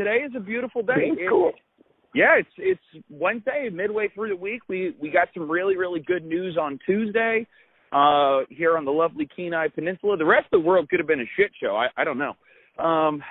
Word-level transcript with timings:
today 0.00 0.24
is 0.26 0.32
a 0.34 0.40
beautiful 0.40 0.82
day. 0.82 1.12
It's 1.12 1.20
cool. 1.28 1.52
yeah, 2.14 2.38
it's 2.38 2.48
it's 2.56 3.04
Wednesday, 3.10 3.68
midway 3.70 4.08
through 4.14 4.30
the 4.30 4.36
week. 4.36 4.62
We 4.68 4.96
we 5.00 5.10
got 5.10 5.28
some 5.34 5.50
really 5.50 5.76
really 5.76 6.00
good 6.00 6.24
news 6.24 6.56
on 6.58 6.78
Tuesday 6.86 7.46
uh 7.92 8.40
here 8.48 8.76
on 8.78 8.84
the 8.84 8.90
lovely 8.90 9.28
Kenai 9.34 9.68
Peninsula. 9.68 10.16
The 10.16 10.24
rest 10.24 10.46
of 10.52 10.62
the 10.62 10.66
world 10.66 10.88
could 10.88 11.00
have 11.00 11.08
been 11.08 11.20
a 11.20 11.30
shit 11.36 11.50
show. 11.60 11.76
I 11.76 11.88
I 12.00 12.04
don't 12.04 12.18
know. 12.18 12.34
Um 12.82 13.22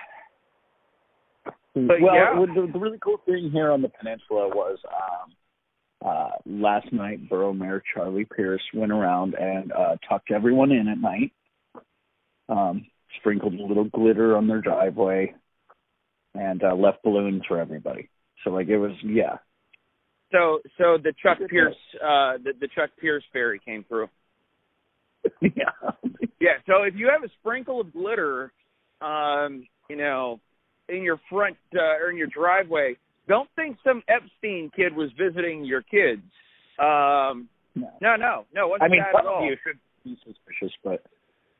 But 1.74 2.02
well, 2.02 2.16
yeah. 2.16 2.46
the, 2.55 2.70
the 2.72 2.79
really 2.79 2.99
cool 2.99 3.22
thing 3.26 3.49
here 3.51 3.72
on 3.72 3.81
the 3.81 3.90
peninsula 3.90 4.49
was 4.49 4.78
um, 4.88 5.31
uh, 6.06 6.29
last 6.46 6.92
night, 6.92 7.29
Borough 7.29 7.54
Mayor 7.54 7.81
Charlie 7.94 8.26
Pierce 8.36 8.62
went 8.74 8.92
around 8.92 9.36
and 9.36 9.72
uh, 9.72 9.96
tucked 10.08 10.31
everyone 10.31 10.72
in 10.72 10.88
at 10.88 10.97
night, 10.97 11.31
um, 12.49 12.86
sprinkled 13.20 13.54
a 13.54 13.63
little 13.63 13.86
glitter 13.86 14.36
on 14.36 14.47
their 14.47 14.62
driveway, 14.62 15.33
and 16.40 16.63
uh, 16.63 16.73
left 16.73 17.03
balloons 17.03 17.44
for 17.48 17.59
everybody. 17.59 18.09
So, 18.43 18.52
like, 18.52 18.70
it 18.70 18.77
was, 18.77 18.91
yeah. 19.03 19.38
so 20.31 20.59
so 20.77 20.98
the 20.98 21.13
Chuck 21.21 21.38
Pierce 21.49 21.75
uh 22.02 22.34
the, 22.43 22.53
the 22.62 22.70
Chuck 22.75 22.91
Pierce 23.02 23.23
fairy 23.34 23.59
came 23.63 23.84
through. 23.88 24.07
yeah. 25.41 25.75
Yeah, 26.39 26.55
so 26.65 26.84
if 26.84 26.95
you 26.95 27.09
have 27.12 27.23
a 27.23 27.31
sprinkle 27.41 27.81
of 27.81 27.91
glitter 27.91 28.53
um, 29.02 29.67
you 29.89 29.98
know, 29.98 30.39
in 30.88 31.03
your 31.03 31.20
front 31.29 31.57
uh, 31.75 31.98
or 32.02 32.12
in 32.12 32.17
your 32.17 32.27
driveway, 32.27 32.95
don't 33.27 33.49
think 33.55 33.77
some 33.84 34.01
Epstein 34.07 34.71
kid 34.76 34.95
was 34.95 35.09
visiting 35.17 35.65
your 35.65 35.81
kids. 35.81 36.21
Um 36.79 37.49
No. 37.76 37.90
no, 38.01 38.15
no, 38.15 38.45
no, 38.55 38.67
wasn't 38.70 38.84
I 38.84 38.87
mean, 38.87 39.01
that 39.01 39.20
at 39.20 39.26
all. 39.26 39.43
you 39.45 39.57
should 39.63 39.79
be 40.05 40.17
suspicious, 40.26 40.73
but 40.84 41.03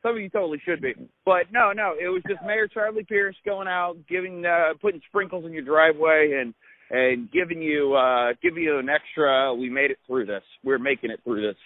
Some 0.02 0.16
of 0.16 0.20
you 0.22 0.28
totally 0.30 0.60
should 0.64 0.80
be. 0.80 0.94
But 1.24 1.52
no, 1.52 1.72
no, 1.72 1.94
it 2.00 2.08
was 2.08 2.22
just 2.28 2.40
Mayor 2.46 2.68
Charlie 2.68 3.04
Pierce 3.04 3.36
going 3.44 3.68
out, 3.68 3.96
giving 4.08 4.44
uh 4.46 4.74
putting 4.80 5.00
sprinkles 5.08 5.44
in 5.44 5.52
your 5.52 5.62
driveway 5.64 6.40
and 6.40 6.54
and 6.90 7.30
giving 7.30 7.60
you 7.62 7.94
uh 7.94 8.32
giving 8.42 8.62
you 8.62 8.78
an 8.78 8.88
extra 8.88 9.54
we 9.54 9.68
made 9.68 9.90
it 9.90 9.98
through 10.06 10.26
this. 10.26 10.42
We're 10.64 10.78
making 10.78 11.10
it 11.10 11.20
through 11.24 11.46
this 11.46 11.56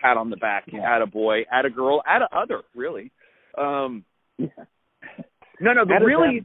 pat 0.00 0.16
on 0.16 0.30
the 0.30 0.36
back, 0.36 0.64
Yeah. 0.72 0.96
at 0.96 1.02
a 1.02 1.06
boy, 1.06 1.42
at 1.52 1.64
a 1.64 1.70
girl, 1.70 2.02
at 2.06 2.22
a 2.22 2.28
other, 2.36 2.62
really. 2.74 3.10
Um 3.56 4.04
yeah. 4.38 4.48
no, 5.60 5.72
no, 5.74 5.84
the 5.84 6.04
really 6.04 6.44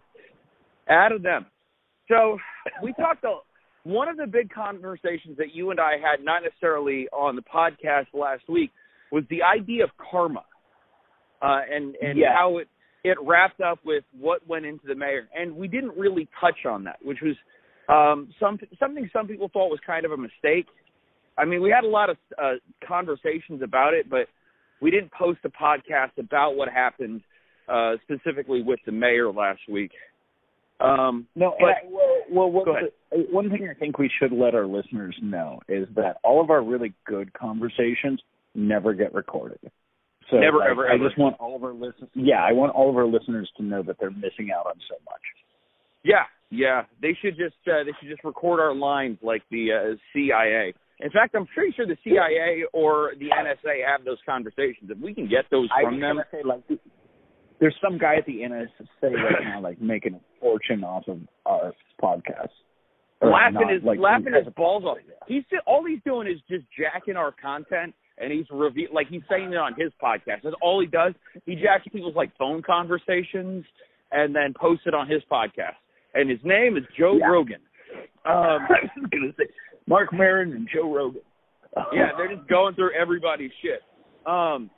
out 0.89 1.11
of 1.11 1.21
them. 1.23 1.45
So 2.07 2.37
we 2.83 2.93
talked. 2.93 3.23
A, 3.23 3.37
one 3.83 4.09
of 4.09 4.17
the 4.17 4.27
big 4.27 4.49
conversations 4.51 5.37
that 5.37 5.53
you 5.53 5.71
and 5.71 5.79
I 5.79 5.93
had, 5.93 6.23
not 6.23 6.43
necessarily 6.43 7.07
on 7.13 7.35
the 7.35 7.41
podcast 7.41 8.07
last 8.13 8.43
week, 8.49 8.71
was 9.11 9.23
the 9.29 9.41
idea 9.41 9.85
of 9.85 9.89
karma, 10.11 10.43
uh, 11.41 11.61
and 11.71 11.95
and 12.01 12.17
how 12.35 12.57
it 12.57 12.67
it 13.03 13.17
wrapped 13.25 13.61
up 13.61 13.79
with 13.85 14.03
what 14.19 14.45
went 14.47 14.65
into 14.65 14.85
the 14.87 14.95
mayor, 14.95 15.27
and 15.35 15.55
we 15.55 15.67
didn't 15.67 15.97
really 15.97 16.27
touch 16.39 16.65
on 16.65 16.83
that, 16.83 16.97
which 17.01 17.19
was 17.21 17.35
um, 17.87 18.33
some 18.39 18.59
something 18.79 19.09
some 19.13 19.27
people 19.27 19.49
thought 19.51 19.69
was 19.69 19.79
kind 19.85 20.05
of 20.05 20.11
a 20.11 20.17
mistake. 20.17 20.65
I 21.37 21.45
mean, 21.45 21.61
we 21.61 21.69
had 21.69 21.85
a 21.85 21.87
lot 21.87 22.09
of 22.09 22.17
uh, 22.41 22.55
conversations 22.85 23.61
about 23.63 23.93
it, 23.93 24.09
but 24.09 24.27
we 24.81 24.91
didn't 24.91 25.11
post 25.13 25.39
a 25.45 25.49
podcast 25.49 26.17
about 26.17 26.55
what 26.55 26.67
happened 26.69 27.21
uh, 27.69 27.93
specifically 28.03 28.61
with 28.61 28.79
the 28.85 28.91
mayor 28.91 29.31
last 29.31 29.61
week. 29.69 29.91
Um, 30.79 31.27
No, 31.35 31.55
But- 31.59 31.69
I, 31.69 31.73
well, 31.89 32.23
well 32.31 32.51
what 32.51 32.65
the- 32.65 33.27
one 33.31 33.49
thing 33.49 33.67
I 33.69 33.73
think 33.73 33.97
we 33.97 34.09
should 34.19 34.31
let 34.31 34.55
our 34.55 34.65
listeners 34.65 35.17
know 35.21 35.59
is 35.67 35.87
that 35.95 36.17
all 36.23 36.41
of 36.41 36.49
our 36.49 36.61
really 36.63 36.93
good 37.05 37.33
conversations 37.33 38.21
never 38.55 38.93
get 38.93 39.13
recorded. 39.13 39.59
So 40.29 40.37
Never, 40.37 40.57
like, 40.57 40.69
ever, 40.71 40.89
I 40.89 40.97
just 40.97 41.17
want 41.17 41.37
all 41.39 41.55
of 41.55 41.63
our 41.63 41.73
listeners. 41.73 42.09
Yeah, 42.13 42.43
I 42.43 42.53
want 42.53 42.73
all 42.73 42.89
of 42.89 42.95
our 42.95 43.07
listeners 43.07 43.49
to 43.57 43.63
know 43.63 43.81
that 43.83 43.97
they're 43.99 44.11
missing 44.11 44.49
out 44.55 44.67
on 44.67 44.75
so 44.87 44.95
much. 45.05 45.21
yeah, 46.03 46.29
yeah, 46.51 46.83
they 47.01 47.17
should 47.21 47.37
just 47.37 47.57
uh, 47.67 47.83
they 47.83 47.91
should 47.99 48.09
just 48.09 48.23
record 48.23 48.59
our 48.59 48.73
lines 48.75 49.17
like 49.21 49.43
the 49.51 49.69
uh, 49.71 49.95
CIA. 50.13 50.73
In 50.99 51.11
fact, 51.11 51.33
I'm 51.35 51.47
pretty 51.47 51.73
sure 51.75 51.87
the 51.87 51.97
CIA 52.03 52.63
or 52.73 53.13
the 53.17 53.27
NSA 53.27 53.85
have 53.87 54.03
those 54.03 54.17
conversations. 54.25 54.89
If 54.89 54.97
we 54.99 55.13
can 55.13 55.29
get 55.29 55.45
those 55.49 55.69
I 55.71 55.83
from 55.83 55.99
was 55.99 56.01
them, 56.01 56.23
say 56.31 56.43
like 56.43 56.79
there's 57.59 57.75
some 57.81 57.97
guy 57.97 58.15
at 58.15 58.25
the 58.25 58.39
NSA 58.41 59.13
right 59.13 59.35
now 59.43 59.61
like 59.61 59.81
making 59.81 60.15
a 60.15 60.19
fortune 60.39 60.83
off 60.83 61.07
of 61.07 61.19
our 61.45 61.73
podcast. 62.01 62.49
Laughing 63.21 63.69
his 63.69 63.83
like, 63.83 63.99
laughing 63.99 64.33
his 64.33 64.51
balls 64.55 64.83
off. 64.85 64.97
He's 65.27 65.43
all 65.67 65.85
he's 65.85 65.99
doing 66.05 66.27
is 66.27 66.39
just 66.49 66.65
jacking 66.77 67.17
our 67.17 67.33
content, 67.33 67.93
and 68.19 68.31
he's 68.31 68.45
reveal 68.51 68.89
like 68.93 69.07
he's 69.09 69.21
saying 69.29 69.51
it 69.53 69.57
on 69.57 69.73
his 69.77 69.91
podcast. 70.01 70.41
That's 70.43 70.55
all 70.61 70.79
he 70.81 70.87
does. 70.87 71.13
He 71.45 71.55
jacks 71.55 71.85
people's 71.91 72.15
like 72.15 72.35
phone 72.37 72.61
conversations 72.61 73.65
and 74.11 74.35
then 74.35 74.53
posts 74.59 74.83
it 74.87 74.93
on 74.93 75.07
his 75.07 75.21
podcast. 75.31 75.75
And 76.13 76.29
his 76.29 76.39
name 76.43 76.75
is 76.77 76.83
Joe 76.97 77.17
Yeah. 77.19 77.27
Rogan. 77.27 77.61
Um, 77.93 78.05
I 78.25 78.89
was 78.97 79.09
gonna 79.11 79.31
say 79.37 79.45
Marc 79.87 80.11
Maron 80.13 80.51
and 80.53 80.67
Joe 80.73 80.93
Rogan. 80.93 81.21
yeah, 81.93 82.09
they're 82.17 82.35
just 82.35 82.47
going 82.49 82.75
through 82.75 82.91
everybody's 82.99 83.51
shit. 83.61 83.81
Um, 84.25 84.69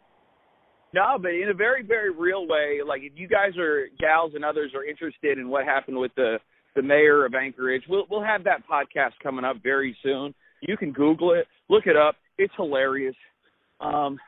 no, 0.93 1.17
but 1.21 1.29
in 1.33 1.47
a 1.49 1.53
very, 1.53 1.83
very 1.83 2.11
real 2.11 2.45
way, 2.47 2.79
like 2.85 3.01
if 3.03 3.13
you 3.15 3.27
guys 3.27 3.57
are 3.57 3.87
gals 3.99 4.33
and 4.35 4.43
others 4.43 4.71
are 4.75 4.83
interested 4.83 5.37
in 5.37 5.47
what 5.49 5.63
happened 5.65 5.97
with 5.97 6.11
the 6.15 6.37
the 6.75 6.81
mayor 6.81 7.25
of 7.25 7.33
Anchorage, 7.33 7.83
we'll 7.89 8.05
we'll 8.09 8.23
have 8.23 8.43
that 8.43 8.63
podcast 8.69 9.11
coming 9.23 9.45
up 9.45 9.57
very 9.63 9.95
soon. 10.03 10.33
You 10.61 10.77
can 10.77 10.91
Google 10.91 11.33
it, 11.33 11.47
look 11.69 11.87
it 11.87 11.95
up. 11.97 12.15
It's 12.37 12.53
hilarious. 12.55 13.15
Um, 13.81 14.19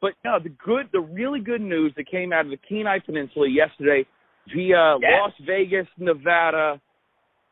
but 0.00 0.12
no, 0.24 0.38
the 0.42 0.50
good, 0.50 0.88
the 0.92 1.00
really 1.00 1.40
good 1.40 1.60
news 1.60 1.92
that 1.96 2.10
came 2.10 2.32
out 2.32 2.44
of 2.44 2.50
the 2.50 2.58
Kenai 2.68 2.98
Peninsula 2.98 3.48
yesterday 3.48 4.04
via 4.52 4.96
Yes. 5.00 5.10
Las 5.20 5.32
Vegas, 5.46 5.86
Nevada, 5.98 6.80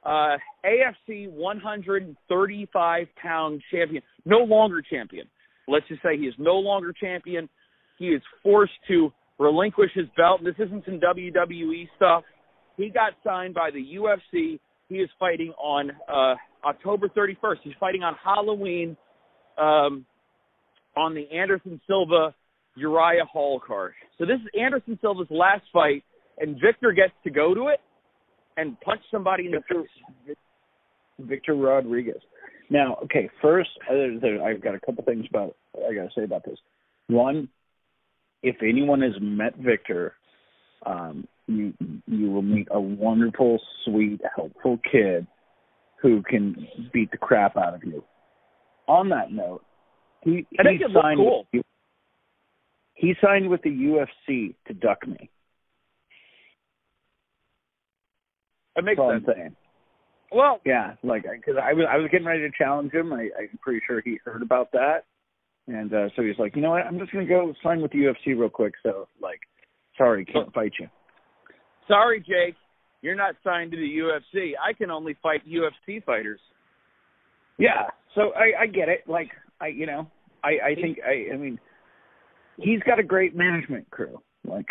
uh, 0.05 0.37
AFC 0.65 1.31
135 1.31 3.07
pound 3.21 3.63
champion, 3.71 4.03
no 4.25 4.39
longer 4.39 4.83
champion. 4.83 5.27
Let's 5.69 5.87
just 5.89 6.03
say 6.03 6.19
he 6.19 6.25
is 6.25 6.35
no 6.39 6.57
longer 6.57 6.93
champion. 6.93 7.49
He 7.99 8.09
is 8.09 8.23
forced 8.43 8.73
to 8.89 9.13
relinquish 9.39 9.91
his 9.95 10.07
belt. 10.17 10.41
This 10.45 10.57
isn't 10.59 10.85
some 10.85 11.01
WWE 11.01 11.89
stuff. 11.97 12.25
He 12.77 12.91
got 12.91 13.13
signed 13.25 13.55
by 13.55 13.71
the 13.71 13.97
UFC. 13.97 14.59
He 14.89 14.97
is 14.97 15.09
fighting 15.19 15.53
on 15.59 15.93
uh, 16.13 16.35
October 16.67 17.09
31st. 17.09 17.57
He's 17.63 17.75
fighting 17.79 18.03
on 18.03 18.15
Halloween 18.23 18.97
um, 19.57 20.05
on 20.97 21.15
the 21.15 21.29
Anderson 21.31 21.81
Silva 21.87 22.35
Uriah 22.77 23.25
Hall 23.31 23.61
card. 23.65 23.93
So 24.19 24.25
this 24.25 24.37
is 24.37 24.49
Anderson 24.59 24.99
Silva's 25.01 25.29
last 25.31 25.65
fight, 25.73 26.05
and 26.39 26.57
Victor 26.61 26.93
gets 26.93 27.13
to 27.25 27.31
go 27.31 27.55
to 27.55 27.69
it 27.69 27.81
and 28.57 28.81
punch 28.81 29.01
somebody 29.11 29.47
in 29.47 29.53
the 29.53 29.63
face. 29.69 30.37
Victor 31.19 31.55
Rodriguez. 31.55 32.21
Now, 32.71 32.97
okay, 33.05 33.29
first, 33.41 33.71
uh, 33.89 33.95
there, 33.95 34.21
there, 34.21 34.43
I've 34.43 34.63
got 34.63 34.75
a 34.75 34.81
couple 34.81 35.05
things 35.05 35.27
about 35.29 35.55
I 35.77 35.95
got 35.95 36.05
to 36.05 36.11
say 36.17 36.25
about 36.25 36.45
this. 36.45 36.59
One, 37.09 37.49
if 38.43 38.57
anyone 38.63 39.03
has 39.03 39.13
met 39.21 39.57
Victor, 39.57 40.15
um, 40.87 41.29
you 41.47 41.75
you 42.07 42.31
will 42.31 42.43
meet 42.43 42.69
a 42.71 42.81
wonderful, 42.81 43.61
sweet, 43.85 44.21
helpful 44.35 44.79
kid 44.91 45.27
who 46.01 46.23
can 46.23 46.67
beat 46.93 47.11
the 47.11 47.19
crap 47.19 47.57
out 47.57 47.75
of 47.75 47.85
you. 47.85 48.03
On 48.89 49.11
that 49.11 49.31
note, 49.31 49.63
he 50.25 50.47
I 50.59 50.63
think 50.63 50.79
he 50.81 50.85
it 50.85 50.91
signed 50.95 51.19
cool. 51.19 51.47
with, 51.53 51.65
he 52.95 53.15
signed 53.23 53.49
with 53.49 53.63
the 53.63 53.71
UFC 53.71 54.55
to 54.69 54.75
duck 54.75 55.07
me. 55.07 55.31
It 58.77 58.85
makes 58.85 58.99
That's 58.99 59.13
sense. 59.13 59.25
I'm 59.29 59.35
saying. 59.35 59.57
Well, 60.33 60.61
Yeah, 60.65 60.95
like 61.03 61.25
because 61.25 61.61
I 61.63 61.75
was 61.75 61.85
I 61.91 61.99
was 61.99 62.09
getting 62.11 62.27
ready 62.27 62.41
to 62.41 62.51
challenge 62.57 62.93
him. 62.93 63.13
I, 63.13 63.29
I'm 63.39 63.59
pretty 63.61 63.81
sure 63.87 64.01
he 64.03 64.19
heard 64.25 64.41
about 64.41 64.73
that, 64.73 65.05
and 65.69 65.93
uh, 65.93 66.09
so 66.17 66.23
he's 66.23 66.39
like, 66.39 66.57
you 66.57 66.63
know 66.63 66.71
what? 66.71 66.87
I'm 66.87 66.99
just 66.99 67.13
gonna 67.13 67.27
go 67.27 67.53
sign 67.63 67.83
with 67.83 67.91
the 67.93 67.99
UFC 67.99 68.29
real 68.39 68.49
quick. 68.49 68.73
So 68.83 69.09
like, 69.21 69.41
sorry, 69.99 70.25
can't 70.25 70.53
fight 70.55 70.73
you. 70.81 70.89
sorry, 71.87 72.21
Jake, 72.21 72.55
you're 73.03 73.15
not 73.15 73.35
signed 73.45 73.73
to 73.73 73.77
the 73.77 73.83
UFC. 73.99 74.53
I 74.59 74.73
can 74.73 74.91
only 74.91 75.15
fight 75.23 75.43
UFC 75.47 76.03
fighters. 76.03 76.41
Yeah, 77.59 77.89
so 78.15 78.33
I 78.35 78.63
I 78.63 78.67
get 78.69 78.89
it. 78.89 79.01
Like 79.07 79.29
I 79.61 79.67
you 79.67 79.85
know 79.85 80.07
I 80.45 80.71
I 80.71 80.75
think 80.75 80.99
I 81.07 81.33
I 81.33 81.37
mean 81.37 81.59
he's 82.57 82.81
got 82.81 82.99
a 82.99 83.03
great 83.03 83.35
management 83.35 83.91
crew. 83.91 84.21
Like 84.45 84.69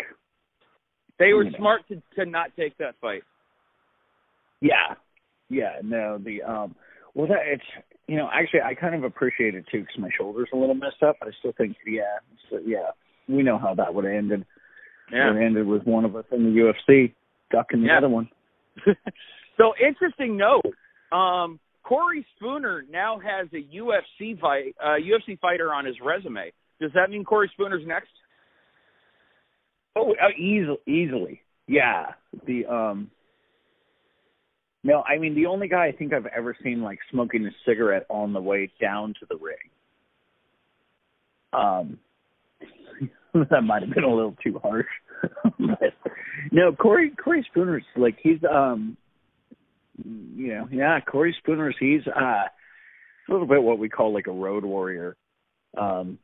They 1.18 1.32
were 1.32 1.44
You 1.44 1.50
know. 1.50 1.58
smart 1.58 1.82
to 1.88 2.02
to 2.16 2.26
not 2.26 2.54
take 2.56 2.76
that 2.78 2.94
fight. 3.00 3.22
yeah 4.60 4.94
yeah 5.48 5.80
no 5.82 6.18
the 6.18 6.42
um 6.42 6.74
well 7.14 7.26
that 7.26 7.40
it's 7.46 7.64
you 8.06 8.16
know 8.16 8.28
actually 8.32 8.60
I 8.62 8.74
kind 8.74 8.94
of 8.94 9.04
appreciate 9.04 9.54
it 9.54 9.64
too 9.70 9.80
because 9.80 9.98
my 9.98 10.10
shoulder's 10.16 10.48
a 10.52 10.56
little 10.56 10.74
messed 10.74 11.02
up. 11.02 11.16
I 11.22 11.30
still 11.38 11.52
think 11.56 11.76
yeah 11.86 12.18
so, 12.50 12.58
yeah 12.64 12.90
we 13.28 13.42
know 13.42 13.58
how 13.58 13.74
that 13.74 13.94
would 13.94 14.04
have 14.04 14.14
ended. 14.14 14.44
It 15.10 15.16
would 15.16 15.34
have 15.36 15.42
ended 15.42 15.66
with 15.66 15.82
one 15.84 16.04
of 16.04 16.16
us 16.16 16.24
in 16.32 16.44
the 16.44 16.60
UFC 16.60 17.12
ducking 17.50 17.82
the 17.82 17.88
Yeah. 17.88 17.98
other 17.98 18.08
one. 18.08 18.28
so 19.58 19.74
interesting 19.78 20.36
note. 20.36 20.62
Um, 21.12 21.60
Corey 21.82 22.24
Spooner 22.36 22.84
now 22.90 23.18
has 23.18 23.48
a 23.52 23.76
UFC 23.76 24.38
fight, 24.40 24.74
uh, 24.82 24.96
UFC 24.96 25.38
fighter 25.40 25.72
on 25.72 25.84
his 25.84 25.96
resume. 26.04 26.52
Does 26.80 26.92
that 26.94 27.10
mean 27.10 27.24
Corey 27.24 27.50
Spooner's 27.52 27.86
next? 27.86 28.10
Oh, 29.96 30.12
uh, 30.12 30.28
easily, 30.38 30.78
easily, 30.86 31.40
yeah. 31.66 32.12
The 32.46 32.66
um, 32.66 33.10
No, 34.84 35.02
I 35.02 35.18
mean 35.18 35.34
the 35.34 35.46
only 35.46 35.68
guy 35.68 35.86
I 35.86 35.92
think 35.92 36.12
I've 36.12 36.26
ever 36.26 36.56
seen 36.62 36.82
like 36.82 36.98
smoking 37.10 37.46
a 37.46 37.50
cigarette 37.66 38.06
on 38.08 38.32
the 38.32 38.40
way 38.40 38.70
down 38.80 39.14
to 39.20 39.26
the 39.28 39.36
ring. 39.36 39.56
Um, 41.52 41.98
that 43.50 43.62
might 43.62 43.82
have 43.82 43.94
been 43.94 44.04
a 44.04 44.14
little 44.14 44.36
too 44.42 44.58
harsh. 44.62 44.86
but 45.58 45.94
no, 46.50 46.72
Corey 46.72 47.10
Corey 47.22 47.46
Spooner's 47.50 47.84
like 47.96 48.16
he's 48.22 48.40
um, 48.50 48.96
you 49.98 50.54
know, 50.54 50.68
yeah, 50.70 51.00
Corey 51.00 51.36
Spooner's 51.42 51.76
he's 51.78 52.02
uh, 52.06 52.20
a 52.20 52.50
little 53.28 53.46
bit 53.46 53.62
what 53.62 53.78
we 53.78 53.88
call 53.88 54.12
like 54.12 54.26
a 54.26 54.32
road 54.32 54.64
warrior. 54.64 55.16
Um, 55.76 56.18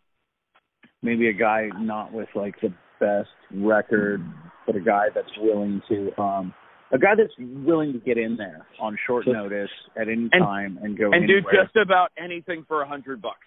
maybe 1.03 1.29
a 1.29 1.33
guy 1.33 1.69
not 1.79 2.13
with 2.13 2.29
like 2.35 2.55
the 2.61 2.73
best 3.01 3.29
record, 3.53 4.23
but 4.67 4.77
a 4.77 4.81
guy 4.81 5.07
that's 5.15 5.37
willing 5.39 5.83
to 5.89 6.21
um 6.21 6.55
a 6.93 6.99
guy 6.99 7.15
that's 7.17 7.33
willing 7.39 7.93
to 7.93 7.99
get 7.99 8.17
in 8.17 8.37
there 8.37 8.67
on 8.81 8.97
short 9.07 9.27
notice 9.27 9.71
at 9.97 10.09
any 10.09 10.29
and, 10.33 10.43
time 10.43 10.79
and 10.83 10.99
go 10.99 11.07
and 11.07 11.25
anywhere. 11.25 11.43
do 11.43 11.63
just 11.65 11.77
about 11.77 12.11
anything 12.23 12.65
for 12.67 12.83
a 12.83 12.89
hundred 12.89 13.21
bucks. 13.21 13.39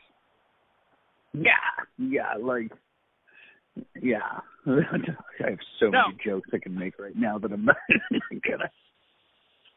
Yeah, 1.34 1.52
yeah, 1.98 2.36
like 2.40 2.72
yeah. 4.02 4.40
I 4.68 5.50
have 5.50 5.60
so 5.80 5.88
no. 5.88 6.04
many 6.08 6.20
jokes 6.24 6.50
I 6.54 6.60
can 6.60 6.78
make 6.78 7.00
right 7.00 7.16
now 7.16 7.40
that 7.40 7.52
I'm 7.52 7.66
not 7.66 7.78
gonna. 8.32 8.70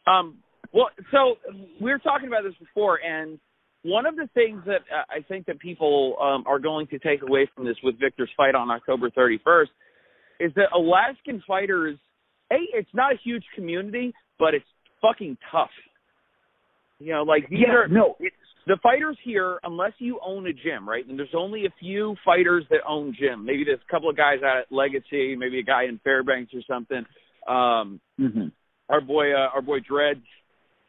Um. 0.06 0.38
Well, 0.72 0.88
so 1.12 1.36
we 1.80 1.92
were 1.92 2.00
talking 2.00 2.26
about 2.26 2.42
this 2.42 2.54
before, 2.58 2.98
and 2.98 3.38
one 3.84 4.06
of 4.06 4.16
the 4.16 4.28
things 4.34 4.62
that 4.66 4.80
uh, 4.90 5.04
I 5.08 5.22
think 5.28 5.46
that 5.46 5.60
people 5.60 6.16
um, 6.20 6.44
are 6.46 6.58
going 6.58 6.86
to 6.88 6.98
take 6.98 7.22
away 7.22 7.48
from 7.54 7.64
this 7.64 7.76
with 7.84 8.00
Victor's 8.00 8.30
fight 8.36 8.54
on 8.54 8.70
October 8.70 9.10
31st 9.10 9.66
is 10.40 10.52
that 10.56 10.72
Alaskan 10.74 11.42
fighters, 11.46 11.96
a, 12.50 12.56
it's 12.72 12.88
not 12.92 13.12
a 13.12 13.16
huge 13.22 13.44
community, 13.54 14.12
but 14.38 14.54
it's 14.54 14.64
fucking 15.00 15.36
tough. 15.52 15.70
You 16.98 17.12
know, 17.12 17.22
like 17.22 17.48
these 17.50 17.60
yeah, 17.66 17.74
are 17.74 17.88
no, 17.88 18.16
it's 18.18 18.34
the 18.66 18.78
fighters 18.82 19.18
here, 19.22 19.58
unless 19.62 19.92
you 19.98 20.18
own 20.24 20.46
a 20.46 20.52
gym, 20.52 20.88
right? 20.88 21.06
And 21.06 21.18
there's 21.18 21.34
only 21.36 21.66
a 21.66 21.74
few 21.78 22.16
fighters 22.24 22.64
that 22.70 22.80
own 22.88 23.14
gym. 23.18 23.44
Maybe 23.44 23.64
there's 23.64 23.80
a 23.86 23.90
couple 23.90 24.08
of 24.08 24.16
guys 24.16 24.38
out 24.42 24.58
at 24.58 24.66
Legacy, 24.72 25.36
maybe 25.36 25.58
a 25.58 25.62
guy 25.62 25.84
in 25.84 26.00
Fairbanks 26.02 26.52
or 26.54 26.62
something. 26.66 27.04
Um, 27.46 28.00
mm-hmm. 28.18 28.48
Our 28.88 29.00
boy, 29.00 29.32
uh, 29.32 29.48
our 29.54 29.62
boy 29.62 29.78
Dredge, 29.80 30.22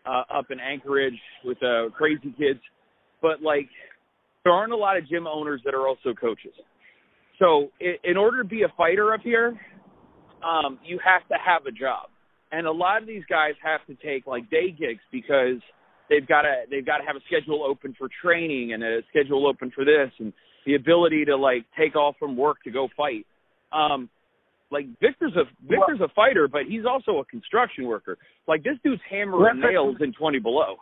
uh, 0.06 0.24
up 0.34 0.52
in 0.52 0.60
Anchorage 0.60 1.20
with 1.44 1.58
uh, 1.64 1.90
Crazy 1.96 2.34
Kids. 2.38 2.60
But 3.22 3.42
like, 3.42 3.70
there 4.44 4.54
aren't 4.54 4.74
a 4.74 4.78
lot 4.78 4.98
of 4.98 5.08
gym 5.08 5.28
owners 5.28 5.62
that 5.66 5.74
are 5.74 5.88
also 5.88 6.14
coaches. 6.14 6.54
So 7.40 7.70
in, 7.80 7.96
in 8.04 8.18
order 8.18 8.44
to 8.44 8.48
be 8.48 8.64
a 8.64 8.74
fighter 8.78 9.14
up 9.14 9.22
here, 9.24 9.60
um, 10.44 10.80
you 10.86 11.00
have 11.04 11.28
to 11.30 11.36
have 11.44 11.66
a 11.66 11.72
job, 11.72 12.10
and 12.52 12.68
a 12.68 12.72
lot 12.72 13.02
of 13.02 13.08
these 13.08 13.24
guys 13.28 13.54
have 13.64 13.86
to 13.88 13.96
take 14.06 14.28
like 14.28 14.50
day 14.50 14.70
gigs 14.70 15.02
because 15.12 15.60
they've 16.10 16.28
got 16.28 16.44
to 16.44 16.64
they've 16.70 16.86
got 16.86 16.98
to 16.98 17.04
have 17.04 17.16
a 17.16 17.22
schedule 17.26 17.64
open 17.64 17.96
for 17.98 18.08
training 18.22 18.74
and 18.74 18.84
a 18.84 19.00
schedule 19.10 19.48
open 19.48 19.72
for 19.74 19.84
this 19.84 20.12
and 20.20 20.32
the 20.66 20.76
ability 20.76 21.26
to 21.26 21.36
like 21.36 21.66
take 21.78 21.96
off 21.96 22.16
from 22.20 22.38
work 22.38 22.58
to 22.64 22.72
go 22.72 22.88
fight. 22.96 23.26
Um, 23.72 24.10
like 24.72 24.88
Victor's 25.00 25.34
a 25.36 25.44
Victor's 25.62 26.02
a 26.02 26.10
fighter, 26.16 26.48
but 26.48 26.64
he's 26.68 26.86
also 26.86 27.20
a 27.20 27.26
construction 27.26 27.86
worker. 27.86 28.18
Like 28.48 28.64
this 28.64 28.78
dude's 28.84 29.02
hammering 29.10 29.62
nails 29.62 29.98
in 30.00 30.14
twenty 30.14 30.40
below. 30.40 30.76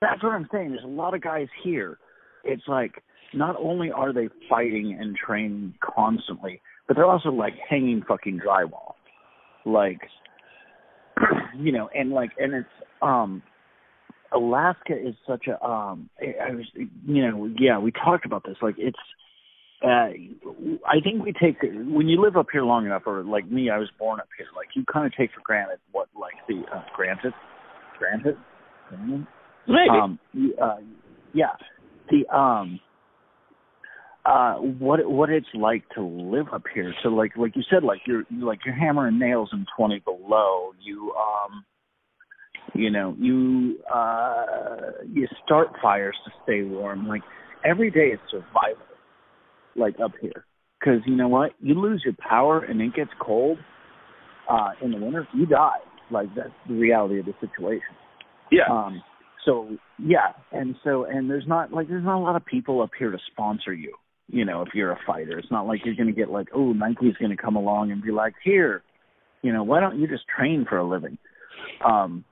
That's 0.00 0.22
what 0.22 0.32
I'm 0.32 0.48
saying. 0.52 0.70
There's 0.70 0.84
a 0.84 0.88
lot 0.88 1.14
of 1.14 1.22
guys 1.22 1.48
here. 1.64 1.98
It's 2.44 2.62
like 2.68 3.02
not 3.34 3.56
only 3.58 3.90
are 3.90 4.12
they 4.12 4.28
fighting 4.48 4.96
and 5.00 5.16
training 5.16 5.74
constantly, 5.82 6.60
but 6.86 6.96
they're 6.96 7.06
also 7.06 7.30
like 7.30 7.54
hanging 7.68 8.02
fucking 8.06 8.40
drywall. 8.46 8.94
Like 9.64 10.00
you 11.58 11.72
know, 11.72 11.88
and 11.94 12.10
like 12.10 12.30
and 12.38 12.54
it's 12.54 12.68
um 13.02 13.42
Alaska 14.34 14.92
is 14.92 15.14
such 15.26 15.46
a 15.46 15.64
um 15.64 16.10
I 16.20 16.54
was 16.54 16.66
you 16.74 17.26
know, 17.26 17.50
yeah, 17.58 17.78
we 17.78 17.92
talked 17.92 18.26
about 18.26 18.44
this. 18.44 18.56
Like 18.60 18.74
it's 18.78 18.98
uh 19.86 20.08
I 20.86 21.00
think 21.02 21.22
we 21.24 21.32
take 21.32 21.62
when 21.62 22.08
you 22.08 22.20
live 22.20 22.36
up 22.36 22.46
here 22.52 22.64
long 22.64 22.86
enough 22.86 23.02
or 23.06 23.22
like 23.22 23.50
me, 23.50 23.70
I 23.70 23.78
was 23.78 23.88
born 23.98 24.20
up 24.20 24.28
here, 24.36 24.46
like 24.56 24.68
you 24.74 24.84
kinda 24.92 25.10
take 25.16 25.30
for 25.32 25.40
granted 25.44 25.78
what 25.92 26.08
like 26.18 26.34
the 26.48 26.62
uh 26.74 26.82
granted 26.94 27.32
granted? 27.98 28.36
granted? 28.88 29.26
Maybe. 29.68 29.88
Um 29.90 30.18
uh 30.60 30.76
yeah. 31.32 31.52
The 32.10 32.26
um 32.36 32.80
uh 34.24 34.54
what 34.54 35.08
what 35.08 35.30
it's 35.30 35.46
like 35.54 35.84
to 35.94 36.02
live 36.02 36.46
up 36.52 36.64
here. 36.74 36.92
So 37.02 37.10
like 37.10 37.36
like 37.36 37.54
you 37.54 37.62
said, 37.70 37.84
like 37.84 38.00
you're 38.06 38.24
like 38.40 38.60
you're 38.64 38.74
hammering 38.74 39.18
nails 39.18 39.50
in 39.52 39.66
twenty 39.76 40.00
below. 40.00 40.72
You 40.82 41.12
um 41.14 41.64
you 42.74 42.90
know, 42.90 43.14
you 43.18 43.78
uh 43.92 45.04
you 45.12 45.28
start 45.44 45.68
fires 45.80 46.16
to 46.24 46.32
stay 46.42 46.62
warm. 46.62 47.06
Like 47.06 47.22
every 47.64 47.90
day 47.90 48.08
is 48.08 48.20
survival. 48.30 48.84
Like 49.76 49.96
up 50.02 50.12
here. 50.20 50.44
Because 50.78 51.00
you 51.06 51.16
know 51.16 51.28
what? 51.28 51.52
You 51.60 51.74
lose 51.74 52.02
your 52.04 52.14
power 52.18 52.60
and 52.60 52.80
it 52.80 52.94
gets 52.94 53.10
cold 53.20 53.58
uh 54.48 54.70
in 54.82 54.92
the 54.92 54.98
winter, 54.98 55.26
you 55.34 55.46
die. 55.46 55.78
Like 56.10 56.28
that's 56.36 56.50
the 56.68 56.74
reality 56.74 57.18
of 57.20 57.26
the 57.26 57.34
situation. 57.40 57.94
Yeah. 58.50 58.70
Um 58.70 59.02
so 59.46 59.76
yeah, 59.98 60.32
and 60.52 60.74
so 60.84 61.04
and 61.04 61.30
there's 61.30 61.46
not 61.46 61.72
like 61.72 61.88
there's 61.88 62.04
not 62.04 62.18
a 62.18 62.22
lot 62.22 62.36
of 62.36 62.44
people 62.44 62.82
up 62.82 62.90
here 62.98 63.10
to 63.10 63.18
sponsor 63.30 63.72
you. 63.72 63.94
You 64.28 64.44
know, 64.44 64.62
if 64.62 64.68
you're 64.74 64.90
a 64.90 64.98
fighter, 65.06 65.38
it's 65.38 65.52
not 65.52 65.68
like 65.68 65.80
you're 65.84 65.94
going 65.94 66.08
to 66.08 66.12
get 66.12 66.28
like, 66.28 66.48
oh, 66.52 66.72
Nike's 66.72 67.16
going 67.20 67.30
to 67.30 67.36
come 67.36 67.54
along 67.54 67.92
and 67.92 68.02
be 68.02 68.10
like, 68.10 68.34
here, 68.42 68.82
you 69.42 69.52
know, 69.52 69.62
why 69.62 69.78
don't 69.78 70.00
you 70.00 70.08
just 70.08 70.24
train 70.26 70.66
for 70.68 70.78
a 70.78 70.84
living? 70.84 71.16
Um, 71.84 72.24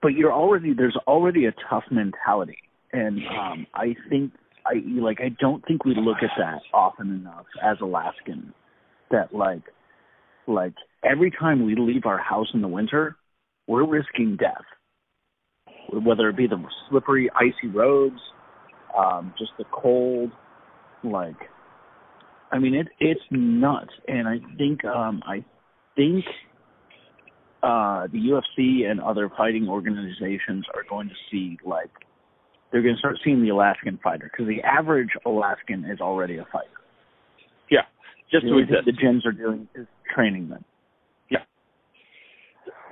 but 0.00 0.08
you're 0.08 0.32
already 0.32 0.72
there's 0.72 0.96
already 1.06 1.44
a 1.44 1.52
tough 1.68 1.84
mentality, 1.90 2.58
and 2.92 3.18
um, 3.18 3.66
I 3.74 3.96
think 4.08 4.32
I 4.68 5.00
like 5.00 5.18
I 5.20 5.30
don't 5.40 5.64
think 5.66 5.84
we 5.84 5.94
look 5.96 6.18
at 6.22 6.30
that 6.38 6.60
often 6.74 7.10
enough 7.10 7.46
as 7.62 7.78
Alaskans. 7.80 8.52
That 9.10 9.34
like 9.34 9.62
like 10.46 10.74
every 11.02 11.30
time 11.30 11.64
we 11.64 11.74
leave 11.74 12.04
our 12.04 12.18
house 12.18 12.48
in 12.52 12.60
the 12.60 12.68
winter, 12.68 13.16
we're 13.66 13.86
risking 13.86 14.36
death 14.36 14.64
whether 15.90 16.28
it 16.28 16.36
be 16.36 16.46
the 16.46 16.62
slippery, 16.88 17.30
icy 17.34 17.68
roads, 17.68 18.18
um, 18.96 19.32
just 19.38 19.52
the 19.58 19.64
cold, 19.72 20.30
like, 21.02 21.36
I 22.50 22.58
mean, 22.58 22.74
it 22.74 22.88
it's 23.00 23.20
nuts. 23.30 23.92
And 24.06 24.28
I 24.28 24.38
think, 24.56 24.84
um, 24.84 25.22
I 25.26 25.44
think, 25.96 26.24
uh, 27.62 28.06
the 28.12 28.18
UFC 28.18 28.88
and 28.88 29.00
other 29.00 29.30
fighting 29.36 29.68
organizations 29.68 30.64
are 30.74 30.84
going 30.88 31.08
to 31.08 31.14
see 31.30 31.58
like 31.64 31.90
they're 32.70 32.82
going 32.82 32.94
to 32.94 32.98
start 32.98 33.16
seeing 33.24 33.42
the 33.42 33.48
Alaskan 33.50 33.98
fighter 34.02 34.30
because 34.30 34.46
the 34.46 34.62
average 34.62 35.10
Alaskan 35.24 35.84
is 35.84 36.00
already 36.00 36.36
a 36.36 36.46
fighter. 36.52 36.68
Yeah, 37.70 37.82
just 38.30 38.44
the 38.44 38.50
to 38.50 38.58
exist. 38.58 38.80
The 38.86 38.92
gyms 38.92 39.26
are 39.26 39.32
doing 39.32 39.68
is 39.74 39.86
training 40.14 40.48
them. 40.48 40.64
Yeah. 41.30 41.38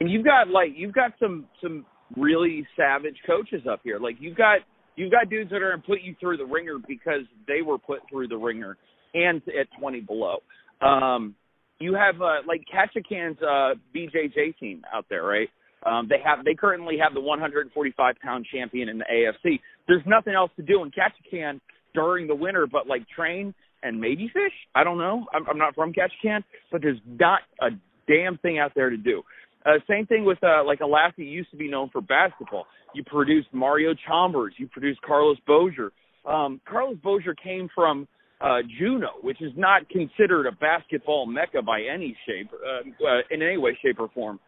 and 0.00 0.10
you've 0.10 0.24
got 0.24 0.48
like 0.48 0.70
you've 0.76 0.94
got 0.94 1.12
some 1.18 1.46
some 1.62 1.84
really 2.16 2.66
savage 2.76 3.16
coaches 3.26 3.62
up 3.70 3.80
here. 3.82 3.98
Like 3.98 4.16
you've 4.20 4.36
got 4.36 4.60
you've 4.96 5.10
got 5.10 5.28
dudes 5.28 5.50
that 5.50 5.62
are 5.62 5.70
going 5.70 5.82
to 5.82 5.86
put 5.86 6.00
you 6.02 6.14
through 6.20 6.36
the 6.36 6.46
wringer 6.46 6.76
because 6.86 7.22
they 7.46 7.62
were 7.62 7.78
put 7.78 8.00
through 8.10 8.28
the 8.28 8.36
wringer 8.36 8.76
and 9.14 9.42
at 9.48 9.66
20 9.78 10.00
below. 10.00 10.38
Um 10.80 11.34
you 11.80 11.94
have 11.94 12.20
uh 12.20 12.42
like 12.46 12.62
Ketchikan's 12.72 13.40
uh 13.42 13.74
BJJ 13.94 14.58
team 14.58 14.82
out 14.92 15.06
there, 15.08 15.22
right? 15.22 15.48
Um 15.84 16.08
they 16.08 16.18
have 16.24 16.44
they 16.44 16.54
currently 16.54 16.98
have 16.98 17.14
the 17.14 17.20
145 17.20 18.16
pound 18.22 18.46
champion 18.52 18.88
in 18.88 18.98
the 18.98 19.04
AFC. 19.04 19.60
There's 19.86 20.02
nothing 20.06 20.34
else 20.34 20.50
to 20.56 20.62
do 20.62 20.82
in 20.82 20.90
Ketchikan 20.90 21.60
during 21.94 22.26
the 22.26 22.34
winter 22.34 22.66
but 22.66 22.86
like 22.86 23.08
train 23.08 23.54
and 23.82 24.00
maybe 24.00 24.28
fish. 24.32 24.52
I 24.74 24.84
don't 24.84 24.98
know. 24.98 25.26
I'm, 25.32 25.48
I'm 25.48 25.58
not 25.58 25.74
from 25.74 25.92
Ketchikan, 25.92 26.42
but 26.72 26.82
there's 26.82 27.00
not 27.06 27.40
a 27.60 27.68
damn 28.08 28.38
thing 28.38 28.58
out 28.58 28.72
there 28.74 28.90
to 28.90 28.96
do. 28.96 29.22
Uh, 29.64 29.72
same 29.88 30.06
thing 30.06 30.24
with 30.24 30.38
uh, 30.42 30.64
like 30.64 30.80
Alaska 30.80 31.22
used 31.22 31.50
to 31.50 31.56
be 31.56 31.68
known 31.68 31.90
for 31.90 32.00
basketball. 32.00 32.66
You 32.94 33.04
produced 33.04 33.48
Mario 33.52 33.94
Chalmers, 34.06 34.54
you 34.56 34.66
produced 34.68 35.00
Carlos 35.02 35.36
Boozer. 35.46 35.92
Um, 36.26 36.60
Carlos 36.68 36.96
Boozer 37.02 37.34
came 37.34 37.68
from 37.74 38.08
uh, 38.40 38.58
Juneau, 38.78 39.18
which 39.22 39.42
is 39.42 39.52
not 39.56 39.88
considered 39.88 40.46
a 40.46 40.52
basketball 40.52 41.26
mecca 41.26 41.60
by 41.62 41.82
any 41.82 42.16
shape, 42.26 42.50
uh, 42.52 43.06
uh, 43.06 43.20
in 43.30 43.42
any 43.42 43.58
way, 43.58 43.76
shape, 43.82 43.98
or 43.98 44.08
form. 44.14 44.38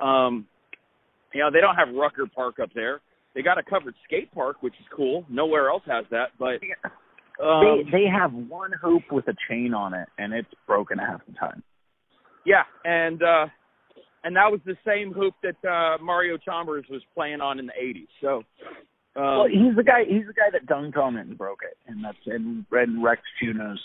Um, 0.00 0.46
you 1.32 1.40
know, 1.40 1.50
they 1.50 1.60
don't 1.60 1.76
have 1.76 1.94
Rucker 1.94 2.26
Park 2.34 2.58
up 2.60 2.70
there. 2.74 3.00
They 3.34 3.42
got 3.42 3.58
a 3.58 3.62
covered 3.62 3.94
skate 4.04 4.32
park, 4.32 4.56
which 4.60 4.74
is 4.80 4.86
cool. 4.94 5.24
Nowhere 5.28 5.70
else 5.70 5.82
has 5.86 6.04
that, 6.10 6.30
but 6.38 6.58
um, 7.44 7.84
they 7.86 7.90
they 7.90 8.04
have 8.06 8.32
one 8.32 8.72
hoop 8.80 9.04
with 9.12 9.28
a 9.28 9.34
chain 9.48 9.72
on 9.72 9.94
it, 9.94 10.08
and 10.18 10.32
it's 10.32 10.48
broken 10.66 10.98
half 10.98 11.20
the 11.26 11.32
time. 11.34 11.62
Yeah, 12.44 12.64
and 12.84 13.22
uh, 13.22 13.46
and 14.24 14.36
that 14.36 14.50
was 14.50 14.60
the 14.64 14.76
same 14.86 15.12
hoop 15.12 15.34
that 15.42 15.68
uh, 15.68 16.02
Mario 16.02 16.38
Chalmers 16.38 16.84
was 16.90 17.02
playing 17.14 17.40
on 17.40 17.58
in 17.58 17.66
the 17.66 17.72
'80s. 17.80 18.08
So, 18.20 18.36
um, 19.20 19.38
well, 19.38 19.46
he's 19.46 19.76
the 19.76 19.84
guy. 19.84 20.02
He's 20.08 20.26
the 20.26 20.34
guy 20.34 20.50
that 20.52 20.66
dunked 20.66 21.00
on 21.00 21.16
it 21.16 21.26
and 21.26 21.38
broke 21.38 21.60
it, 21.62 21.76
and 21.86 22.04
that's 22.04 22.18
and, 22.26 22.64
and 22.72 23.02
Rex 23.02 23.22
Juneau's 23.40 23.80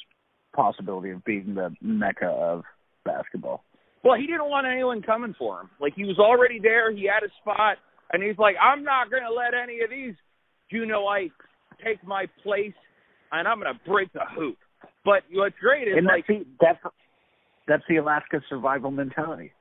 possibility 0.56 1.12
of 1.12 1.24
being 1.24 1.54
the 1.54 1.76
mecca 1.82 2.28
of 2.28 2.64
basketball. 3.04 3.64
Well, 4.06 4.16
he 4.20 4.28
didn't 4.28 4.50
want 4.50 4.68
anyone 4.68 5.02
coming 5.02 5.34
for 5.38 5.62
him. 5.62 5.70
Like 5.82 5.94
he 5.96 6.04
was 6.04 6.20
already 6.20 6.60
there. 6.62 6.96
He 6.96 7.10
had 7.12 7.24
a 7.24 7.32
spot, 7.42 7.78
and 8.14 8.22
he's 8.22 8.38
like, 8.38 8.56
"I'm 8.62 8.84
not 8.84 9.10
going 9.10 9.24
to 9.24 9.34
let 9.34 9.56
any 9.56 9.82
of 9.82 9.90
these 9.90 10.14
Juneauites 10.72 11.32
take 11.84 12.06
my 12.06 12.28
place, 12.44 12.76
and 13.32 13.48
I'm 13.48 13.60
going 13.60 13.74
to 13.74 13.90
break 13.90 14.14
the 14.14 14.22
hoop." 14.38 14.58
But 15.04 15.24
what's 15.32 15.56
great 15.60 15.88
is 15.88 15.96
and 15.98 16.06
like 16.06 16.26
that's 16.28 16.40
the, 16.40 16.46
that's 16.62 16.80
that's 17.68 17.84
the 17.90 17.96
Alaska 17.98 18.42
survival 18.48 18.92
mentality. 18.92 19.52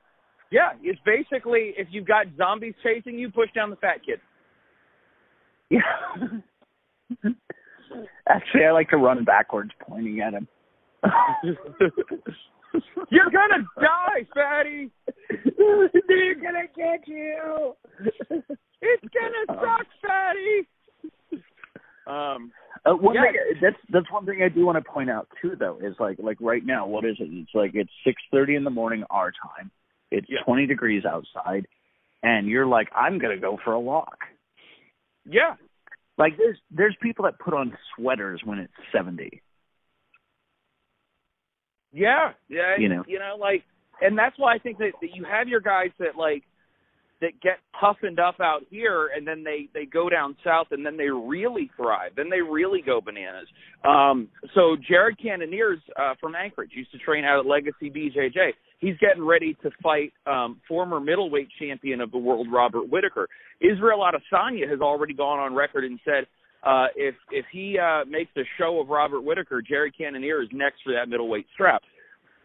Yeah, 0.51 0.73
it's 0.83 0.99
basically 1.03 1.73
if 1.75 1.87
you've 1.89 2.07
got 2.07 2.27
zombies 2.37 2.75
chasing 2.83 3.17
you, 3.17 3.31
push 3.31 3.49
down 3.55 3.71
the 3.71 3.77
fat 3.77 4.05
kid. 4.05 4.19
Yeah. 5.71 5.79
Actually, 8.29 8.65
I 8.65 8.71
like 8.71 8.89
to 8.89 8.97
run 8.97 9.23
backwards, 9.23 9.71
pointing 9.81 10.19
at 10.21 10.33
him. 10.33 10.47
You're 13.09 13.29
gonna 13.31 13.65
die, 13.79 14.25
fatty. 14.33 14.91
They're 15.29 16.35
gonna 16.35 16.67
get 16.75 17.07
you. 17.07 17.75
It's 18.81 19.13
gonna 19.13 19.59
suck, 19.61 19.87
fatty. 20.01 20.67
Um. 22.07 22.51
Uh, 22.85 22.93
one 22.93 23.15
Yeah. 23.15 23.23
thing, 23.23 23.35
that's 23.61 23.77
that's 23.89 24.11
one 24.11 24.25
thing 24.27 24.43
I 24.43 24.49
do 24.49 24.63
want 24.65 24.77
to 24.83 24.91
point 24.91 25.09
out 25.09 25.27
too, 25.41 25.55
though, 25.55 25.79
is 25.81 25.95
like 25.99 26.17
like 26.19 26.37
right 26.39 26.63
now, 26.63 26.85
what 26.85 27.03
is 27.03 27.15
it? 27.19 27.29
It's 27.31 27.49
like 27.55 27.71
it's 27.73 27.89
six 28.03 28.21
thirty 28.31 28.55
in 28.55 28.63
the 28.63 28.69
morning 28.69 29.03
our 29.09 29.31
time. 29.31 29.71
It's 30.11 30.27
Yeah. 30.29 30.41
twenty 30.43 30.67
degrees 30.67 31.03
outside, 31.03 31.67
and 32.21 32.47
you're 32.47 32.67
like, 32.67 32.89
I'm 32.95 33.17
gonna 33.17 33.37
go 33.37 33.57
for 33.63 33.73
a 33.73 33.79
walk. 33.79 34.19
Yeah. 35.25 35.55
Like 36.19 36.37
there's 36.37 36.59
there's 36.69 36.95
people 37.01 37.25
that 37.25 37.39
put 37.39 37.55
on 37.55 37.75
sweaters 37.95 38.41
when 38.43 38.59
it's 38.59 38.73
seventy. 38.91 39.41
Yeah. 41.95 42.31
Yeah. 42.49 42.75
You 42.77 42.89
know. 42.89 43.03
You 43.07 43.19
know, 43.19 43.37
like, 43.39 43.63
and 44.01 44.17
that's 44.17 44.37
why 44.37 44.53
I 44.53 44.59
think 44.59 44.77
that, 44.79 44.91
that 45.01 45.09
you 45.13 45.23
have 45.23 45.47
your 45.47 45.61
guys 45.61 45.91
that 45.99 46.17
like 46.17 46.43
that 47.21 47.31
get 47.41 47.59
toughened 47.79 48.19
up 48.19 48.35
out 48.41 48.63
here, 48.69 49.09
and 49.15 49.25
then 49.25 49.43
they 49.43 49.69
they 49.73 49.85
go 49.85 50.09
down 50.09 50.35
south, 50.43 50.67
and 50.71 50.85
then 50.85 50.97
they 50.97 51.09
really 51.09 51.71
thrive. 51.77 52.11
Then 52.17 52.29
they 52.29 52.41
really 52.41 52.81
go 52.85 52.99
bananas. 52.99 53.47
Um. 53.85 54.27
So 54.53 54.75
Jared 54.87 55.17
Cannoniers 55.17 55.79
uh, 55.97 56.15
from 56.19 56.35
Anchorage 56.35 56.71
used 56.75 56.91
to 56.91 56.97
train 56.97 57.23
out 57.23 57.39
at 57.39 57.45
Legacy 57.45 57.89
BJJ. 57.89 58.51
He's 58.79 58.97
getting 58.97 59.25
ready 59.25 59.55
to 59.63 59.71
fight 59.81 60.11
um, 60.27 60.59
former 60.67 60.99
middleweight 60.99 61.47
champion 61.57 62.01
of 62.01 62.11
the 62.11 62.17
world, 62.17 62.47
Robert 62.51 62.91
Whitaker. 62.91 63.29
Israel 63.61 63.99
Adesanya 64.05 64.69
has 64.69 64.81
already 64.81 65.13
gone 65.13 65.39
on 65.39 65.55
record 65.55 65.85
and 65.85 65.97
said 66.03 66.25
uh, 66.65 66.87
if 66.95 67.15
if 67.31 67.45
he 67.51 67.77
uh, 67.77 68.05
makes 68.05 68.31
a 68.37 68.41
show 68.57 68.79
of 68.79 68.89
Robert 68.89 69.21
Whitaker, 69.21 69.61
Jared 69.61 69.95
Cannonier 69.97 70.41
is 70.41 70.49
next 70.51 70.77
for 70.83 70.93
that 70.93 71.07
middleweight 71.07 71.45
strap. 71.53 71.83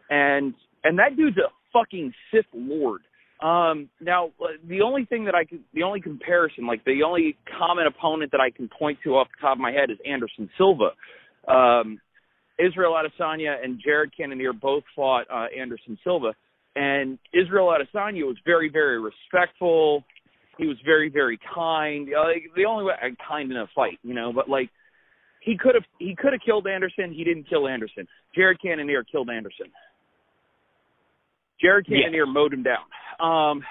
And 0.09 0.53
and 0.83 0.99
that 0.99 1.17
dude's 1.17 1.37
a 1.37 1.49
fucking 1.73 2.13
Sith 2.31 2.45
Lord. 2.53 3.01
Um, 3.41 3.89
now, 3.99 4.27
uh, 4.39 4.49
the 4.67 4.81
only 4.81 5.05
thing 5.05 5.25
that 5.25 5.33
I 5.33 5.45
could, 5.45 5.63
the 5.73 5.81
only 5.81 5.99
comparison, 5.99 6.67
like 6.67 6.85
the 6.85 7.01
only 7.03 7.37
common 7.57 7.87
opponent 7.87 8.31
that 8.31 8.41
I 8.41 8.51
can 8.51 8.69
point 8.69 8.99
to 9.03 9.15
off 9.15 9.27
the 9.35 9.41
top 9.41 9.57
of 9.57 9.59
my 9.59 9.71
head 9.71 9.89
is 9.89 9.97
Anderson 10.05 10.47
Silva. 10.57 10.91
Um, 11.47 11.99
Israel 12.59 12.93
Adesanya 12.93 13.55
and 13.63 13.81
Jared 13.83 14.15
Cannonier 14.15 14.53
both 14.53 14.83
fought 14.95 15.25
uh, 15.33 15.45
Anderson 15.59 15.97
Silva, 16.03 16.35
and 16.75 17.17
Israel 17.33 17.73
Adesanya 17.75 18.27
was 18.27 18.37
very, 18.45 18.69
very 18.69 18.99
respectful. 19.01 20.03
He 20.57 20.67
was 20.67 20.77
very, 20.85 21.09
very 21.09 21.39
kind. 21.53 22.09
Uh, 22.15 22.23
Like 22.25 22.43
the 22.55 22.65
only 22.65 22.85
way, 22.85 22.93
uh, 23.01 23.09
kind 23.27 23.51
in 23.51 23.57
a 23.57 23.67
fight, 23.73 23.99
you 24.03 24.13
know. 24.13 24.31
But 24.33 24.49
like, 24.49 24.69
he 25.41 25.57
could 25.57 25.75
have, 25.75 25.85
he 25.97 26.15
could 26.15 26.33
have 26.33 26.41
killed 26.45 26.67
Anderson. 26.67 27.11
He 27.13 27.23
didn't 27.23 27.49
kill 27.49 27.67
Anderson. 27.67 28.07
Jared 28.35 28.61
Cannonier 28.61 29.03
killed 29.03 29.29
Anderson. 29.29 29.67
Jared 31.59 31.85
Yeah. 31.87 31.99
Cannonier 32.03 32.25
mowed 32.25 32.53
him 32.53 32.63
down. 32.63 32.85
Um, 33.19 33.63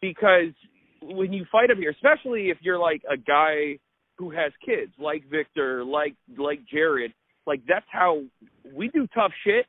because 0.00 0.52
when 1.00 1.32
you 1.32 1.44
fight 1.50 1.70
up 1.70 1.78
here, 1.78 1.90
especially 1.90 2.50
if 2.50 2.58
you're 2.60 2.78
like 2.78 3.02
a 3.10 3.16
guy 3.16 3.78
who 4.16 4.30
has 4.30 4.52
kids, 4.64 4.92
like 4.98 5.24
Victor, 5.30 5.84
like 5.84 6.14
like 6.36 6.60
Jared, 6.72 7.12
like 7.46 7.60
that's 7.66 7.86
how 7.90 8.22
we 8.74 8.88
do 8.88 9.06
tough 9.14 9.32
shit 9.44 9.66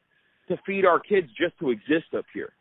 to 0.47 0.57
feed 0.65 0.85
our 0.85 0.99
kids 0.99 1.27
just 1.39 1.57
to 1.59 1.69
exist 1.69 2.13
up 2.17 2.25
here. 2.33 2.53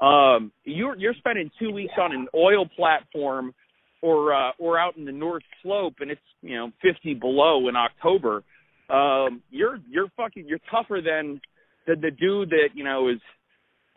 Um, 0.00 0.52
you're 0.64 0.96
you're 0.96 1.14
spending 1.14 1.50
two 1.58 1.70
weeks 1.72 1.94
on 2.00 2.12
an 2.12 2.28
oil 2.34 2.66
platform 2.76 3.54
or 4.00 4.32
uh, 4.32 4.52
or 4.58 4.78
out 4.78 4.96
in 4.96 5.04
the 5.04 5.12
North 5.12 5.42
Slope, 5.62 5.94
and 6.00 6.10
it's 6.10 6.20
you 6.40 6.56
know 6.56 6.70
50 6.82 7.14
below 7.14 7.68
in 7.68 7.76
October. 7.76 8.42
Um, 8.90 9.42
you're 9.50 9.78
you're 9.90 10.08
fucking 10.16 10.46
you're 10.46 10.60
tougher 10.70 11.00
than 11.04 11.40
than 11.86 12.00
the 12.00 12.10
dude 12.10 12.50
that 12.50 12.68
you 12.74 12.84
know 12.84 13.08
is 13.08 13.18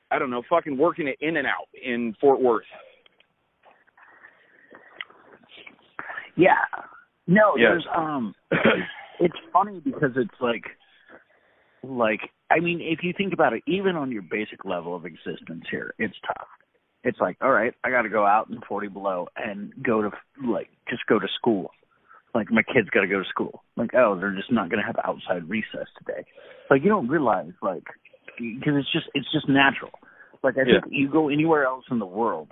I 0.10 0.17
don't 0.17 0.31
know 0.31 0.41
fucking 0.50 0.77
working 0.77 1.08
it 1.08 1.17
in 1.22 1.38
and 1.38 1.46
out 1.46 1.67
in 1.84 2.15
Fort 2.20 2.41
Worth. 2.41 2.63
Yeah. 6.36 6.55
No, 7.27 7.55
Yeah. 7.55 7.70
there's 7.70 7.88
um 7.96 8.34
it's 9.20 9.36
funny 9.53 9.79
because 9.84 10.12
it's 10.15 10.41
like 10.41 10.63
like 11.84 12.22
I 12.50 12.60
mean, 12.60 12.82
if 12.82 13.00
you 13.04 13.14
think 13.16 13.34
about 13.34 13.54
it, 13.54 13.64
even 13.68 13.96
on 13.96 14.12
your 14.12 14.24
basic 14.24 14.66
level 14.66 14.96
of 14.96 15.06
existence 15.06 15.64
here, 15.70 15.94
it's 15.98 16.16
tough. 16.26 16.48
It's 17.04 17.20
like, 17.20 17.38
all 17.42 17.52
right, 17.52 17.74
I 17.84 17.90
got 17.90 18.04
to 18.04 18.10
go 18.10 18.26
out 18.26 18.50
in 18.50 18.60
40 18.68 18.90
below 18.90 19.28
and 19.36 19.74
go 19.84 20.02
to 20.02 20.12
like 20.46 20.70
just 20.90 21.06
go 21.08 21.18
to 21.18 21.28
school. 21.40 21.72
Like 22.36 22.52
my 22.52 22.62
kids 22.62 22.90
got 22.92 23.02
to 23.02 23.08
go 23.08 23.20
to 23.20 23.30
school. 23.30 23.64
Like, 23.76 23.92
oh, 23.96 24.18
they're 24.20 24.36
just 24.36 24.52
not 24.52 24.70
going 24.70 24.82
to 24.82 24.86
have 24.86 24.98
outside 25.04 25.50
recess 25.50 25.88
today. 25.98 26.26
Like 26.70 26.84
you 26.84 26.90
don't 26.90 27.08
realize 27.08 27.52
like 27.62 27.84
because 28.38 28.74
it's 28.78 28.92
just 28.92 29.08
it's 29.14 29.32
just 29.32 29.50
natural. 29.50 29.92
Like 30.44 30.56
I 30.58 30.64
think 30.64 30.86
you 30.90 31.10
go 31.10 31.30
anywhere 31.30 31.66
else 31.66 31.86
in 31.92 32.00
the 32.00 32.06
world 32.06 32.50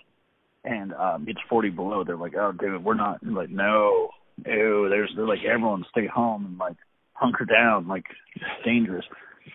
and 0.63 0.93
um 0.93 1.25
it's 1.27 1.39
40 1.49 1.69
below, 1.69 2.03
they're 2.03 2.17
like, 2.17 2.33
oh, 2.35 2.51
dude, 2.51 2.83
we're 2.83 2.95
not. 2.95 3.19
I'm 3.21 3.35
like, 3.35 3.49
no, 3.49 4.09
ew. 4.45 4.87
There's 4.89 5.11
they're 5.15 5.27
like 5.27 5.39
everyone 5.49 5.85
stay 5.91 6.07
home 6.07 6.45
and 6.45 6.57
like 6.57 6.75
hunker 7.19 7.45
down, 7.45 7.87
like 7.87 8.05
it's 8.35 8.45
dangerous. 8.65 9.05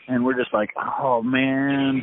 And 0.09 0.25
we're 0.25 0.37
just 0.37 0.53
like, 0.53 0.71
oh 1.03 1.23
man, 1.23 2.03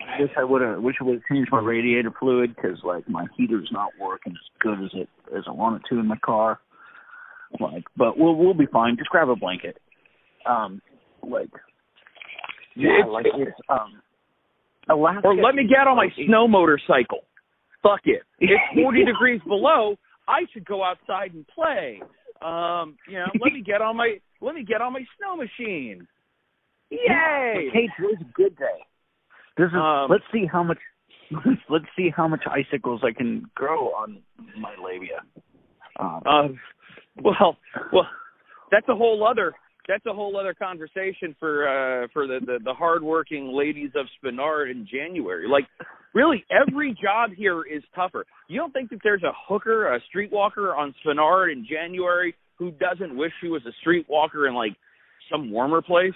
I 0.00 0.20
wish 0.22 0.30
I 0.38 0.44
would 0.44 0.62
have, 0.62 0.82
wish 0.82 0.96
I 1.00 1.04
would 1.04 1.14
have 1.14 1.22
changed 1.30 1.50
my 1.50 1.60
radiator 1.60 2.12
fluid 2.18 2.54
because 2.54 2.78
like 2.84 3.08
my 3.08 3.26
heater's 3.36 3.70
not 3.72 3.90
working 4.00 4.32
as 4.32 4.60
good 4.60 4.82
as 4.84 4.90
it 4.94 5.08
as 5.36 5.44
I 5.48 5.52
want 5.52 5.76
it 5.76 5.88
to 5.94 6.00
in 6.00 6.06
my 6.06 6.18
car. 6.24 6.60
Like, 7.60 7.84
but 7.96 8.18
we'll 8.18 8.34
we'll 8.36 8.54
be 8.54 8.66
fine. 8.66 8.96
Just 8.96 9.10
grab 9.10 9.28
a 9.28 9.36
blanket. 9.36 9.76
Um, 10.48 10.82
like, 11.22 11.50
yeah, 12.76 12.98
It's- 13.00 13.08
like 13.10 13.26
it's 13.26 13.56
um, 13.68 14.00
Alaska. 14.90 15.28
Or 15.28 15.34
let 15.36 15.54
me 15.54 15.64
get 15.66 15.86
on 15.86 15.96
my 15.96 16.08
snow 16.26 16.46
motorcycle. 16.48 17.20
Fuck 17.82 18.00
it. 18.04 18.22
It's 18.40 18.60
40 18.82 19.04
degrees 19.04 19.40
below. 19.46 19.96
I 20.28 20.40
should 20.52 20.64
go 20.66 20.82
outside 20.84 21.32
and 21.34 21.46
play. 21.48 22.00
Um, 22.42 22.96
you 23.08 23.18
know, 23.18 23.26
let 23.42 23.52
me 23.52 23.62
get 23.64 23.80
on 23.80 23.96
my 23.96 24.18
let 24.44 24.54
me 24.54 24.62
get 24.62 24.80
on 24.82 24.92
my 24.92 25.04
snow 25.18 25.36
machine. 25.36 26.06
Yay! 26.90 27.70
Hey, 27.72 27.88
today's 27.96 28.20
a 28.20 28.32
good 28.34 28.56
day. 28.56 28.84
This 29.56 29.68
is. 29.68 29.74
Um, 29.74 30.08
let's 30.10 30.24
see 30.32 30.46
how 30.50 30.62
much. 30.62 30.78
Let's 31.70 31.86
see 31.96 32.10
how 32.14 32.28
much 32.28 32.42
icicles 32.46 33.00
I 33.02 33.10
can 33.10 33.46
grow 33.54 33.86
on 33.88 34.18
my 34.60 34.74
labia. 34.78 35.22
Um, 35.98 36.20
Uh, 36.26 36.48
well, 37.22 37.56
well, 37.92 38.06
that's 38.70 38.86
a 38.88 38.94
whole 38.94 39.26
other 39.26 39.54
that's 39.88 40.04
a 40.06 40.12
whole 40.12 40.38
other 40.38 40.54
conversation 40.54 41.34
for 41.40 41.66
uh 41.66 42.08
for 42.12 42.26
the 42.26 42.40
the, 42.44 42.58
the 42.62 42.74
hardworking 42.74 43.48
ladies 43.54 43.90
of 43.96 44.06
Spenard 44.22 44.70
in 44.70 44.86
January. 44.86 45.48
Like, 45.48 45.64
really, 46.12 46.44
every 46.50 46.96
job 47.02 47.30
here 47.34 47.62
is 47.62 47.82
tougher. 47.94 48.26
You 48.48 48.60
don't 48.60 48.72
think 48.72 48.90
that 48.90 49.00
there's 49.02 49.22
a 49.22 49.32
hooker, 49.48 49.94
a 49.94 50.00
streetwalker 50.14 50.76
on 50.76 50.94
Spenard 51.04 51.52
in 51.52 51.66
January 51.68 52.34
who 52.58 52.70
doesn't 52.72 53.16
wish 53.16 53.32
she 53.40 53.48
was 53.48 53.62
a 53.66 53.88
streetwalker 53.88 54.48
in 54.48 54.54
like 54.54 54.72
some 55.30 55.50
warmer 55.50 55.82
place? 55.82 56.14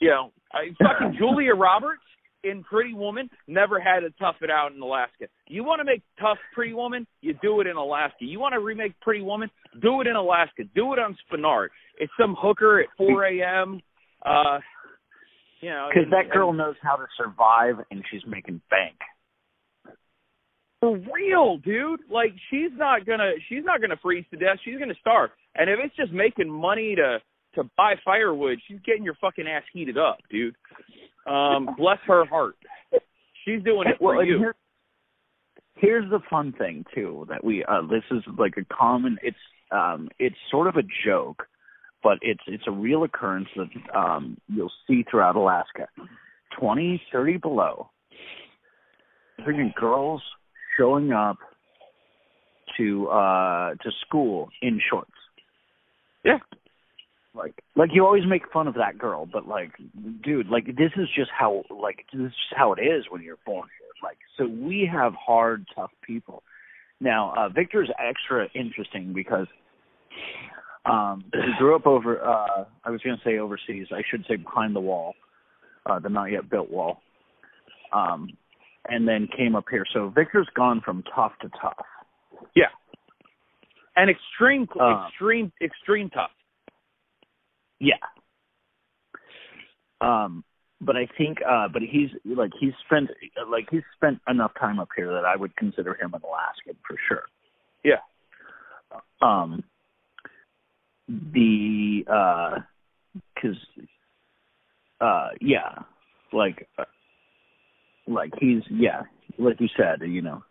You 0.00 0.10
know, 0.10 0.32
I, 0.52 0.68
fucking 0.82 1.16
Julia 1.18 1.54
Roberts 1.54 2.02
in 2.44 2.64
Pretty 2.64 2.92
Woman 2.92 3.30
never 3.46 3.80
had 3.80 4.00
to 4.00 4.10
tough 4.18 4.36
it 4.42 4.50
out 4.50 4.72
in 4.72 4.80
Alaska. 4.80 5.26
You 5.48 5.64
want 5.64 5.80
to 5.80 5.84
make 5.84 6.02
tough 6.20 6.38
Pretty 6.54 6.72
Woman, 6.72 7.06
you 7.20 7.34
do 7.40 7.60
it 7.60 7.66
in 7.66 7.76
Alaska. 7.76 8.16
You 8.20 8.40
want 8.40 8.54
to 8.54 8.60
remake 8.60 8.98
Pretty 9.00 9.22
Woman, 9.22 9.50
do 9.80 10.00
it 10.00 10.06
in 10.06 10.16
Alaska. 10.16 10.64
Do 10.74 10.92
it 10.92 10.98
on 10.98 11.16
Spenard. 11.30 11.68
It's 11.98 12.12
some 12.20 12.34
hooker 12.38 12.80
at 12.80 12.86
4 12.96 13.24
a.m. 13.26 13.80
Uh, 14.24 14.58
you 15.60 15.70
know, 15.70 15.88
because 15.94 16.10
that 16.10 16.32
girl 16.32 16.52
knows 16.52 16.74
how 16.82 16.96
to 16.96 17.06
survive 17.16 17.84
and 17.90 18.02
she's 18.10 18.22
making 18.26 18.60
bank. 18.68 18.96
For 20.82 20.96
real, 21.14 21.58
dude. 21.58 22.00
Like 22.10 22.32
she's 22.50 22.72
not 22.76 23.06
gonna 23.06 23.30
she's 23.48 23.64
not 23.64 23.80
gonna 23.80 23.96
freeze 24.02 24.24
to 24.32 24.36
death. 24.36 24.58
She's 24.64 24.78
gonna 24.80 24.94
starve. 25.00 25.30
And 25.54 25.70
if 25.70 25.78
it's 25.82 25.94
just 25.94 26.10
making 26.12 26.50
money 26.50 26.96
to 26.96 27.18
to 27.54 27.70
buy 27.76 27.94
firewood, 28.04 28.58
she's 28.66 28.80
getting 28.84 29.04
your 29.04 29.14
fucking 29.20 29.46
ass 29.46 29.62
heated 29.72 29.96
up, 29.96 30.18
dude. 30.28 30.56
Um, 31.26 31.68
bless 31.78 31.98
her 32.08 32.24
heart. 32.26 32.56
She's 33.44 33.62
doing 33.62 33.86
it 33.88 33.96
well, 34.00 34.16
for 34.16 34.24
you. 34.24 34.38
here- 34.38 34.56
here's 35.76 36.08
the 36.10 36.20
fun 36.28 36.52
thing 36.58 36.84
too 36.94 37.26
that 37.28 37.42
we 37.44 37.64
uh 37.64 37.82
this 37.82 38.04
is 38.10 38.22
like 38.38 38.54
a 38.56 38.64
common 38.74 39.18
it's 39.22 39.36
um 39.72 40.08
it's 40.20 40.36
sort 40.50 40.68
of 40.68 40.76
a 40.76 40.82
joke 41.04 41.44
but 42.04 42.18
it's 42.22 42.42
it's 42.46 42.62
a 42.68 42.70
real 42.70 43.02
occurrence 43.04 43.48
that 43.56 43.68
um 43.96 44.36
you'll 44.48 44.70
see 44.86 45.04
throughout 45.10 45.34
Alaska. 45.36 45.86
Twenty, 46.58 47.00
thirty 47.12 47.36
below. 47.36 47.90
freaking 49.40 49.74
girls 49.74 50.22
showing 50.78 51.12
up 51.12 51.38
to 52.76 53.08
uh 53.08 53.74
to 53.74 53.90
school 54.06 54.48
in 54.60 54.80
shorts. 54.90 55.10
Yeah. 56.24 56.38
Like 57.34 57.54
like 57.76 57.90
you 57.92 58.04
always 58.04 58.24
make 58.26 58.42
fun 58.52 58.68
of 58.68 58.74
that 58.74 58.98
girl, 58.98 59.26
but 59.30 59.46
like 59.46 59.72
dude, 60.22 60.48
like 60.48 60.66
this 60.66 60.92
is 60.96 61.08
just 61.16 61.30
how 61.36 61.64
like 61.70 62.06
this 62.12 62.20
is 62.20 62.28
just 62.28 62.56
how 62.56 62.72
it 62.72 62.80
is 62.80 63.04
when 63.10 63.22
you're 63.22 63.38
born 63.46 63.68
here. 63.78 63.88
Like 64.02 64.18
so 64.38 64.46
we 64.46 64.88
have 64.90 65.14
hard, 65.14 65.66
tough 65.74 65.90
people. 66.02 66.42
Now, 67.00 67.34
uh 67.36 67.48
Victor's 67.48 67.90
extra 67.98 68.48
interesting 68.54 69.12
because 69.14 69.46
um 70.84 71.24
he 71.32 71.52
grew 71.58 71.74
up 71.74 71.86
over 71.86 72.22
uh 72.22 72.64
I 72.84 72.90
was 72.90 73.00
gonna 73.02 73.20
say 73.24 73.38
overseas, 73.38 73.86
I 73.92 74.02
should 74.10 74.24
say 74.28 74.36
behind 74.36 74.76
the 74.76 74.80
wall, 74.80 75.14
uh 75.86 75.98
the 75.98 76.08
not 76.08 76.30
yet 76.30 76.50
built 76.50 76.70
wall. 76.70 77.00
Um 77.92 78.30
and 78.88 79.06
then 79.06 79.28
came 79.36 79.54
up 79.54 79.64
here. 79.70 79.84
So 79.92 80.08
Victor's 80.08 80.48
gone 80.54 80.80
from 80.84 81.02
tough 81.14 81.32
to 81.42 81.48
tough. 81.60 81.84
Yeah. 82.54 82.70
And 83.96 84.10
extreme, 84.10 84.68
Uh, 84.78 85.06
extreme, 85.08 85.52
extreme 85.60 86.10
tough. 86.10 86.30
Yeah. 87.78 87.94
Um, 90.00 90.44
but 90.80 90.96
I 90.96 91.06
think, 91.16 91.38
uh, 91.48 91.68
but 91.68 91.82
he's 91.82 92.10
like 92.24 92.50
he's 92.58 92.72
spent 92.84 93.10
like 93.48 93.68
he's 93.70 93.82
spent 93.94 94.20
enough 94.28 94.52
time 94.58 94.80
up 94.80 94.88
here 94.96 95.12
that 95.12 95.24
I 95.24 95.36
would 95.36 95.54
consider 95.56 95.94
him 95.94 96.12
an 96.14 96.22
Alaskan 96.24 96.76
for 96.86 96.96
sure. 97.08 97.24
Yeah. 97.84 98.00
Um, 99.20 99.62
the 101.08 102.04
uh, 102.08 102.60
cause, 103.40 103.56
uh, 105.00 105.28
yeah, 105.40 105.82
like, 106.32 106.68
uh, 106.78 106.84
like 108.06 108.32
he's 108.38 108.62
yeah, 108.70 109.02
like 109.38 109.60
you 109.60 109.68
said, 109.76 110.06
you 110.06 110.22
know, 110.22 110.42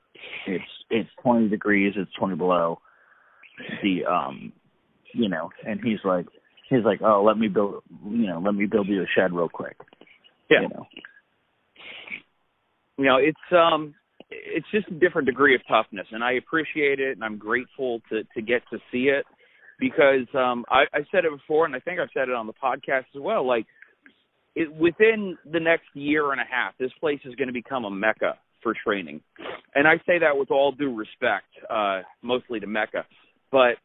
it's 0.47 0.63
it's 0.89 1.09
twenty 1.21 1.49
degrees, 1.49 1.93
it's 1.95 2.11
twenty 2.17 2.35
below. 2.35 2.79
The 3.83 4.05
um, 4.05 4.53
you 5.13 5.29
know, 5.29 5.49
and 5.65 5.79
he's 5.83 5.99
like 6.03 6.25
he's 6.69 6.83
like, 6.83 7.01
oh, 7.03 7.23
let 7.25 7.37
me 7.37 7.47
build, 7.47 7.83
you 8.05 8.27
know, 8.27 8.41
let 8.43 8.55
me 8.55 8.65
build 8.65 8.87
you 8.87 9.01
a 9.01 9.05
shed 9.15 9.33
real 9.33 9.49
quick. 9.49 9.77
Yeah. 10.49 10.61
You 10.61 10.69
know. 10.69 10.85
You 12.97 13.05
know, 13.05 13.17
it's 13.17 13.37
um, 13.51 13.95
it's 14.29 14.67
just 14.71 14.87
a 14.87 14.99
different 14.99 15.27
degree 15.27 15.55
of 15.55 15.61
toughness, 15.67 16.07
and 16.11 16.23
I 16.23 16.33
appreciate 16.33 16.99
it, 16.99 17.13
and 17.13 17.23
I'm 17.23 17.37
grateful 17.37 18.01
to 18.09 18.23
to 18.35 18.41
get 18.41 18.61
to 18.71 18.77
see 18.91 19.05
it 19.05 19.25
because 19.79 20.27
um, 20.35 20.63
I, 20.69 20.83
I 20.93 20.99
said 21.11 21.25
it 21.25 21.31
before, 21.31 21.65
and 21.65 21.75
I 21.75 21.79
think 21.79 21.99
I've 21.99 22.09
said 22.13 22.29
it 22.29 22.35
on 22.35 22.47
the 22.47 22.53
podcast 22.53 23.05
as 23.15 23.21
well. 23.21 23.45
Like, 23.45 23.65
it, 24.55 24.73
within 24.73 25.37
the 25.51 25.59
next 25.59 25.87
year 25.93 26.31
and 26.31 26.41
a 26.41 26.45
half, 26.49 26.77
this 26.77 26.91
place 26.99 27.19
is 27.25 27.35
going 27.35 27.47
to 27.47 27.53
become 27.53 27.85
a 27.85 27.91
mecca 27.91 28.37
for 28.61 28.73
training, 28.83 29.21
and 29.73 29.87
I 29.87 29.97
say 30.05 30.19
that 30.19 30.37
with 30.37 30.51
all 30.51 30.71
due 30.71 30.93
respect, 30.95 31.47
uh, 31.69 32.01
mostly 32.21 32.59
to 32.59 32.67
Mecca, 32.67 33.05
but 33.51 33.75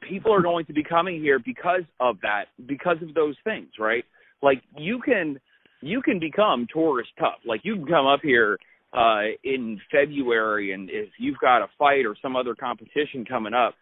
people 0.00 0.34
are 0.34 0.42
going 0.42 0.66
to 0.66 0.72
be 0.72 0.82
coming 0.82 1.20
here 1.20 1.38
because 1.38 1.82
of 2.00 2.16
that, 2.22 2.46
because 2.66 2.96
of 3.02 3.14
those 3.14 3.36
things, 3.44 3.68
right? 3.78 4.04
Like 4.42 4.62
you 4.76 5.00
can 5.00 5.38
you 5.82 6.02
can 6.02 6.18
become 6.18 6.66
tourist 6.72 7.10
tough. 7.18 7.38
Like 7.46 7.60
you 7.64 7.76
can 7.76 7.86
come 7.86 8.06
up 8.06 8.20
here 8.22 8.58
uh 8.92 9.22
in 9.44 9.80
February 9.92 10.72
and 10.72 10.90
if 10.90 11.08
you've 11.18 11.38
got 11.38 11.62
a 11.62 11.68
fight 11.78 12.04
or 12.06 12.16
some 12.20 12.34
other 12.34 12.54
competition 12.54 13.24
coming 13.24 13.54
up, 13.54 13.74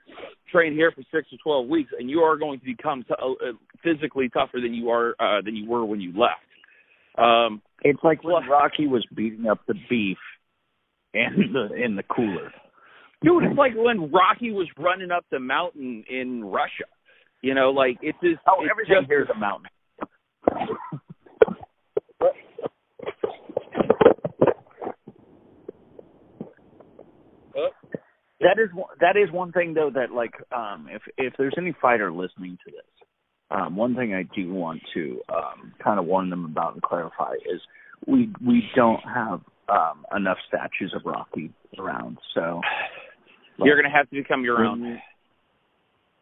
train 0.53 0.73
here 0.75 0.93
for 0.93 1.03
6 1.11 1.31
to 1.31 1.37
12 1.43 1.67
weeks 1.69 1.91
and 1.99 2.11
you 2.11 2.21
are 2.21 2.37
going 2.37 2.59
to 2.61 2.65
become 2.67 3.03
t- 3.05 3.15
uh, 3.23 3.53
physically 3.83 4.29
tougher 4.29 4.61
than 4.61 4.75
you 4.75 4.91
are 4.91 5.15
uh 5.19 5.41
than 5.43 5.57
you 5.57 5.69
were 5.69 5.85
when 5.85 6.01
you 6.01 6.13
left. 6.13 6.45
Um 7.17 7.63
It's 7.83 8.03
like 8.05 8.23
when 8.23 8.47
Rocky 8.51 8.87
was 8.87 9.05
beating 9.15 9.47
up 9.47 9.61
the 9.67 9.75
beef 9.89 10.19
in 11.15 11.53
the 11.55 11.75
in 11.75 11.97
the 11.97 12.03
cooler. 12.03 12.53
dude, 13.25 13.45
it's 13.45 13.57
like 13.59 13.73
when 13.75 14.11
Rocky 14.13 14.51
was 14.53 14.69
running 14.79 15.11
up 15.11 15.25
the 15.31 15.41
mountain 15.41 16.05
in 16.11 16.45
Russia. 16.45 16.85
You 17.41 17.55
know, 17.55 17.71
like 17.71 17.97
it's 18.03 18.19
just 18.23 18.41
Oh, 18.47 18.61
it's 18.63 18.71
everything 18.71 18.97
just 19.01 19.09
here 19.09 19.23
is 19.23 19.29
a 19.35 19.39
mountain. 19.39 19.71
Oh. 27.57 27.69
That 28.41 28.59
is 28.59 28.73
one- 28.73 28.95
that 29.01 29.17
is 29.17 29.31
one 29.33 29.53
thing 29.53 29.75
though 29.75 29.91
that 29.91 30.13
like 30.13 30.35
um 30.53 30.89
if 30.91 31.03
if 31.17 31.35
there's 31.39 31.55
any 31.59 31.73
fighter 31.81 32.13
listening 32.13 32.59
to 32.65 32.71
this, 32.71 33.09
um 33.51 33.77
one 33.77 33.95
thing 33.97 34.15
I 34.15 34.23
do 34.23 34.53
want 34.53 34.81
to 34.95 35.21
um 35.29 35.73
kind 35.83 35.99
of 35.99 36.07
warn 36.07 36.31
them 36.31 36.45
about 36.45 36.75
and 36.75 36.83
clarify 36.83 37.35
is 37.53 37.61
we 38.07 38.33
we 38.45 38.63
don't 38.77 39.03
have 39.03 39.41
um 39.69 40.05
enough 40.17 40.39
statues 40.47 40.95
of 40.95 41.03
Rocky 41.05 41.53
around. 41.79 42.19
So 42.35 42.61
you're 43.59 43.75
going 43.81 43.91
to 43.91 43.97
have 43.97 44.09
to 44.11 44.17
become 44.17 44.45
your 44.45 44.65
own. 44.65 45.01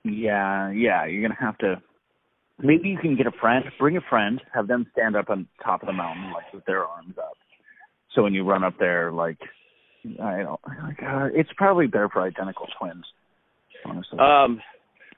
Yeah, 0.05 0.70
yeah, 0.70 1.05
you're 1.07 1.22
gonna 1.22 1.38
have 1.40 1.59
to. 1.59 1.83
Maybe 2.59 2.88
you 2.88 2.98
can 2.98 3.16
get 3.16 3.26
a 3.26 3.33
friend, 3.33 3.64
bring 3.79 3.96
a 3.98 4.00
friend, 4.09 4.40
have 4.55 4.66
them 4.68 4.87
stand 4.92 5.16
up 5.16 5.29
on 5.29 5.46
top 5.62 5.83
of 5.83 5.88
the 5.88 5.92
mountain, 5.92 6.33
like 6.33 6.50
with 6.55 6.64
their 6.64 6.87
arms 6.87 7.14
up. 7.18 7.35
So 8.14 8.22
when 8.22 8.33
you 8.33 8.44
run 8.44 8.64
up 8.64 8.74
there, 8.79 9.12
like 9.12 9.37
I 10.23 10.42
don't, 10.42 10.61
like, 10.83 11.03
uh, 11.03 11.29
it's 11.35 11.51
probably 11.57 11.87
better 11.87 12.09
for 12.09 12.23
identical 12.23 12.66
twins, 12.79 13.05
honestly. 13.85 14.19
Um, 14.19 14.61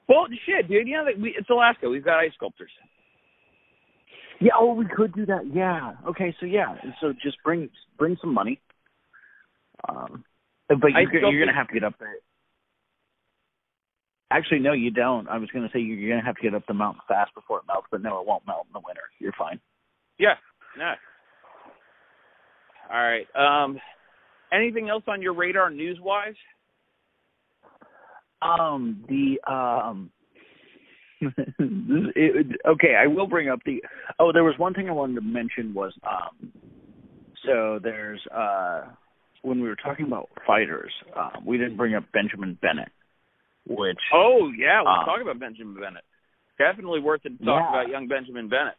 well, 0.07 0.25
shit, 0.45 0.67
dude. 0.67 0.87
You 0.87 0.97
know 0.97 1.05
we, 1.19 1.35
it's 1.37 1.49
Alaska. 1.49 1.89
We've 1.89 2.03
got 2.03 2.19
ice 2.19 2.31
sculptors. 2.35 2.71
yeah, 4.39 4.53
oh, 4.59 4.73
we 4.73 4.85
could 4.85 5.13
do 5.13 5.25
that. 5.27 5.41
Yeah. 5.53 5.93
Okay, 6.09 6.35
so 6.39 6.45
yeah, 6.45 6.75
so 6.99 7.13
just 7.13 7.37
bring 7.43 7.69
bring 7.97 8.17
some 8.21 8.33
money. 8.33 8.59
Um, 9.87 10.23
but 10.67 10.77
Ice 10.95 11.07
you're, 11.11 11.31
you're 11.31 11.45
gonna 11.45 11.57
have 11.57 11.67
to 11.67 11.73
get 11.73 11.83
up 11.83 11.95
there. 11.99 12.15
Actually, 14.31 14.59
no, 14.59 14.73
you 14.73 14.91
don't. 14.91 15.27
I 15.27 15.37
was 15.37 15.49
gonna 15.51 15.69
say 15.73 15.79
you're 15.79 16.09
gonna 16.09 16.25
have 16.25 16.35
to 16.35 16.41
get 16.41 16.53
up 16.53 16.65
the 16.67 16.73
mountain 16.73 17.01
fast 17.07 17.33
before 17.33 17.59
it 17.59 17.63
melts, 17.67 17.87
but 17.91 18.01
no, 18.01 18.19
it 18.19 18.27
won't 18.27 18.45
melt 18.45 18.67
in 18.67 18.73
the 18.73 18.81
winter. 18.85 19.01
You're 19.19 19.33
fine. 19.37 19.59
Yeah. 20.17 20.35
Yeah. 20.77 20.95
All 22.91 23.01
right. 23.01 23.27
Um, 23.35 23.79
anything 24.51 24.89
else 24.89 25.03
on 25.07 25.21
your 25.21 25.33
radar 25.33 25.69
news 25.69 25.99
wise? 26.01 26.35
Um, 28.41 29.03
the 29.09 29.39
um, 29.51 30.09
it, 31.21 32.47
okay, 32.65 32.95
I 32.95 33.07
will 33.07 33.27
bring 33.27 33.49
up 33.49 33.59
the. 33.65 33.83
Oh, 34.19 34.31
there 34.31 34.43
was 34.45 34.55
one 34.57 34.73
thing 34.73 34.87
I 34.89 34.93
wanted 34.93 35.15
to 35.15 35.21
mention 35.21 35.73
was 35.73 35.93
um, 36.07 36.51
so 37.45 37.79
there's 37.83 38.21
uh, 38.33 38.83
when 39.41 39.61
we 39.61 39.67
were 39.67 39.75
talking 39.75 40.05
about 40.05 40.29
fighters, 40.47 40.91
um, 41.17 41.45
we 41.45 41.57
didn't 41.57 41.75
bring 41.77 41.95
up 41.95 42.05
Benjamin 42.13 42.57
Bennett, 42.61 42.89
which 43.67 43.97
Oh 44.13 44.51
yeah, 44.57 44.81
let's 44.81 44.99
Um, 45.01 45.05
talk 45.05 45.21
about 45.21 45.39
Benjamin 45.39 45.73
Bennett. 45.75 46.03
Definitely 46.57 47.01
worth 47.01 47.21
it 47.25 47.37
to 47.37 47.45
talk 47.45 47.61
Yeah. 47.61 47.69
about 47.69 47.89
young 47.89 48.07
Benjamin 48.07 48.47
Bennett. 48.47 48.75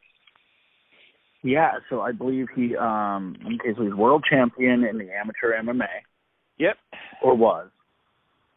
Yeah, 1.43 1.73
so 1.89 2.01
I 2.03 2.13
believe 2.13 2.49
he 2.55 2.77
um, 2.77 3.37
okay, 3.45 3.75
so 3.77 3.83
he's 3.83 3.95
world 3.95 4.25
champion 4.29 4.85
in 4.85 4.99
the 4.99 5.09
amateur 5.13 5.53
MMA. 5.63 5.87
Yep. 6.59 6.77
or 7.23 7.35
was. 7.35 7.69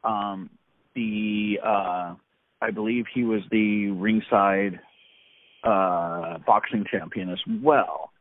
Um, 0.04 0.50
the 0.94 1.60
uh, 1.64 2.16
I 2.62 2.72
believe 2.74 3.06
he 3.14 3.24
was 3.24 3.42
the 3.50 3.92
ringside 3.92 4.80
uh, 5.64 6.40
boxing 6.46 6.86
champion 6.90 7.30
as 7.30 7.40
well. 7.62 8.12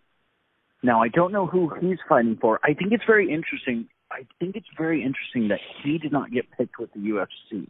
Now 0.82 1.02
I 1.02 1.08
don't 1.08 1.32
know 1.32 1.46
who 1.46 1.72
he's 1.80 1.98
fighting 2.08 2.38
for. 2.40 2.60
I 2.62 2.74
think 2.74 2.92
it's 2.92 3.04
very 3.06 3.32
interesting. 3.32 3.88
I 4.10 4.26
think 4.38 4.54
it's 4.54 4.66
very 4.78 5.02
interesting 5.02 5.48
that 5.48 5.60
he 5.82 5.98
did 5.98 6.12
not 6.12 6.30
get 6.30 6.44
picked 6.56 6.78
with 6.78 6.92
the 6.92 7.00
UFC. 7.00 7.68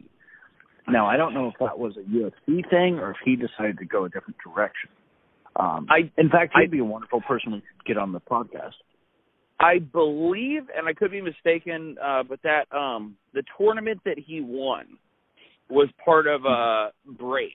Now 0.87 1.07
I 1.07 1.17
don't 1.17 1.33
know 1.33 1.47
if 1.47 1.55
that 1.59 1.79
was 1.79 1.95
a 1.97 2.01
UFC 2.01 2.69
thing 2.69 2.99
or 2.99 3.11
if 3.11 3.17
he 3.25 3.35
decided 3.35 3.79
to 3.79 3.85
go 3.85 4.05
a 4.05 4.09
different 4.09 4.37
direction. 4.45 4.89
Um, 5.55 5.87
I- 5.89 6.11
in 6.17 6.29
fact, 6.29 6.53
he'd 6.55 6.63
I- 6.63 6.67
be 6.67 6.79
a 6.79 6.85
wonderful 6.85 7.21
person 7.21 7.51
could 7.51 7.85
get 7.85 7.97
on 7.97 8.11
the 8.11 8.19
podcast. 8.21 8.73
I 9.59 9.79
believe, 9.79 10.63
and 10.75 10.87
I 10.87 10.93
could 10.93 11.11
be 11.11 11.21
mistaken, 11.21 11.97
uh, 12.03 12.23
but 12.23 12.41
that 12.43 12.73
um, 12.75 13.15
the 13.33 13.43
tournament 13.57 14.01
that 14.03 14.17
he 14.17 14.41
won 14.41 14.97
was 15.69 15.87
part 16.03 16.27
of 16.27 16.45
uh, 16.45 16.89
Brave. 17.05 17.51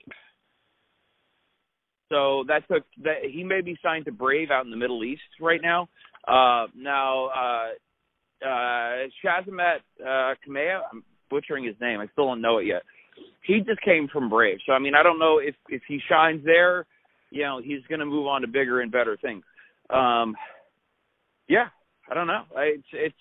So 2.09 2.43
that 2.47 2.67
took 2.67 2.83
that 3.03 3.17
he 3.31 3.43
may 3.43 3.61
be 3.61 3.77
signed 3.83 4.05
to 4.05 4.11
Brave 4.11 4.49
out 4.49 4.65
in 4.65 4.71
the 4.71 4.77
Middle 4.77 5.03
East 5.03 5.21
right 5.39 5.61
now. 5.61 5.89
Uh, 6.27 6.65
now, 6.75 7.25
uh, 7.27 8.45
uh, 8.45 9.07
Shazamet 9.23 9.79
uh, 10.01 10.33
Kamea, 10.47 10.81
I'm 10.91 11.03
butchering 11.29 11.65
his 11.65 11.75
name. 11.79 11.99
I 11.99 12.07
still 12.13 12.25
don't 12.25 12.41
know 12.41 12.57
it 12.57 12.65
yet. 12.65 12.81
He 13.43 13.59
just 13.59 13.81
came 13.81 14.07
from 14.07 14.29
Brave, 14.29 14.57
so 14.65 14.73
I 14.73 14.79
mean, 14.79 14.95
I 14.95 15.03
don't 15.03 15.19
know 15.19 15.39
if 15.39 15.55
if 15.67 15.81
he 15.87 15.99
shines 16.09 16.43
there. 16.43 16.85
You 17.31 17.43
know, 17.43 17.61
he's 17.63 17.81
going 17.87 17.99
to 17.99 18.05
move 18.05 18.27
on 18.27 18.41
to 18.41 18.47
bigger 18.47 18.81
and 18.81 18.91
better 18.91 19.17
things. 19.21 19.43
Um, 19.89 20.35
yeah, 21.47 21.67
I 22.09 22.13
don't 22.13 22.27
know. 22.27 22.43
It's 22.55 22.87
it's 22.93 23.15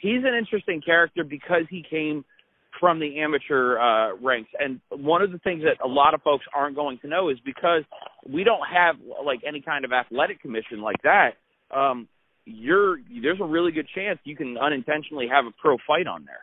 he's 0.00 0.22
an 0.24 0.34
interesting 0.34 0.80
character 0.84 1.24
because 1.24 1.64
he 1.70 1.84
came 1.88 2.24
from 2.80 2.98
the 2.98 3.20
amateur 3.20 3.78
uh 3.78 4.16
ranks 4.16 4.50
and 4.58 4.80
one 4.90 5.22
of 5.22 5.30
the 5.30 5.38
things 5.38 5.62
that 5.62 5.84
a 5.84 5.86
lot 5.86 6.12
of 6.12 6.20
folks 6.22 6.44
aren't 6.52 6.74
going 6.74 6.98
to 6.98 7.06
know 7.06 7.28
is 7.28 7.38
because 7.44 7.84
we 8.28 8.42
don't 8.42 8.66
have 8.68 8.96
like 9.24 9.38
any 9.46 9.60
kind 9.60 9.84
of 9.84 9.92
athletic 9.92 10.42
commission 10.42 10.80
like 10.80 11.00
that 11.04 11.34
um 11.70 12.08
you're 12.46 12.98
there's 13.22 13.38
a 13.40 13.44
really 13.44 13.72
good 13.72 13.86
chance 13.94 14.18
you 14.24 14.36
can 14.36 14.58
unintentionally 14.58 15.28
have 15.30 15.46
a 15.46 15.50
pro 15.62 15.76
fight 15.86 16.06
on 16.06 16.24
there. 16.24 16.40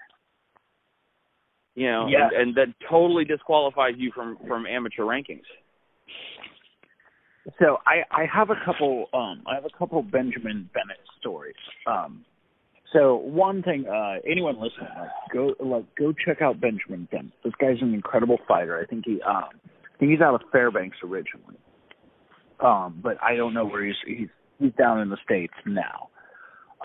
You 1.75 1.91
know, 1.91 2.07
Yeah. 2.09 2.29
and, 2.33 2.41
and 2.41 2.55
that 2.55 2.67
totally 2.89 3.25
disqualifies 3.25 3.95
you 3.97 4.11
from 4.13 4.37
from 4.47 4.65
amateur 4.65 5.03
rankings. 5.03 5.45
So 7.59 7.77
I 7.85 8.03
I 8.11 8.25
have 8.31 8.49
a 8.49 8.55
couple 8.65 9.07
um 9.13 9.43
I 9.47 9.55
have 9.55 9.65
a 9.65 9.77
couple 9.77 10.01
Benjamin 10.03 10.69
Bennett 10.73 10.99
stories. 11.19 11.55
Um 11.87 12.25
so 12.93 13.15
one 13.15 13.63
thing 13.63 13.85
uh 13.87 14.17
anyone 14.29 14.55
listening 14.55 14.89
like 14.97 15.09
go 15.33 15.55
like 15.59 15.85
go 15.95 16.13
check 16.13 16.41
out 16.41 16.59
Benjamin 16.59 17.07
Bennett. 17.11 17.33
This 17.43 17.53
guy's 17.59 17.81
an 17.81 17.93
incredible 17.93 18.37
fighter. 18.47 18.79
I 18.79 18.85
think 18.85 19.05
he 19.05 19.21
um 19.23 19.49
I 19.63 19.97
think 19.99 20.11
he's 20.11 20.21
out 20.21 20.35
of 20.35 20.41
Fairbanks 20.51 20.97
originally. 21.03 21.57
Um 22.59 22.99
but 23.01 23.17
I 23.23 23.35
don't 23.35 23.53
know 23.53 23.65
where 23.65 23.85
he's 23.85 23.95
he's 24.05 24.29
he's 24.59 24.73
down 24.77 24.99
in 24.99 25.09
the 25.09 25.17
states 25.25 25.53
now. 25.65 26.09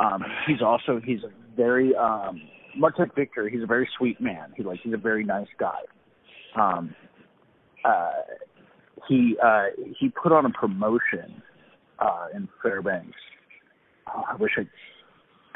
Um 0.01 0.25
he's 0.47 0.63
also 0.63 1.01
he's 1.05 1.23
a 1.23 1.31
very 1.55 1.95
um 1.95 2.41
much 2.79 2.95
like 2.99 3.15
Victor, 3.15 3.49
he's 3.49 3.63
a 3.63 3.67
very 3.67 3.89
sweet 3.99 4.21
man. 4.23 4.55
He 4.57 4.63
like 4.63 4.81
he's 4.83 4.95
a 4.95 4.99
very 4.99 5.23
nice 5.23 5.49
guy. 5.59 5.81
Um 6.59 6.95
uh 7.85 8.13
he 9.09 9.37
uh 9.43 9.67
he 9.99 10.09
put 10.11 10.33
on 10.33 10.47
a 10.47 10.51
promotion 10.51 11.43
uh 11.99 12.27
in 12.35 12.49
Fairbanks. 12.63 13.17
Oh, 14.09 14.23
I 14.29 14.37
wish 14.37 14.53
I 14.57 14.63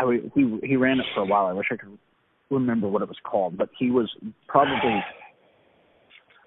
I 0.01 0.05
would, 0.05 0.33
he 0.35 0.59
he 0.63 0.77
ran 0.77 0.99
it 0.99 1.07
for 1.15 1.23
a 1.23 1.27
while. 1.27 1.47
I 1.47 1.53
wish 1.53 1.67
I 1.71 1.77
could 1.77 1.99
remember 2.51 2.89
what 2.89 3.03
it 3.03 3.09
was 3.09 3.19
called, 3.23 3.57
but 3.57 3.69
he 3.79 3.91
was 3.91 4.11
probably 4.49 5.01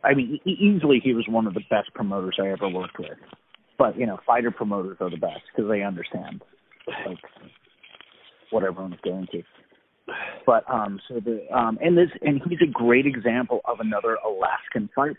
I 0.04 0.13
mean 0.13 0.39
e- 0.46 0.50
easily 0.50 1.00
he 1.04 1.13
was 1.13 1.26
one 1.30 1.48
of 1.48 1.54
the 1.54 1.63
best 1.70 1.94
promoters 1.94 2.38
I 2.42 2.50
ever 2.50 2.68
worked 2.70 3.00
with. 3.00 3.18
But, 3.78 3.98
you 3.98 4.06
know, 4.06 4.20
fighter 4.26 4.52
promoters 4.52 4.98
are 5.00 5.10
the 5.10 5.18
best 5.18 5.42
because 5.54 5.70
they 5.70 5.82
understand 5.82 6.42
like 7.08 7.18
what 8.52 8.63
everyone's 8.63 9.00
going 9.04 9.28
to. 9.32 9.42
But 10.46 10.63
um 10.70 11.00
so 11.08 11.20
the 11.20 11.46
um 11.56 11.78
and 11.82 11.98
this 11.98 12.10
and 12.22 12.42
he's 12.48 12.60
a 12.62 12.72
great 12.72 13.06
example 13.06 13.62
of 13.66 13.80
another 13.80 14.18
Alaskan 14.26 14.89
fighter. 14.96 15.18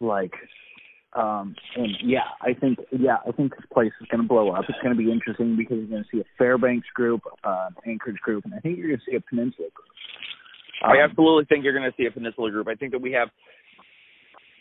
Like 0.00 0.32
um, 1.18 1.56
and 1.74 1.96
yeah, 2.04 2.30
I 2.40 2.54
think 2.54 2.78
yeah, 2.92 3.16
I 3.26 3.32
think 3.32 3.56
this 3.56 3.66
place 3.72 3.92
is 4.00 4.06
going 4.10 4.22
to 4.22 4.28
blow 4.28 4.50
up. 4.50 4.64
It's 4.68 4.78
going 4.82 4.96
to 4.96 5.02
be 5.02 5.10
interesting 5.10 5.56
because 5.56 5.78
you're 5.78 5.88
going 5.88 6.04
to 6.04 6.08
see 6.12 6.20
a 6.20 6.24
Fairbanks 6.38 6.86
group, 6.94 7.22
uh, 7.42 7.70
Anchorage 7.86 8.18
group, 8.18 8.44
and 8.44 8.54
I 8.54 8.58
think 8.60 8.78
you're 8.78 8.88
going 8.88 9.00
to 9.00 9.10
see 9.10 9.16
a 9.16 9.20
Peninsula 9.20 9.68
group. 9.74 9.88
Um, 10.84 10.90
I 10.90 11.02
absolutely 11.02 11.46
think 11.46 11.64
you're 11.64 11.76
going 11.76 11.90
to 11.90 11.96
see 11.96 12.06
a 12.06 12.10
Peninsula 12.12 12.50
group. 12.50 12.68
I 12.68 12.76
think 12.76 12.92
that 12.92 13.00
we 13.00 13.12
have 13.12 13.28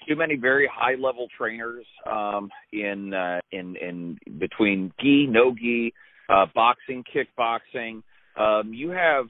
too 0.07 0.15
many 0.15 0.35
very 0.35 0.67
high 0.71 0.95
level 0.95 1.27
trainers 1.37 1.85
um, 2.09 2.49
in 2.73 3.13
uh, 3.13 3.39
in 3.51 3.75
in 3.75 4.17
between 4.39 4.91
gi, 4.99 5.27
no 5.29 5.53
gi, 5.53 5.93
uh, 6.29 6.45
boxing, 6.55 7.03
kickboxing. 7.03 8.01
Um, 8.35 8.73
you 8.73 8.89
have 8.89 9.25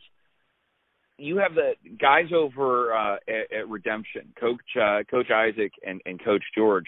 you 1.17 1.37
have 1.37 1.55
the 1.55 1.73
guys 1.99 2.31
over 2.33 2.95
uh, 2.95 3.15
at, 3.27 3.59
at 3.59 3.67
Redemption, 3.67 4.33
Coach 4.39 4.61
uh, 4.81 4.99
Coach 5.09 5.29
Isaac 5.29 5.73
and, 5.85 6.01
and 6.05 6.23
Coach 6.23 6.43
George, 6.55 6.85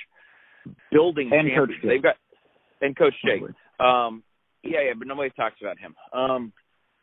building 0.92 1.32
And. 1.34 1.50
Coach 1.56 1.70
Jake. 1.82 1.90
They've 1.90 2.04
got 2.04 2.16
and 2.82 2.96
Coach 2.98 3.14
Jake. 3.24 3.42
Um, 3.80 4.24
yeah, 4.64 4.80
yeah, 4.88 4.94
but 4.98 5.08
nobody 5.08 5.30
talks 5.32 5.56
about 5.62 5.78
him. 5.80 5.96
Um, 6.14 6.54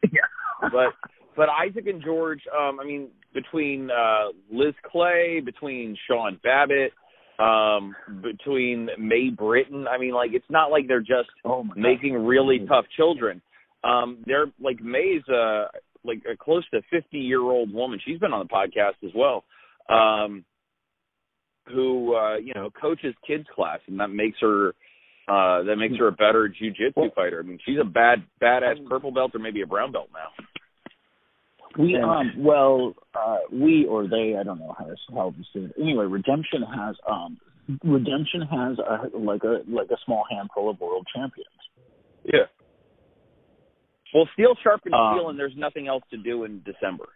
yeah. 0.02 0.20
but 0.60 0.94
but 1.36 1.48
Isaac 1.48 1.86
and 1.86 2.02
George, 2.02 2.40
um, 2.56 2.80
I 2.80 2.84
mean, 2.84 3.08
between 3.34 3.90
uh, 3.90 4.28
Liz 4.50 4.74
Clay, 4.90 5.40
between 5.44 5.96
Sean 6.08 6.40
Babbitt, 6.42 6.92
um, 7.38 7.94
between 8.22 8.88
May 8.98 9.30
Britton, 9.30 9.86
I 9.86 9.98
mean, 9.98 10.14
like 10.14 10.30
it's 10.32 10.50
not 10.50 10.70
like 10.70 10.88
they're 10.88 11.00
just 11.00 11.28
oh 11.44 11.62
my 11.62 11.74
God. 11.74 11.80
making 11.80 12.14
really 12.14 12.60
tough 12.66 12.86
children. 12.96 13.42
Um, 13.84 14.24
they're 14.26 14.46
like 14.60 14.80
May's 14.80 15.22
uh 15.28 15.66
like 16.04 16.22
a 16.30 16.36
close 16.36 16.64
to 16.70 16.80
fifty 16.90 17.18
year 17.18 17.40
old 17.40 17.72
woman. 17.72 18.00
She's 18.04 18.18
been 18.18 18.32
on 18.32 18.46
the 18.46 18.52
podcast 18.52 19.06
as 19.06 19.12
well. 19.14 19.44
Um, 19.88 20.44
who 21.72 22.14
uh, 22.14 22.36
you 22.36 22.54
know 22.54 22.70
coaches 22.80 23.14
kids 23.26 23.46
class, 23.54 23.80
and 23.86 24.00
that 24.00 24.08
makes 24.08 24.38
her 24.40 24.68
uh 25.28 25.62
that 25.64 25.76
makes 25.76 25.96
her 25.98 26.08
a 26.08 26.12
better 26.12 26.48
jujitsu 26.48 26.92
Well- 26.96 27.10
fighter. 27.14 27.40
I 27.40 27.46
mean, 27.46 27.58
she's 27.64 27.78
a 27.80 27.84
bad 27.84 28.24
badass 28.40 28.86
purple 28.88 29.10
belt 29.12 29.32
or 29.34 29.40
maybe 29.40 29.62
a 29.62 29.66
brown 29.66 29.92
belt 29.92 30.08
now. 30.12 30.44
We 31.78 31.96
um 31.96 32.32
well 32.38 32.94
uh 33.14 33.38
we 33.52 33.86
or 33.86 34.06
they 34.08 34.36
I 34.38 34.42
don't 34.44 34.58
know 34.58 34.74
how 34.78 34.84
to 34.86 34.96
how 35.14 35.30
to 35.30 35.42
say 35.52 35.60
it. 35.66 35.72
Anyway, 35.80 36.06
Redemption 36.06 36.62
has 36.62 36.96
um 37.10 37.38
Redemption 37.84 38.42
has 38.42 38.78
a 38.78 39.18
like 39.18 39.42
a 39.42 39.62
like 39.68 39.90
a 39.90 39.96
small 40.04 40.24
handful 40.30 40.70
of 40.70 40.80
world 40.80 41.06
champions. 41.14 41.50
Yeah. 42.24 42.46
Well, 44.14 44.28
steel 44.34 44.54
sharpens 44.62 44.94
Um, 44.94 45.16
steel, 45.16 45.28
and 45.30 45.38
there's 45.38 45.56
nothing 45.56 45.88
else 45.88 46.04
to 46.10 46.16
do 46.16 46.44
in 46.44 46.62
December. 46.64 47.06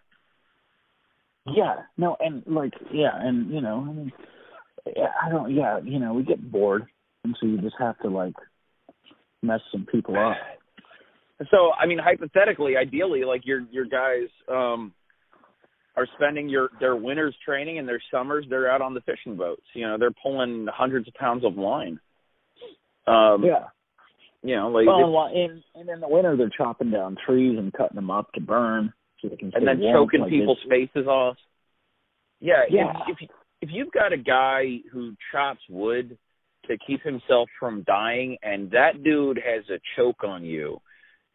Yeah, 1.47 1.77
no, 1.97 2.17
and 2.21 2.43
like 2.47 2.73
yeah, 2.93 3.13
and 3.15 3.51
you 3.51 3.61
know, 3.61 3.87
I 3.89 3.93
mean, 3.93 4.13
yeah, 4.19 4.27
I 4.87 5.31
don't, 5.31 5.55
yeah, 5.55 5.79
you 5.85 5.99
know, 5.99 6.14
we 6.14 6.23
get 6.23 6.51
bored, 6.51 6.87
and 7.25 7.37
so 7.40 7.47
you 7.47 7.59
just 7.59 7.77
have 7.79 7.99
to 8.01 8.09
like 8.09 8.35
mess 9.43 9.61
some 9.73 9.87
people 9.90 10.16
up. 10.19 10.37
So, 11.51 11.73
I 11.73 11.87
mean, 11.87 11.99
hypothetically, 11.99 12.77
ideally, 12.77 13.25
like 13.25 13.43
your 13.47 13.61
your 13.71 13.85
guys 13.87 14.29
um 14.49 14.93
are 15.97 16.07
spending 16.16 16.49
your 16.49 16.71
their 16.81 16.97
winters 16.97 17.35
training 17.45 17.79
and 17.79 17.88
their 17.88 18.01
summers 18.11 18.47
they're 18.49 18.71
out 18.71 18.81
on 18.83 18.95
the 18.95 19.01
fishing 19.03 19.37
boats. 19.37 19.62
You 19.75 19.87
know, 19.88 19.97
they're 19.99 20.11
pulling 20.23 20.66
hundreds 20.73 21.09
of 21.09 21.14
pounds 21.14 21.45
of 21.45 21.57
line. 21.57 21.99
Um 23.07 23.43
Yeah. 23.45 23.66
you 24.43 24.57
know, 24.57 24.69
like 24.69 24.87
Well, 24.87 25.31
and 25.35 25.62
and 25.75 25.88
in 25.88 26.01
the 26.01 26.09
winter 26.09 26.37
they're 26.37 26.51
chopping 26.57 26.90
down 26.90 27.16
trees 27.27 27.59
and 27.59 27.73
cutting 27.73 27.97
them 27.97 28.11
up 28.11 28.33
to 28.33 28.40
burn 28.40 28.93
so 29.21 29.29
they 29.29 29.37
can. 29.37 29.51
and 29.55 29.66
then 29.66 29.79
warm. 29.81 30.07
choking 30.07 30.21
Like, 30.23 30.31
people's 30.31 30.59
it's- 30.64 30.88
faces 30.93 31.07
off. 31.09 31.37
Yeah, 32.40 32.62
Yeah. 32.71 32.93
If, 33.09 33.16
if 33.21 33.31
if 33.62 33.68
you've 33.73 33.92
got 33.92 34.12
a 34.12 34.18
guy 34.18 34.79
who 34.92 35.14
chops 35.33 35.61
wood 35.68 36.16
to 36.66 36.77
keep 36.87 37.03
himself 37.03 37.49
from 37.59 37.83
dying, 37.87 38.37
and 38.42 38.70
that 38.70 39.03
dude 39.03 39.38
has 39.38 39.64
a 39.70 39.81
choke 39.96 40.25
on 40.25 40.44
you, 40.44 40.81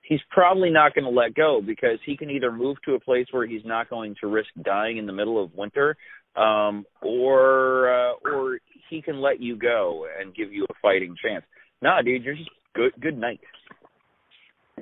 he's 0.02 0.20
probably 0.32 0.70
not 0.70 0.94
going 0.94 1.06
to 1.06 1.10
let 1.10 1.34
go 1.36 1.62
because 1.66 2.00
he 2.06 2.18
can 2.18 2.30
either 2.30 2.52
move 2.52 2.78
to 2.86 2.94
a 2.94 3.00
place 3.00 3.28
where 3.32 3.46
he's 3.46 3.66
not 3.66 3.90
going 3.90 4.16
to 4.22 4.28
risk 4.28 4.50
dying 4.64 4.98
in 4.98 5.06
the 5.06 5.14
middle 5.14 5.44
of 5.44 5.54
winter, 5.54 5.96
um, 6.36 6.86
or 7.02 7.90
uh, 7.90 8.14
or 8.24 8.60
he 8.90 9.02
can 9.02 9.22
let 9.22 9.40
you 9.40 9.56
go 9.58 10.06
and 10.20 10.36
give 10.36 10.52
you 10.52 10.66
a 10.66 10.74
fighting 10.82 11.16
chance. 11.24 11.44
Nah, 11.82 12.02
dude, 12.02 12.24
you're 12.24 12.36
just 12.36 12.50
good. 12.74 12.92
Good 13.02 13.18
night. 13.18 13.40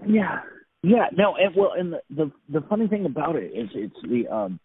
Yeah, 0.07 0.39
yeah. 0.81 1.07
No, 1.15 1.35
and 1.35 1.55
well, 1.55 1.71
and 1.77 1.93
the 1.93 2.01
the 2.09 2.31
the 2.59 2.65
funny 2.67 2.87
thing 2.87 3.05
about 3.05 3.35
it 3.35 3.51
is 3.53 3.69
it's 3.73 3.95
the 4.03 4.27
um 4.33 4.59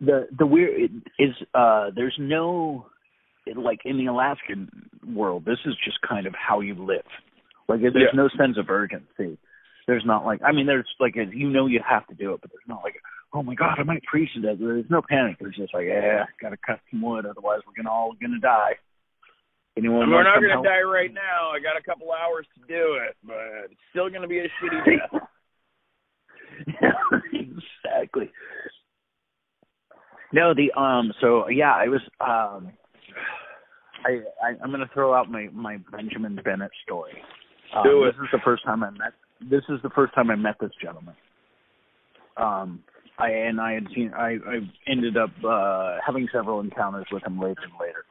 the 0.00 0.28
the 0.36 0.46
weird 0.46 0.90
is 1.18 1.30
uh 1.54 1.90
there's 1.94 2.16
no 2.18 2.86
like 3.56 3.80
in 3.84 3.96
the 3.98 4.06
Alaskan 4.06 4.68
world 5.14 5.44
this 5.44 5.58
is 5.66 5.74
just 5.84 5.98
kind 6.06 6.26
of 6.26 6.34
how 6.34 6.60
you 6.60 6.74
live. 6.74 7.06
Like 7.68 7.80
there's 7.80 7.94
Yeah. 7.96 8.14
no 8.14 8.28
sense 8.38 8.56
of 8.58 8.68
urgency. 8.70 9.38
There's 9.86 10.04
not 10.04 10.24
like 10.26 10.40
I 10.44 10.52
mean 10.52 10.66
there's 10.66 10.88
like 11.00 11.16
a, 11.16 11.24
you 11.34 11.48
know 11.50 11.66
you 11.66 11.80
have 11.88 12.06
to 12.08 12.14
do 12.14 12.34
it, 12.34 12.40
but 12.40 12.50
there's 12.50 12.68
not 12.68 12.82
like 12.84 12.96
oh 13.32 13.42
my 13.42 13.54
god 13.54 13.78
I 13.78 13.82
might 13.82 14.02
freeze 14.10 14.28
to 14.34 14.40
death. 14.42 14.56
There's 14.60 14.84
no 14.90 15.02
panic. 15.08 15.36
There's 15.40 15.56
just 15.56 15.74
like 15.74 15.86
yeah 15.86 16.24
got 16.40 16.50
to 16.50 16.56
cut 16.64 16.80
some 16.90 17.02
wood 17.02 17.26
otherwise 17.26 17.60
we're 17.66 17.74
gonna 17.82 17.92
all 17.94 18.12
gonna 18.20 18.40
die. 18.40 18.72
Anyone 19.76 20.10
We're 20.10 20.24
not 20.24 20.40
going 20.40 20.50
help? 20.50 20.64
to 20.64 20.68
die 20.68 20.80
right 20.82 21.14
now. 21.14 21.50
I 21.54 21.60
got 21.60 21.76
a 21.78 21.82
couple 21.84 22.08
hours 22.10 22.46
to 22.56 22.60
do 22.66 22.98
it, 23.06 23.14
but 23.24 23.70
it's 23.70 23.80
still 23.90 24.08
going 24.10 24.22
to 24.22 24.26
be 24.26 24.40
a 24.40 24.48
shitty 24.58 24.84
death. 25.12 25.22
exactly. 27.32 28.30
No, 30.32 30.54
the 30.54 30.72
um. 30.78 31.12
So 31.20 31.48
yeah, 31.48 31.72
I 31.74 31.88
was 31.88 32.00
um. 32.20 32.72
I, 34.06 34.20
I 34.42 34.54
I'm 34.62 34.70
gonna 34.70 34.90
throw 34.92 35.14
out 35.14 35.30
my 35.30 35.48
my 35.52 35.78
Benjamin 35.90 36.38
Bennett 36.44 36.70
story. 36.84 37.14
Um, 37.74 37.82
Do 37.84 38.04
it. 38.04 38.12
This 38.12 38.24
is 38.24 38.28
the 38.32 38.40
first 38.44 38.64
time 38.64 38.82
I 38.82 38.90
met. 38.90 39.12
This 39.40 39.62
is 39.68 39.80
the 39.82 39.90
first 39.90 40.14
time 40.14 40.30
I 40.30 40.36
met 40.36 40.56
this 40.60 40.70
gentleman. 40.82 41.14
Um, 42.36 42.82
I 43.18 43.30
and 43.30 43.60
I 43.60 43.72
had 43.72 43.86
seen. 43.94 44.12
I 44.14 44.36
I 44.46 44.58
ended 44.86 45.16
up 45.16 45.30
uh 45.46 45.96
having 46.04 46.28
several 46.32 46.60
encounters 46.60 47.06
with 47.10 47.24
him 47.24 47.40
later 47.40 47.62
and 47.62 47.72
later, 47.80 48.04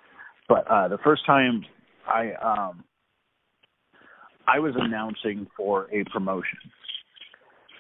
but 0.50 0.70
uh 0.70 0.88
the 0.88 0.98
first 1.04 1.26
time 1.26 1.64
I 2.08 2.32
um 2.34 2.84
I 4.48 4.60
was 4.60 4.74
announcing 4.78 5.48
for 5.56 5.88
a 5.94 6.04
promotion 6.12 6.60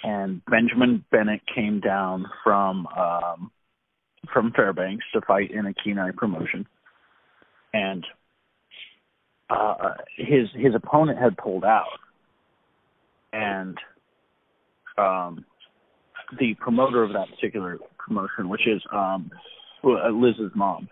and 0.04 0.41
Benjamin 0.45 1.04
Bennett 1.12 1.41
came 1.54 1.80
down 1.80 2.26
from 2.43 2.88
um 2.88 3.52
from 4.31 4.51
Fairbanks 4.55 5.05
to 5.13 5.21
fight 5.21 5.51
in 5.51 5.65
a 5.65 5.73
Kenai 5.73 6.11
promotion. 6.15 6.65
And 7.73 8.05
uh 9.49 9.93
his 10.17 10.47
his 10.55 10.73
opponent 10.75 11.19
had 11.19 11.37
pulled 11.37 11.63
out. 11.63 11.99
And 13.33 13.77
um 14.97 15.45
the 16.39 16.55
promoter 16.59 17.03
of 17.03 17.13
that 17.13 17.27
particular 17.29 17.77
promotion, 17.97 18.49
which 18.49 18.67
is 18.67 18.81
um 18.93 19.31
uh, 19.83 20.09
Liz's 20.09 20.51
mom, 20.55 20.89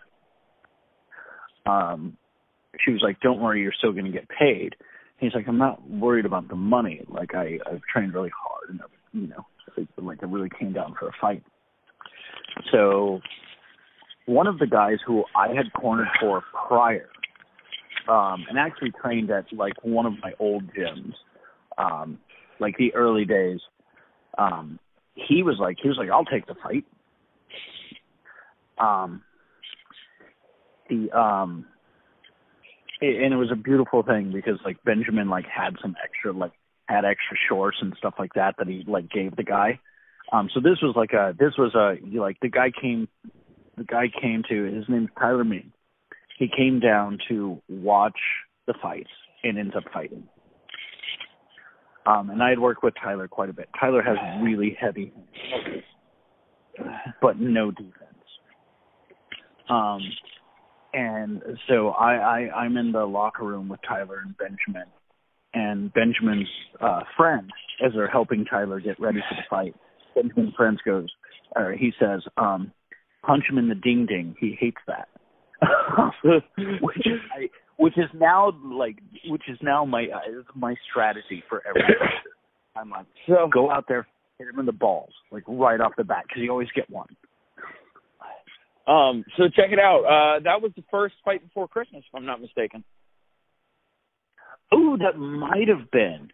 um 1.65 2.17
she 2.83 2.91
was 2.91 3.01
like, 3.01 3.19
Don't 3.21 3.39
worry, 3.39 3.61
you're 3.61 3.73
still 3.77 3.93
gonna 3.93 4.11
get 4.11 4.27
paid. 4.29 4.75
he's 5.19 5.33
like, 5.33 5.47
I'm 5.47 5.57
not 5.57 5.89
worried 5.89 6.25
about 6.25 6.47
the 6.47 6.55
money. 6.55 7.01
Like 7.09 7.33
I 7.33 7.59
I've 7.69 7.81
trained 7.91 8.13
really 8.13 8.31
hard 8.35 8.69
and 8.69 8.79
you 9.13 9.27
know 9.27 9.45
like 9.97 10.19
I 10.21 10.25
really 10.25 10.49
came 10.57 10.73
down 10.73 10.95
for 10.97 11.07
a 11.07 11.11
fight. 11.19 11.43
So 12.71 13.21
one 14.25 14.47
of 14.47 14.59
the 14.59 14.67
guys 14.67 14.97
who 15.05 15.23
I 15.35 15.49
had 15.49 15.71
cornered 15.73 16.07
for 16.19 16.43
prior, 16.67 17.09
um, 18.09 18.45
and 18.49 18.57
actually 18.57 18.91
trained 19.01 19.31
at 19.31 19.45
like 19.53 19.73
one 19.83 20.05
of 20.05 20.13
my 20.21 20.33
old 20.39 20.63
gyms, 20.73 21.13
um, 21.77 22.19
like 22.59 22.77
the 22.77 22.93
early 22.93 23.25
days, 23.25 23.59
um, 24.37 24.79
he 25.15 25.43
was 25.43 25.57
like 25.59 25.77
he 25.81 25.87
was 25.87 25.97
like, 25.97 26.09
I'll 26.09 26.25
take 26.25 26.45
the 26.47 26.55
fight. 26.55 26.85
Um 28.77 29.21
the 30.89 31.09
um 31.17 31.65
it, 33.01 33.23
and 33.23 33.33
it 33.33 33.37
was 33.37 33.51
a 33.51 33.55
beautiful 33.55 34.03
thing 34.03 34.31
because 34.33 34.59
like 34.65 34.83
Benjamin 34.83 35.29
like 35.29 35.45
had 35.45 35.75
some 35.81 35.95
extra 36.03 36.33
like 36.33 36.51
had 36.87 37.05
extra 37.05 37.37
shorts 37.49 37.77
and 37.81 37.93
stuff 37.97 38.15
like 38.19 38.33
that 38.33 38.55
that 38.57 38.67
he 38.67 38.83
like 38.87 39.09
gave 39.09 39.35
the 39.35 39.43
guy. 39.43 39.79
Um 40.31 40.49
so 40.53 40.59
this 40.59 40.77
was 40.81 40.93
like 40.95 41.13
a 41.13 41.33
this 41.37 41.53
was 41.57 41.73
a 41.75 41.97
like 42.17 42.37
the 42.41 42.49
guy 42.49 42.71
came 42.79 43.07
the 43.77 43.83
guy 43.83 44.05
came 44.21 44.43
to 44.49 44.63
his 44.63 44.85
name's 44.87 45.09
Tyler 45.19 45.43
Mean. 45.43 45.71
He 46.37 46.47
came 46.55 46.79
down 46.79 47.19
to 47.29 47.61
watch 47.69 48.19
the 48.67 48.73
fights 48.81 49.09
and 49.43 49.57
ends 49.57 49.75
up 49.75 49.83
fighting. 49.93 50.27
Um 52.05 52.29
and 52.29 52.41
I 52.41 52.49
had 52.49 52.59
worked 52.59 52.83
with 52.83 52.93
Tyler 53.01 53.27
quite 53.27 53.49
a 53.49 53.53
bit. 53.53 53.69
Tyler 53.79 54.01
has 54.01 54.17
really 54.43 54.77
heavy 54.79 55.13
but 57.21 57.39
no 57.39 57.71
defense. 57.71 57.93
Um 59.69 60.01
and 60.95 61.41
so 61.67 61.89
I, 61.89 62.15
I 62.15 62.55
I'm 62.55 62.77
in 62.77 62.93
the 62.93 63.05
locker 63.05 63.43
room 63.43 63.67
with 63.67 63.81
Tyler 63.87 64.23
and 64.25 64.35
Benjamin, 64.37 64.87
and 65.53 65.93
Benjamin's 65.93 66.47
uh, 66.79 67.01
friend, 67.17 67.51
as 67.85 67.91
they're 67.93 68.07
helping 68.07 68.45
Tyler 68.45 68.79
get 68.79 68.97
ready 68.99 69.19
for 69.29 69.35
the 69.35 69.41
fight, 69.49 69.75
Benjamin's 70.15 70.55
friend 70.55 70.79
goes, 70.85 71.09
or 71.55 71.73
he 71.73 71.91
says, 71.99 72.21
um, 72.37 72.71
punch 73.23 73.43
him 73.49 73.57
in 73.57 73.69
the 73.69 73.75
ding 73.75 74.05
ding. 74.05 74.35
He 74.39 74.55
hates 74.59 74.81
that, 74.87 75.07
which 76.81 77.05
is 77.05 77.19
I, 77.35 77.49
which 77.77 77.97
is 77.97 78.09
now 78.13 78.53
like 78.63 78.97
which 79.27 79.43
is 79.47 79.57
now 79.61 79.85
my 79.85 80.05
uh, 80.05 80.41
my 80.55 80.75
strategy 80.89 81.43
for 81.49 81.61
every. 81.67 81.81
I'm 82.77 82.89
like, 82.89 83.05
so 83.27 83.47
go 83.51 83.71
out 83.71 83.85
there, 83.87 84.05
hit 84.37 84.49
him 84.49 84.59
in 84.59 84.65
the 84.65 84.73
balls, 84.73 85.13
like 85.31 85.43
right 85.47 85.79
off 85.79 85.93
the 85.97 86.03
bat, 86.03 86.23
because 86.27 86.41
you 86.41 86.51
always 86.51 86.67
get 86.75 86.89
one. 86.89 87.07
Um, 88.87 89.23
so 89.37 89.45
check 89.45 89.71
it 89.71 89.79
out. 89.79 90.03
Uh, 90.03 90.43
that 90.43 90.61
was 90.61 90.71
the 90.75 90.83
first 90.91 91.15
fight 91.23 91.41
before 91.41 91.67
Christmas, 91.67 92.03
if 92.07 92.15
I'm 92.15 92.25
not 92.25 92.39
mistaken. 92.41 92.83
Oh, 94.71 94.97
that 94.97 95.17
might 95.17 95.67
have 95.67 95.89
been. 95.91 96.29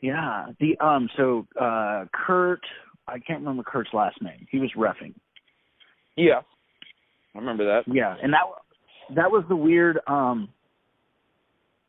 Yeah. 0.00 0.46
The 0.58 0.78
um. 0.84 1.08
So 1.16 1.46
uh, 1.60 2.06
Kurt, 2.12 2.60
I 3.10 3.18
can't 3.18 3.40
remember 3.40 3.62
Kurt's 3.62 3.90
last 3.92 4.20
name. 4.22 4.46
He 4.50 4.58
was 4.58 4.70
refing. 4.76 5.14
Yeah, 6.16 6.40
I 7.34 7.38
remember 7.38 7.64
that. 7.64 7.92
Yeah, 7.92 8.14
and 8.22 8.32
that 8.32 8.42
that 9.16 9.30
was 9.30 9.44
the 9.48 9.56
weird. 9.56 9.98
Um, 10.06 10.48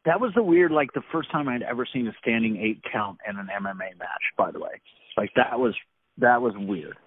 that 0.06 0.20
was 0.20 0.32
the 0.36 0.42
weird, 0.42 0.72
like 0.72 0.92
the 0.94 1.04
first 1.12 1.32
time 1.32 1.48
I'd 1.48 1.62
ever 1.62 1.88
seen 1.92 2.08
a 2.08 2.12
standing 2.22 2.58
eight 2.58 2.82
count 2.92 3.20
in 3.30 3.38
an 3.38 3.48
MMA 3.48 3.98
match. 4.00 4.24
By 4.38 4.52
the 4.52 4.60
way, 4.60 4.82
like 5.18 5.30
that 5.36 5.60
was 5.60 5.76
that 6.18 6.42
was 6.42 6.54
weird. 6.58 6.98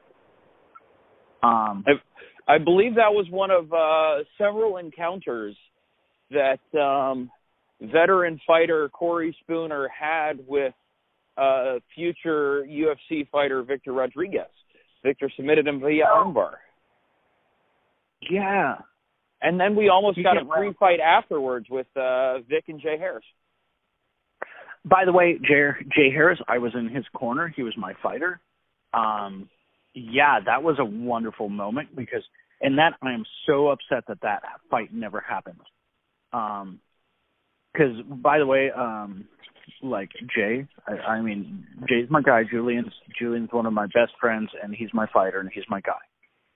Um, 1.43 1.85
I've, 1.87 2.01
I 2.47 2.59
believe 2.59 2.95
that 2.95 3.13
was 3.13 3.27
one 3.31 3.51
of 3.51 3.73
uh, 3.73 4.25
several 4.39 4.77
encounters 4.79 5.57
that 6.31 6.61
um, 6.79 7.31
veteran 7.81 8.41
fighter 8.47 8.89
Corey 8.89 9.37
Spooner 9.43 9.89
had 9.89 10.41
with 10.47 10.75
uh, 11.37 11.79
future 11.95 12.65
UFC 12.69 13.29
fighter 13.31 13.63
Victor 13.63 13.93
Rodriguez. 13.93 14.47
Victor 15.03 15.31
submitted 15.37 15.67
him 15.67 15.81
via 15.81 16.05
armbar. 16.05 16.53
Yeah. 18.31 18.77
And 19.43 19.61
then 19.61 19.77
we 19.77 19.89
almost 19.89 20.17
you 20.17 20.25
got 20.25 20.39
a 20.39 20.45
free 20.45 20.73
fight 20.79 21.01
afterwards 21.01 21.67
with 21.71 21.87
uh, 21.97 22.39
Vic 22.49 22.65
and 22.69 22.81
Jay 22.81 22.97
Harris. 22.99 23.25
By 24.87 25.05
the 25.05 25.13
way, 25.13 25.39
Jay, 25.43 25.71
Jay 25.95 26.11
Harris, 26.11 26.39
I 26.49 26.59
was 26.59 26.73
in 26.75 26.89
his 26.89 27.05
corner. 27.15 27.53
He 27.55 27.63
was 27.63 27.75
my 27.77 27.95
fighter. 28.03 28.41
Um, 28.93 29.49
yeah, 29.95 30.41
that 30.45 30.63
was 30.63 30.77
a 30.79 30.85
wonderful 30.85 31.49
moment 31.49 31.95
because, 31.95 32.23
and 32.61 32.79
that 32.79 32.95
I 33.03 33.13
am 33.13 33.25
so 33.47 33.69
upset 33.69 34.05
that 34.09 34.21
that 34.23 34.43
fight 34.71 34.93
never 34.93 35.21
happened. 35.21 35.61
Um, 36.33 36.81
because 37.73 37.97
by 38.07 38.39
the 38.39 38.47
way, 38.47 38.71
um, 38.71 39.27
like 39.83 40.11
Jay, 40.35 40.67
I, 40.87 40.93
I 40.93 41.21
mean 41.21 41.67
Jay's 41.89 42.09
my 42.11 42.23
guy. 42.23 42.43
Julian's 42.51 42.93
Julian's 43.19 43.51
one 43.53 43.67
of 43.67 43.73
my 43.73 43.87
best 43.87 44.13
friends, 44.21 44.51
and 44.63 44.75
he's 44.75 44.91
my 44.93 45.07
fighter, 45.13 45.41
and 45.41 45.51
he's 45.53 45.65
my 45.69 45.81
guy. 45.81 45.93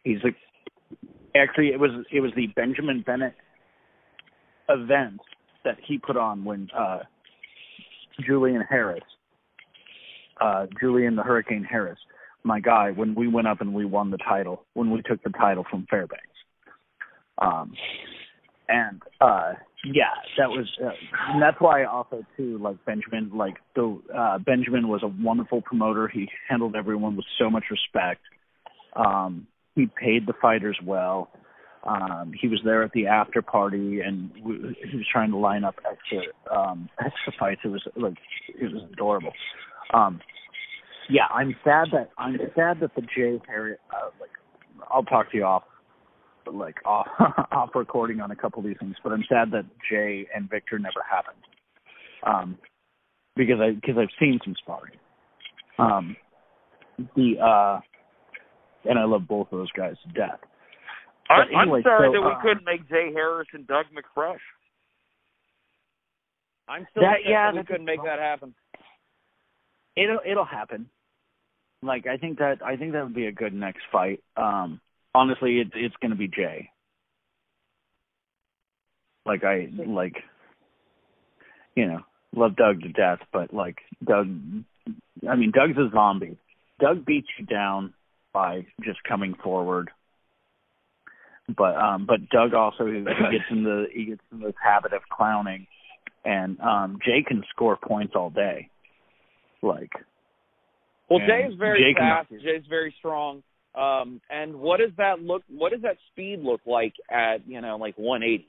He's 0.05 0.19
like, 0.23 0.37
actually 1.35 1.69
it 1.69 1.81
was 1.81 1.91
it 2.13 2.21
was 2.21 2.33
the 2.37 2.47
Benjamin 2.49 3.03
Bennett 3.07 3.35
event 4.69 5.21
that 5.65 5.77
he 5.87 5.99
put 5.99 6.17
on 6.17 6.45
when 6.45 6.69
uh 6.77 7.01
Julian 8.27 8.63
Harris, 8.69 9.05
uh 10.41 10.67
Julian 10.81 11.17
the 11.17 11.23
Hurricane 11.23 11.65
Harris 11.65 11.99
my 12.45 12.61
guy 12.61 12.91
when 12.91 13.15
we 13.15 13.29
went 13.29 13.47
up 13.47 13.61
and 13.61 13.75
we 13.75 13.85
won 13.85 14.11
the 14.11 14.19
title 14.19 14.65
when 14.75 14.91
we 14.91 15.03
took 15.03 15.23
the 15.23 15.31
title 15.31 15.65
from 15.71 15.87
Fairbanks. 15.91 16.25
Um, 17.41 17.73
and 18.69 19.01
uh, 19.21 19.53
yeah, 19.85 20.15
that 20.37 20.49
was 20.49 20.67
uh, 20.85 20.91
and 21.29 21.41
that's 21.41 21.61
why 21.61 21.85
also 21.85 22.25
too 22.37 22.59
like 22.59 22.85
Benjamin 22.85 23.31
like 23.33 23.55
the 23.77 24.01
uh, 24.17 24.39
Benjamin 24.39 24.89
was 24.89 25.03
a 25.05 25.13
wonderful 25.23 25.63
promoter. 25.63 26.09
He 26.09 26.29
handled 26.49 26.75
everyone 26.75 27.17
with 27.17 27.27
so 27.39 27.49
much 27.49 27.65
respect. 27.71 28.21
Um, 28.97 29.47
he 29.77 29.87
paid 29.87 30.27
the 30.27 30.35
fighters 30.43 30.77
well. 30.85 31.31
Um, 31.85 32.33
he 32.39 32.49
was 32.49 32.61
there 32.65 32.83
at 32.83 32.91
the 32.93 33.07
after 33.07 33.41
party, 33.41 34.01
and 34.01 34.31
we, 34.45 34.77
he 34.91 34.97
was 34.97 35.07
trying 35.11 35.31
to 35.31 35.37
line 35.37 35.63
up 35.63 35.77
extra 35.89 36.23
um, 36.55 36.89
extra 36.99 37.33
fights. 37.39 37.61
It 37.65 37.69
was 37.69 37.87
like 37.95 38.17
it 38.49 38.73
was 38.73 38.83
adorable. 38.93 39.33
Um, 39.95 40.21
yeah, 41.09 41.27
I'm 41.33 41.55
sad 41.63 41.89
that 41.93 42.11
I'm 42.19 42.37
sad 42.57 42.81
that 42.81 42.97
the 42.97 43.03
Jay 43.03 43.41
Harris 43.47 43.79
uh, 43.95 44.11
like 44.21 44.31
I'll 44.91 45.05
talk 45.05 45.31
to 45.31 45.37
you 45.37 45.45
off 45.45 45.63
like 46.55 46.77
off 46.85 47.07
off 47.53 47.71
recording 47.75 48.21
on 48.21 48.31
a 48.31 48.37
couple 48.37 48.61
of 48.61 48.67
these 48.67 48.77
things, 48.81 48.97
but 49.03 49.13
I'm 49.13 49.25
sad 49.29 49.51
that 49.53 49.65
Jay 49.91 50.27
and 50.35 50.49
Victor 50.49 50.79
never 50.79 51.03
happened. 51.09 51.43
Um 52.27 52.59
because 53.37 53.61
I 53.61 53.73
because 53.73 53.97
I've 53.99 54.15
seen 54.19 54.39
some 54.45 54.55
sparring. 54.61 54.99
Um 55.79 56.17
the 57.17 57.39
uh 57.41 57.81
and 58.89 58.99
I 58.99 59.05
love 59.05 59.29
both 59.29 59.49
of 59.53 59.59
those 59.59 59.73
guys 59.73 59.95
to 60.07 60.13
death. 60.13 60.39
I'm, 61.31 61.49
anyway, 61.49 61.81
I'm 61.81 61.83
sorry 61.83 62.09
so, 62.09 62.13
that 62.13 62.23
we 62.23 62.33
uh, 62.33 62.41
couldn't 62.41 62.65
make 62.65 62.89
Jay 62.89 63.11
Harris 63.13 63.49
and 63.53 63.67
Doug 63.67 63.87
McFresh. 63.93 64.39
I'm 66.69 66.87
still 66.91 67.03
That- 67.03 67.25
yeah, 67.27 67.51
that 67.51 67.59
we 67.59 67.65
couldn't 67.65 67.85
make 67.85 68.03
that 68.05 68.19
happen. 68.19 68.55
It'll 69.97 70.21
it'll 70.25 70.45
happen. 70.45 70.89
Like 71.83 72.07
I 72.07 72.17
think 72.17 72.39
that 72.39 72.59
I 72.65 72.77
think 72.77 72.93
that 72.93 73.05
would 73.05 73.15
be 73.15 73.27
a 73.27 73.33
good 73.33 73.53
next 73.53 73.83
fight. 73.91 74.23
Um 74.37 74.81
honestly 75.19 75.59
it, 75.61 75.69
it's 75.75 75.95
gonna 76.01 76.15
be 76.15 76.29
Jay. 76.29 76.71
Like 79.27 79.45
I 79.45 79.69
like 79.87 80.17
you 81.75 81.87
know, 81.87 82.01
love 82.35 82.57
Doug 82.57 82.83
to 82.83 82.89
death, 82.89 83.19
but 83.33 83.53
like 83.53 83.77
Doug 84.05 84.29
I 85.29 85.37
mean 85.37 85.53
Doug's 85.53 85.77
a 85.79 85.91
zombie. 85.93 86.39
Doug 86.81 87.05
beats 87.05 87.29
you 87.39 87.45
down 87.47 87.93
by 88.33 88.67
just 88.85 88.99
coming 89.09 89.35
forward. 89.43 89.91
But 91.49 91.77
um 91.77 92.07
but 92.07 92.29
Doug 92.31 92.55
also 92.55 92.87
he 92.87 93.01
gets 93.05 93.45
in 93.51 93.65
the 93.65 93.87
he 93.93 94.05
gets 94.07 94.23
in 94.33 94.41
this 94.41 94.55
habit 94.63 94.93
of 94.93 95.03
clowning 95.11 95.67
and 96.25 96.59
um 96.61 96.99
Jay 97.05 97.23
can 97.27 97.43
score 97.51 97.77
points 97.77 98.15
all 98.17 98.31
day. 98.31 98.71
Like 99.63 99.93
Well, 101.11 101.19
And 101.21 101.29
Jay 101.29 101.49
is 101.53 101.59
very 101.59 101.81
Jay 101.81 101.95
can- 101.99 102.27
Jay's 102.43 102.67
very 102.69 102.95
strong. 102.99 103.43
Um, 103.75 104.21
and 104.31 104.57
what 104.57 104.81
does 104.81 104.91
that 104.97 105.21
look? 105.21 105.43
What 105.49 105.73
does 105.73 105.83
that 105.83 105.97
speed 106.13 106.41
look 106.43 106.61
like 106.67 106.95
at 107.11 107.47
you 107.47 107.61
know 107.61 107.77
like 107.77 107.97
180? 107.97 108.47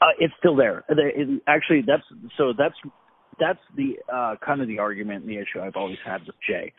Uh, 0.00 0.06
it's 0.18 0.34
still 0.38 0.56
there. 0.56 0.84
The- 0.88 1.20
it- 1.20 1.42
actually, 1.46 1.82
that's 1.82 2.04
so 2.36 2.52
that's 2.56 2.74
that's 3.38 3.58
the 3.76 3.98
uh, 4.12 4.36
kind 4.44 4.60
of 4.60 4.68
the 4.68 4.78
argument 4.78 5.24
and 5.24 5.30
the 5.30 5.38
issue 5.38 5.60
I've 5.60 5.76
always 5.76 5.98
had 6.04 6.20
with 6.26 6.36
Jay. 6.46 6.72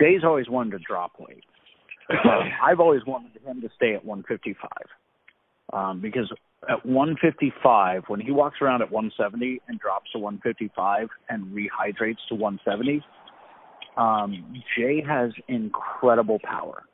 Jay's 0.00 0.22
always 0.24 0.48
wanted 0.48 0.72
to 0.72 0.78
drop 0.86 1.12
weight. 1.18 1.44
Um, 2.10 2.50
I've 2.62 2.80
always 2.80 3.02
wanted 3.06 3.40
him 3.42 3.60
to 3.62 3.68
stay 3.76 3.94
at 3.94 4.04
155 4.04 4.70
um, 5.72 6.00
because 6.00 6.32
at 6.68 6.84
155, 6.84 8.04
when 8.08 8.20
he 8.20 8.30
walks 8.30 8.58
around 8.60 8.82
at 8.82 8.90
170 8.90 9.60
and 9.68 9.78
drops 9.78 10.10
to 10.12 10.18
155 10.18 11.08
and 11.28 11.46
rehydrates 11.46 12.18
to 12.28 12.34
170, 12.34 13.02
um, 13.98 14.54
Jay 14.76 15.02
has 15.06 15.32
incredible 15.48 16.38
power. 16.44 16.84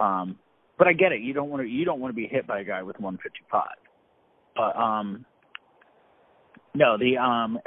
Um, 0.00 0.38
but 0.78 0.88
I 0.88 0.92
get 0.92 1.12
it. 1.12 1.20
You 1.20 1.32
don't 1.32 1.50
want 1.50 1.62
to 1.62 1.68
you 1.68 1.84
don't 1.84 2.00
want 2.00 2.12
to 2.12 2.16
be 2.16 2.26
hit 2.26 2.46
by 2.46 2.60
a 2.60 2.64
guy 2.64 2.82
with 2.82 2.98
155. 3.00 3.64
But 4.56 4.76
um, 4.80 5.24
No, 6.74 6.98
the 6.98 7.18
um 7.18 7.58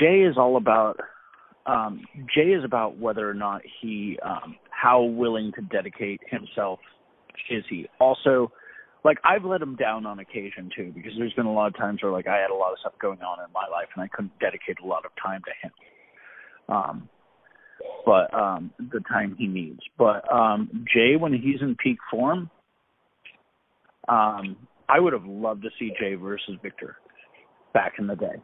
Jay 0.00 0.22
is 0.22 0.36
all 0.38 0.56
about 0.56 0.98
um 1.66 2.02
Jay 2.34 2.52
is 2.52 2.64
about 2.64 2.98
whether 2.98 3.28
or 3.28 3.34
not 3.34 3.62
he 3.80 4.18
um 4.24 4.56
how 4.70 5.02
willing 5.02 5.52
to 5.56 5.62
dedicate 5.62 6.20
himself 6.30 6.80
is 7.50 7.64
he. 7.68 7.86
Also, 8.00 8.50
like 9.04 9.18
I've 9.24 9.44
let 9.44 9.60
him 9.60 9.76
down 9.76 10.06
on 10.06 10.18
occasion 10.18 10.70
too 10.74 10.92
because 10.94 11.12
there's 11.18 11.34
been 11.34 11.46
a 11.46 11.52
lot 11.52 11.66
of 11.68 11.76
times 11.76 12.02
where 12.02 12.12
like 12.12 12.26
I 12.26 12.38
had 12.38 12.50
a 12.50 12.54
lot 12.54 12.72
of 12.72 12.78
stuff 12.80 12.94
going 13.00 13.20
on 13.20 13.38
in 13.44 13.52
my 13.52 13.68
life 13.70 13.88
and 13.94 14.02
I 14.02 14.08
couldn't 14.08 14.38
dedicate 14.40 14.78
a 14.82 14.86
lot 14.86 15.04
of 15.04 15.12
time 15.22 15.42
to 15.44 15.52
him. 15.66 15.72
Um 16.68 17.08
but 18.06 18.32
um 18.34 18.70
the 18.78 19.00
time 19.00 19.34
he 19.38 19.46
needs. 19.46 19.80
But 19.98 20.30
um 20.32 20.84
Jay 20.92 21.16
when 21.16 21.32
he's 21.32 21.60
in 21.60 21.76
peak 21.76 21.98
form, 22.10 22.50
um 24.08 24.56
I 24.88 25.00
would 25.00 25.12
have 25.12 25.24
loved 25.24 25.62
to 25.62 25.70
see 25.78 25.92
Jay 25.98 26.14
versus 26.14 26.56
Victor 26.62 26.96
back 27.72 27.94
in 27.98 28.06
the 28.06 28.16
day. 28.16 28.42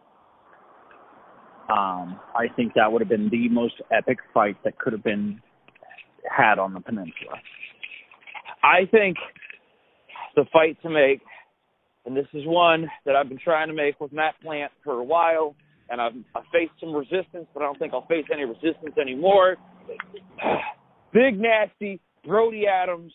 Um, 1.71 2.19
I 2.35 2.47
think 2.57 2.75
that 2.75 2.91
would 2.91 3.01
have 3.01 3.09
been 3.09 3.29
the 3.31 3.49
most 3.49 3.75
epic 3.93 4.19
fight 4.35 4.57
that 4.65 4.79
could 4.79 4.93
have 4.93 5.05
been 5.05 5.41
had 6.29 6.59
on 6.59 6.75
the 6.75 6.81
peninsula. 6.81 7.37
I 8.63 8.87
think 8.91 9.17
the 10.35 10.45
fight 10.53 10.77
to 10.83 10.91
make, 10.91 11.21
and 12.05 12.17
this 12.17 12.27
is 12.35 12.43
one 12.45 12.89
that 13.07 13.15
I've 13.15 13.29
been 13.29 13.39
trying 13.39 13.69
to 13.69 13.75
make 13.75 14.01
with 14.01 14.13
Matt 14.13 14.35
Plant 14.43 14.73
for 14.83 14.95
a 14.95 15.05
while, 15.05 15.55
and 15.91 16.01
I've, 16.01 16.15
I've 16.35 16.45
faced 16.53 16.73
some 16.81 16.95
resistance, 16.95 17.47
but 17.53 17.63
I 17.63 17.67
don't 17.67 17.79
think 17.79 17.93
I'll 17.93 18.07
face 18.07 18.25
any 18.33 18.45
resistance 18.45 18.97
anymore. 19.01 19.57
Big 21.13 21.39
nasty 21.39 22.01
Brody 22.25 22.67
Adams 22.67 23.13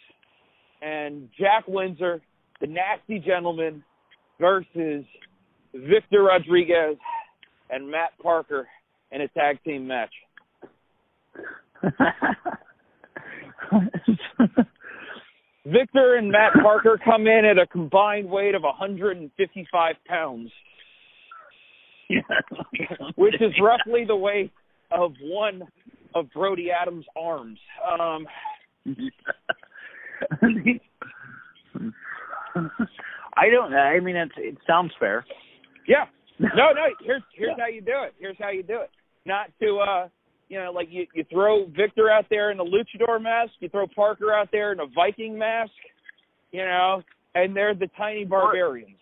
and 0.81 1.29
Jack 1.39 1.63
Windsor, 1.67 2.21
the 2.59 2.67
nasty 2.67 3.19
gentleman, 3.25 3.83
versus 4.39 5.05
Victor 5.73 6.23
Rodriguez 6.23 6.97
and 7.69 7.89
Matt 7.89 8.11
Parker 8.21 8.67
in 9.11 9.21
a 9.21 9.27
tag 9.29 9.63
team 9.63 9.87
match. 9.87 10.11
Victor 15.65 16.15
and 16.15 16.31
Matt 16.31 16.53
Parker 16.61 16.99
come 17.03 17.27
in 17.27 17.43
at 17.45 17.57
a 17.57 17.65
combined 17.67 18.29
weight 18.29 18.53
of 18.53 18.61
155 18.61 19.95
pounds, 20.05 20.51
which 23.15 23.35
is 23.35 23.53
roughly 23.61 24.05
the 24.05 24.15
weight 24.15 24.51
of 24.91 25.13
one 25.21 25.63
of 26.13 26.31
Brody 26.31 26.69
Adams' 26.71 27.05
arms. 27.15 27.59
Um, 27.99 28.27
I 33.35 33.49
don't. 33.49 33.73
I 33.73 33.99
mean, 33.99 34.15
it 34.15 34.31
it 34.37 34.57
sounds 34.65 34.91
fair. 34.99 35.25
Yeah. 35.87 36.05
No, 36.39 36.47
no. 36.47 36.85
Here's 37.03 37.23
here's 37.33 37.55
yeah. 37.57 37.63
how 37.63 37.69
you 37.69 37.81
do 37.81 38.03
it. 38.05 38.13
Here's 38.19 38.37
how 38.39 38.49
you 38.49 38.63
do 38.63 38.81
it. 38.81 38.89
Not 39.25 39.47
to 39.61 39.79
uh 39.79 40.07
you 40.47 40.59
know, 40.59 40.71
like 40.71 40.87
you 40.89 41.05
you 41.13 41.25
throw 41.31 41.65
Victor 41.67 42.09
out 42.09 42.25
there 42.29 42.51
in 42.51 42.59
a 42.59 42.63
luchador 42.63 43.21
mask, 43.21 43.53
you 43.59 43.69
throw 43.69 43.87
Parker 43.87 44.33
out 44.33 44.49
there 44.51 44.71
in 44.71 44.79
a 44.79 44.85
Viking 44.93 45.37
mask, 45.37 45.71
you 46.51 46.63
know, 46.63 47.01
and 47.33 47.55
they're 47.55 47.75
the 47.75 47.89
tiny 47.97 48.25
barbarians. 48.25 48.97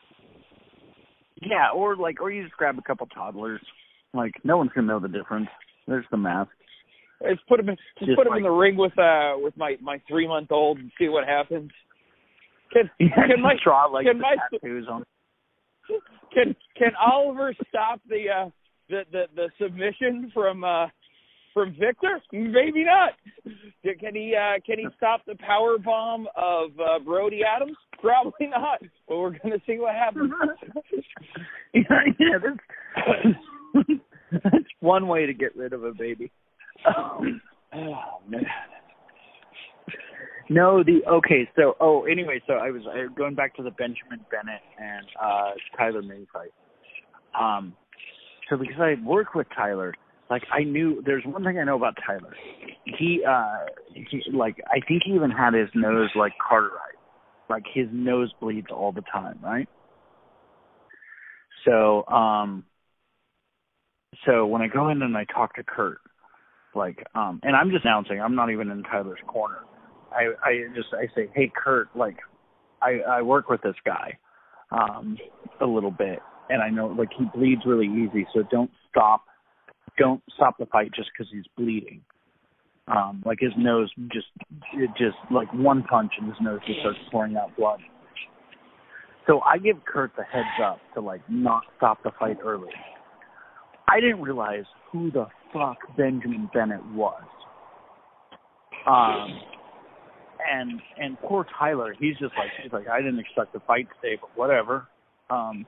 Yeah, 1.46 1.70
or 1.74 1.96
like 1.96 2.22
or 2.22 2.32
you 2.32 2.44
just 2.44 2.56
grab 2.56 2.78
a 2.78 2.82
couple 2.82 3.08
toddlers. 3.08 3.62
Like 4.14 4.34
no 4.44 4.58
one's 4.58 4.72
gonna 4.74 4.88
know 4.88 5.00
the 5.00 5.08
difference. 5.08 5.48
There's 5.88 6.06
the 6.12 6.18
mask. 6.18 6.52
Just 7.30 7.48
put 7.48 7.60
him 7.60 7.70
in, 7.70 7.78
just, 8.00 8.10
just 8.10 8.18
put 8.18 8.28
him 8.28 8.32
like, 8.32 8.40
in 8.40 8.44
the 8.44 8.50
ring 8.50 8.76
with 8.76 8.98
uh 8.98 9.34
with 9.38 9.56
my 9.58 9.76
my 9.82 10.02
three 10.08 10.28
month 10.28 10.52
old 10.52 10.78
and 10.78 10.92
see 11.00 11.10
what 11.10 11.26
happens. 11.26 11.72
Can 12.72 12.90
can 13.00 13.42
my 13.42 13.56
draw 13.64 13.86
like 13.86 14.06
can 14.06 14.20
my, 14.20 14.36
tattoos 14.52 14.88
on 14.90 15.04
can 16.34 16.56
can 16.78 16.92
Oliver 17.00 17.54
stop 17.70 18.02
the 18.08 18.26
uh 18.30 18.50
the 18.90 19.04
the, 19.12 19.24
the 19.36 19.50
submission 19.62 20.32
from 20.34 20.64
uh 20.64 20.88
from 21.54 21.76
Victor? 21.80 22.22
Maybe 22.32 22.84
not. 22.84 23.14
Can 23.84 24.16
he 24.16 24.36
uh 24.36 24.60
can 24.66 24.80
he 24.80 24.88
stop 24.98 25.22
the 25.26 25.36
power 25.36 25.78
bomb 25.78 26.28
of 26.36 26.72
uh 26.80 27.00
Brody 27.00 27.42
Adams? 27.44 27.78
Probably 28.04 28.48
not. 28.48 28.82
But 29.08 29.18
we're 29.18 29.32
gonna 29.32 29.62
see 29.66 29.80
what 29.80 29.96
happens. 29.96 30.32
yeah, 31.74 31.82
yeah, 32.20 32.38
that's, 32.44 33.34
that's 34.34 34.66
one 34.82 35.08
way 35.08 35.26
to 35.26 35.34
get 35.34 35.56
rid 35.56 35.72
of 35.72 35.86
a 35.86 35.94
baby. 35.94 36.30
Um, 36.86 37.42
oh 37.74 38.20
man. 38.28 38.44
No, 40.50 40.84
the 40.84 41.00
okay. 41.10 41.50
So, 41.56 41.76
oh, 41.80 42.04
anyway, 42.04 42.42
so 42.46 42.56
I 42.56 42.70
was 42.70 42.82
I, 42.92 43.06
going 43.16 43.36
back 43.36 43.56
to 43.56 43.64
the 43.64 43.72
Benjamin 43.72 44.20
Bennett 44.30 44.62
and 44.78 45.08
uh 45.22 45.52
Tyler 45.78 46.02
May 46.02 46.26
fight. 46.34 46.52
Um, 47.40 47.74
so 48.50 48.58
because 48.58 48.80
I 48.80 48.96
work 49.06 49.34
with 49.34 49.48
Tyler, 49.56 49.94
like 50.30 50.44
I 50.52 50.64
knew 50.64 51.02
there's 51.06 51.24
one 51.26 51.44
thing 51.46 51.58
I 51.58 51.64
know 51.64 51.78
about 51.78 51.96
Tyler. 52.06 52.36
He, 52.86 53.24
uh, 53.28 53.66
he 53.94 54.22
like 54.34 54.58
I 54.68 54.86
think 54.86 55.04
he 55.06 55.14
even 55.14 55.32
had 55.32 55.54
his 55.54 55.70
nose 55.74 56.10
like 56.16 56.34
cauterized, 56.38 56.93
like 57.50 57.64
his 57.74 57.88
nose 57.92 58.34
bleeds 58.40 58.68
all 58.72 58.92
the 58.92 59.04
time, 59.12 59.40
right? 59.44 59.68
So, 61.66 62.06
um, 62.08 62.66
so 64.26 64.46
when 64.46 64.62
I 64.62 64.68
go 64.68 64.90
in 64.90 65.02
and 65.02 65.16
I 65.16 65.26
talk 65.26 65.56
to 65.56 65.64
Kurt, 65.64 66.00
like, 66.76 67.06
um, 67.16 67.40
and 67.44 67.56
I'm 67.56 67.70
just 67.72 67.86
announcing, 67.86 68.20
I'm 68.20 68.36
not 68.36 68.52
even 68.52 68.70
in 68.70 68.84
Tyler's 68.84 69.20
corner 69.28 69.60
I 70.14 70.48
I 70.48 70.54
just 70.76 70.90
I 70.94 71.08
say, 71.16 71.30
hey 71.36 71.52
Kurt, 71.56 71.90
like 71.96 72.18
I 72.82 73.00
I 73.08 73.22
work 73.22 73.50
with 73.50 73.62
this 73.62 73.76
guy 73.86 74.18
um 74.72 75.18
a 75.62 75.66
little 75.66 75.92
bit, 75.92 76.20
and 76.50 76.62
I 76.62 76.70
know 76.70 76.88
like 76.88 77.10
he 77.18 77.26
bleeds 77.36 77.64
really 77.66 77.88
easy, 77.88 78.26
so 78.34 78.44
don't 78.52 78.72
stop 78.90 79.24
don't 79.98 80.22
stop 80.36 80.58
the 80.58 80.66
fight 80.68 80.92
just 80.96 81.10
because 81.16 81.32
he's 81.32 81.46
bleeding. 81.58 82.02
Um, 82.88 83.24
like 83.26 83.40
his 83.40 83.54
nose 83.58 83.90
just 84.12 84.28
it 84.74 84.90
just 84.98 85.16
like 85.32 85.52
one 85.54 85.84
punch 85.84 86.12
and 86.20 86.28
his 86.28 86.36
nose 86.42 86.60
just 86.68 86.80
starts 86.80 87.00
pouring 87.12 87.38
out 87.38 87.56
blood. 87.56 87.80
So 89.26 89.40
I 89.42 89.58
give 89.58 89.78
Kurt 89.86 90.12
the 90.18 90.24
heads 90.24 90.46
up 90.62 90.80
to 90.96 91.02
like 91.02 91.22
not 91.30 91.64
stop 91.78 92.04
the 92.04 92.12
fight 92.20 92.38
early. 92.44 92.72
I 93.88 94.00
didn't 94.00 94.22
realize 94.22 94.66
who 94.92 95.12
the 95.12 95.28
fuck 95.54 95.78
Benjamin 95.96 96.50
Bennett 96.54 96.86
was. 96.94 97.24
Um, 98.86 99.40
and 100.52 100.82
and 101.00 101.18
poor 101.22 101.46
Tyler, 101.58 101.96
he's 101.98 102.18
just 102.18 102.34
like 102.38 102.50
he's 102.62 102.74
like 102.74 102.88
I 102.88 103.00
didn't 103.00 103.20
expect 103.20 103.54
the 103.54 103.62
fight 103.62 103.88
today, 104.02 104.18
but 104.20 104.30
whatever. 104.36 104.88
Um, 105.30 105.66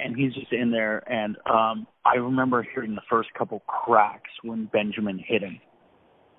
and 0.00 0.16
he's 0.16 0.32
just 0.34 0.52
in 0.52 0.70
there, 0.70 1.02
and 1.10 1.36
um, 1.46 1.86
I 2.04 2.16
remember 2.16 2.66
hearing 2.74 2.94
the 2.94 3.02
first 3.08 3.28
couple 3.36 3.60
cracks 3.60 4.30
when 4.42 4.68
Benjamin 4.72 5.22
hit 5.24 5.42
him, 5.42 5.60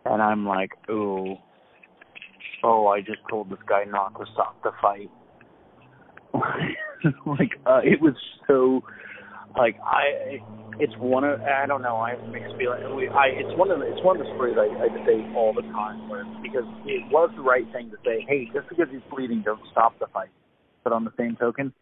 and 0.06 0.22
I'm 0.22 0.46
like, 0.46 0.72
oh, 0.90 1.38
oh, 2.64 2.88
I 2.88 3.02
just 3.02 3.20
told 3.30 3.50
this 3.50 3.60
guy 3.68 3.84
not 3.86 4.18
to 4.20 4.26
stop 4.34 4.62
the 4.64 4.72
fight. 4.82 5.10
like 7.26 7.52
uh, 7.66 7.80
it 7.84 8.02
was 8.02 8.16
so 8.48 8.84
like 9.58 9.78
I 9.86 10.40
it's 10.80 10.94
one 10.98 11.24
of 11.24 11.40
I 11.42 11.66
don't 11.66 11.82
know 11.82 11.96
I 11.98 12.16
have 12.16 12.28
mixed 12.30 12.56
feelings. 12.58 12.84
We, 12.96 13.08
I 13.08 13.28
it's 13.28 13.58
one 13.58 13.72
of 13.72 13.80
the, 13.80 13.86
it's 13.86 14.04
one 14.04 14.20
of 14.20 14.26
the 14.26 14.34
stories 14.36 14.58
I, 14.60 14.68
I 14.84 15.06
say 15.06 15.24
all 15.36 15.54
the 15.54 15.62
time 15.72 16.10
where 16.10 16.26
because 16.44 16.68
it 16.86 17.04
was 17.12 17.32
the 17.36 17.42
right 17.42 17.66
thing 17.72 17.90
to 17.92 17.98
say, 18.04 18.26
hey, 18.28 18.50
just 18.54 18.68
because 18.70 18.88
he's 18.92 19.02
bleeding, 19.10 19.44
don't 19.44 19.62
stop 19.72 19.98
the 20.00 20.08
fight. 20.14 20.30
But 20.84 20.94
on 20.94 21.06
the 21.06 21.14
same 21.18 21.36
token, 21.38 21.74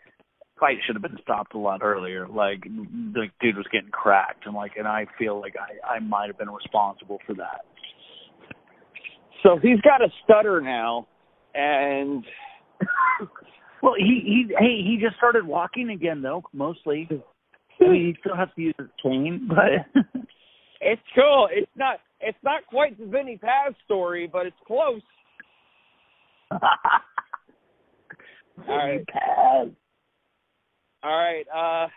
fight 0.59 0.77
should 0.85 0.95
have 0.95 1.01
been 1.01 1.17
stopped 1.21 1.55
a 1.55 1.57
lot 1.57 1.81
earlier. 1.81 2.27
Like 2.27 2.63
the 2.63 3.27
dude 3.41 3.57
was 3.57 3.65
getting 3.71 3.91
cracked, 3.91 4.45
and 4.45 4.55
like 4.55 4.73
and 4.77 4.87
I 4.87 5.07
feel 5.17 5.39
like 5.39 5.55
I 5.57 5.95
I 5.95 5.99
might 5.99 6.27
have 6.27 6.37
been 6.37 6.51
responsible 6.51 7.19
for 7.25 7.33
that. 7.35 7.65
So 9.43 9.59
he's 9.61 9.81
got 9.81 10.01
a 10.01 10.07
stutter 10.23 10.61
now, 10.61 11.07
and 11.53 12.23
well, 13.83 13.93
he 13.97 14.21
he 14.25 14.55
hey 14.57 14.81
he 14.83 14.97
just 15.01 15.17
started 15.17 15.45
walking 15.45 15.89
again 15.89 16.21
though 16.21 16.43
mostly. 16.53 17.07
I 17.81 17.83
mean, 17.89 18.05
he 18.05 18.15
still 18.21 18.35
has 18.35 18.47
to 18.55 18.61
use 18.61 18.75
his 18.77 18.87
cane, 19.01 19.49
but 19.49 20.01
it's 20.81 21.01
cool. 21.13 21.49
It's 21.51 21.71
not. 21.75 21.97
It's 22.21 22.37
not 22.41 22.65
quite 22.67 22.97
the 22.97 23.05
Vinny 23.05 23.37
Paz 23.37 23.73
story, 23.83 24.29
but 24.31 24.45
it's 24.45 24.55
close. 24.65 25.01
All 26.51 26.59
right. 28.67 29.05
Paz. 29.07 29.67
All 31.03 31.17
right, 31.17 31.45
uh, 31.53 31.89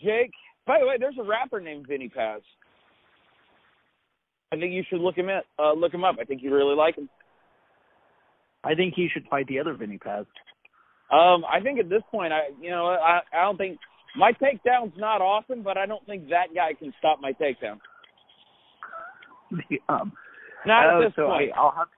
Jake. 0.00 0.32
By 0.66 0.80
the 0.80 0.86
way, 0.86 0.96
there's 0.98 1.16
a 1.20 1.22
rapper 1.22 1.60
named 1.60 1.86
Vinny 1.86 2.08
Paz. 2.08 2.42
I 4.52 4.56
think 4.56 4.72
you 4.72 4.82
should 4.88 5.00
look 5.00 5.16
him 5.16 5.28
at 5.28 5.44
uh, 5.58 5.72
look 5.72 5.92
him 5.92 6.04
up. 6.04 6.16
I 6.20 6.24
think 6.24 6.42
you 6.42 6.54
really 6.54 6.76
like 6.76 6.96
him. 6.96 7.08
I 8.62 8.74
think 8.74 8.94
he 8.94 9.08
should 9.12 9.26
fight 9.28 9.46
the 9.48 9.58
other 9.58 9.74
Vinny 9.74 9.98
Paz. 9.98 10.26
Um, 11.12 11.44
I 11.44 11.60
think 11.62 11.78
at 11.78 11.88
this 11.88 12.02
point, 12.10 12.32
I 12.32 12.48
you 12.60 12.70
know 12.70 12.86
I 12.86 13.20
I 13.32 13.42
don't 13.42 13.56
think 13.56 13.78
my 14.16 14.32
takedown's 14.32 14.94
not 14.96 15.20
awesome, 15.20 15.62
but 15.62 15.76
I 15.76 15.86
don't 15.86 16.04
think 16.06 16.28
that 16.30 16.54
guy 16.54 16.74
can 16.78 16.92
stop 16.98 17.18
my 17.20 17.32
takedown. 17.32 17.78
um, 19.88 20.12
not 20.64 20.86
uh, 20.86 20.98
at 20.98 21.04
this 21.06 21.12
so 21.16 21.26
point. 21.26 21.52
I, 21.54 21.60
I'll 21.60 21.74
have 21.76 21.88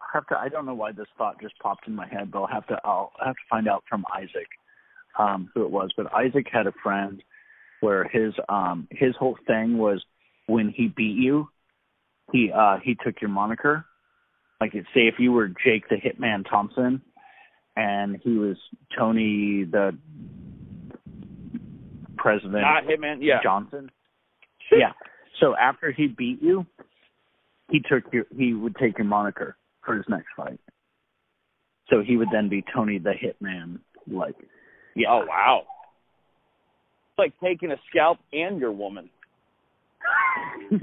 I'll 0.00 0.08
have 0.12 0.26
to. 0.28 0.38
I 0.38 0.48
don't 0.48 0.66
know 0.66 0.74
why 0.74 0.92
this 0.92 1.06
thought 1.18 1.40
just 1.40 1.58
popped 1.58 1.86
in 1.86 1.94
my 1.94 2.08
head, 2.08 2.30
but 2.30 2.40
I'll 2.40 2.46
have 2.46 2.66
to. 2.68 2.78
I'll 2.84 3.12
have 3.24 3.34
to 3.34 3.42
find 3.50 3.68
out 3.68 3.84
from 3.88 4.04
Isaac 4.14 4.48
um 5.18 5.50
who 5.54 5.64
it 5.64 5.70
was, 5.70 5.90
but 5.96 6.12
Isaac 6.12 6.46
had 6.52 6.66
a 6.66 6.72
friend 6.82 7.22
where 7.80 8.04
his 8.04 8.32
um 8.48 8.88
his 8.90 9.14
whole 9.18 9.36
thing 9.46 9.78
was 9.78 10.04
when 10.46 10.70
he 10.74 10.88
beat 10.88 11.16
you, 11.16 11.48
he 12.32 12.50
uh 12.52 12.78
he 12.82 12.96
took 13.04 13.20
your 13.20 13.30
moniker. 13.30 13.84
Like 14.60 14.72
say 14.72 15.06
if 15.06 15.14
you 15.18 15.32
were 15.32 15.48
Jake 15.48 15.88
the 15.88 15.96
Hitman 15.96 16.48
Thompson 16.48 17.02
and 17.76 18.18
he 18.22 18.30
was 18.30 18.56
Tony 18.96 19.64
the 19.64 19.96
president 22.16 22.62
Not 22.62 22.84
Hitman. 22.84 23.18
Yeah. 23.20 23.40
Johnson. 23.42 23.90
yeah. 24.72 24.92
So 25.40 25.54
after 25.54 25.92
he 25.92 26.06
beat 26.06 26.42
you, 26.42 26.66
he 27.70 27.80
took 27.80 28.04
your 28.12 28.24
he 28.36 28.54
would 28.54 28.76
take 28.76 28.98
your 28.98 29.06
moniker 29.06 29.56
for 29.84 29.96
his 29.96 30.04
next 30.08 30.28
fight. 30.36 30.60
So 31.88 32.02
he 32.04 32.16
would 32.16 32.28
then 32.32 32.48
be 32.48 32.64
Tony 32.74 32.98
the 32.98 33.12
Hitman. 33.12 33.78
Like, 34.10 34.34
yeah. 34.94 35.08
Oh 35.10 35.24
wow. 35.26 35.62
It's 37.10 37.18
like 37.18 37.34
taking 37.42 37.70
a 37.70 37.76
scalp 37.90 38.18
and 38.32 38.58
your 38.58 38.72
woman. 38.72 39.10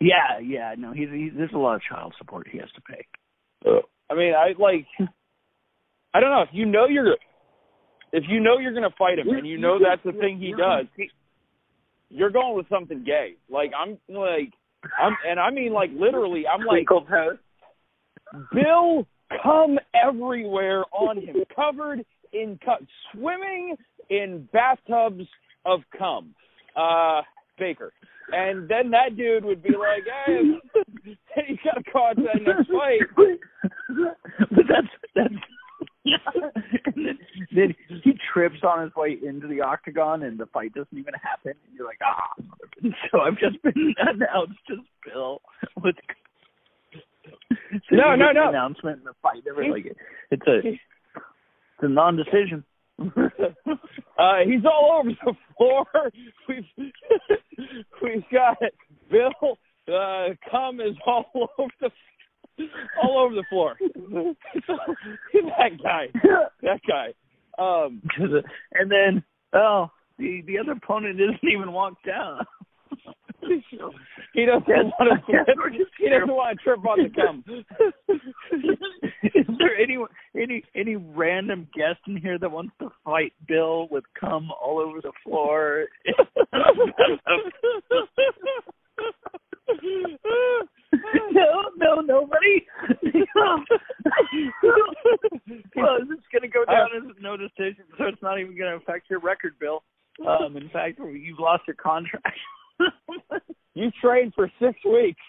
yeah, 0.00 0.38
yeah. 0.42 0.74
No, 0.76 0.92
he's, 0.92 1.08
he's 1.12 1.32
there's 1.36 1.52
a 1.54 1.58
lot 1.58 1.76
of 1.76 1.82
child 1.88 2.14
support 2.18 2.48
he 2.50 2.58
has 2.58 2.68
to 2.74 2.80
pay. 2.82 3.06
I 4.10 4.14
mean, 4.14 4.32
I 4.34 4.52
like. 4.60 4.86
I 6.12 6.20
don't 6.20 6.30
know 6.30 6.42
if 6.42 6.48
you 6.52 6.66
know 6.66 6.86
you're, 6.86 7.14
if 8.12 8.24
you 8.28 8.40
know 8.40 8.58
you're 8.58 8.74
gonna 8.74 8.90
fight 8.98 9.18
him 9.18 9.28
and 9.28 9.46
you 9.46 9.58
know 9.58 9.78
that's 9.78 10.02
the 10.04 10.18
thing 10.18 10.38
he 10.38 10.52
does. 10.52 10.86
You're 12.08 12.30
going 12.30 12.56
with 12.56 12.68
something 12.68 13.04
gay. 13.04 13.34
Like 13.48 13.70
I'm 13.78 13.98
like 14.08 14.52
I'm 15.00 15.16
and 15.26 15.38
I 15.38 15.50
mean 15.50 15.72
like 15.72 15.90
literally 15.94 16.44
I'm 16.46 16.66
like 16.66 16.86
Bill 18.52 19.06
come 19.42 19.78
everywhere 19.94 20.84
on 20.92 21.18
him, 21.18 21.36
covered 21.54 22.04
in 22.32 22.58
cu- 22.64 22.84
swimming 23.12 23.76
in 24.08 24.48
bathtubs 24.52 25.26
of 25.64 25.80
cum. 25.96 26.34
Uh 26.76 27.22
Baker. 27.60 27.92
And 28.32 28.68
then 28.68 28.90
that 28.90 29.16
dude 29.16 29.44
would 29.44 29.62
be 29.62 29.70
like, 29.70 30.04
Hey 30.26 31.44
you 31.48 31.56
gotta 31.64 31.84
call 31.92 32.12
it 32.12 32.16
that 32.16 32.42
next 32.42 32.70
fight. 32.70 33.00
but 34.50 34.64
that's 34.68 34.88
that's 35.14 35.34
yeah. 36.02 36.16
and 36.86 37.06
then, 37.06 37.18
then 37.54 37.74
he 38.02 38.12
trips 38.32 38.64
on 38.64 38.82
his 38.82 38.94
way 38.96 39.18
into 39.22 39.46
the 39.46 39.60
octagon 39.60 40.22
and 40.22 40.38
the 40.38 40.46
fight 40.46 40.72
doesn't 40.72 40.96
even 40.96 41.12
happen 41.14 41.52
and 41.52 41.74
you're 41.76 41.86
like, 41.86 42.00
ah 42.02 42.32
so 43.12 43.20
I've 43.20 43.38
just 43.38 43.62
been 43.62 43.94
announced 43.98 44.58
as 44.72 44.78
Bill 45.04 45.40
with 45.82 45.96
No, 47.90 48.14
no, 48.16 48.32
no. 48.32 48.48
announcement 48.48 48.98
and 48.98 49.06
the 49.06 49.14
fight 49.22 49.42
never 49.46 49.68
like 49.70 49.86
it. 49.86 49.96
It's 50.30 50.46
a 50.46 50.58
it's 50.68 50.78
a 51.82 51.88
non 51.88 52.16
decision. 52.16 52.64
uh 53.00 54.36
he's 54.44 54.64
all 54.64 55.00
over 55.00 55.10
the 55.24 55.34
floor. 55.56 55.86
We've 56.48 56.64
we've 58.02 58.24
got 58.32 58.58
Bill 59.10 59.32
uh 59.88 60.28
cum 60.50 60.80
is 60.80 60.96
all 61.06 61.24
over 61.58 61.72
the 61.80 61.90
all 63.02 63.18
over 63.18 63.34
the 63.34 63.44
floor. 63.48 63.76
that 65.34 65.82
guy. 65.82 66.08
That 66.62 66.80
guy. 66.86 67.14
Um 67.58 68.02
and 68.72 68.90
then 68.90 69.24
oh 69.54 69.90
the 70.18 70.42
the 70.46 70.58
other 70.58 70.72
opponent 70.72 71.18
doesn't 71.18 71.50
even 71.50 71.72
walk 71.72 71.94
down. 72.06 72.44
he 74.34 74.46
doesn't 74.46 74.68
want 74.68 75.26
to 75.26 75.32
trip, 75.32 75.46
he 75.98 76.08
doesn't 76.08 76.28
want 76.28 76.58
to 76.58 76.64
trip 76.64 76.86
on 76.86 76.98
the 77.02 77.10
cum. 77.10 77.44
Is 79.22 79.46
there 79.58 79.76
any 79.76 79.98
any 80.36 80.62
any 80.74 80.96
random 80.96 81.68
guest 81.74 82.00
in 82.06 82.16
here 82.16 82.38
that 82.38 82.50
wants 82.50 82.72
to 82.80 82.88
fight 83.04 83.32
Bill 83.46 83.88
with 83.90 84.04
cum 84.18 84.50
all 84.60 84.78
over 84.78 85.00
the 85.00 85.12
floor? 85.24 85.86
no, 91.32 91.70
no, 91.76 92.00
nobody. 92.00 92.66
well, 95.76 95.98
it's 96.00 96.28
going 96.32 96.42
to 96.42 96.48
go 96.48 96.64
down 96.64 96.88
as 96.96 97.02
no 97.20 97.36
decision, 97.36 97.84
so 97.98 98.04
it's 98.06 98.22
not 98.22 98.40
even 98.40 98.56
going 98.56 98.70
to 98.70 98.76
affect 98.76 99.10
your 99.10 99.20
record, 99.20 99.54
Bill. 99.60 99.82
Um, 100.26 100.56
in 100.56 100.68
fact, 100.70 100.98
you've 100.98 101.38
lost 101.38 101.62
your 101.66 101.76
contract. 101.76 102.38
You 103.74 103.90
trained 104.02 104.32
for 104.34 104.50
six 104.60 104.78
weeks, 104.84 105.20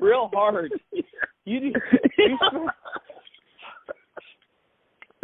real 0.00 0.30
hard. 0.32 0.72
You 1.46 1.58
you, 2.18 2.38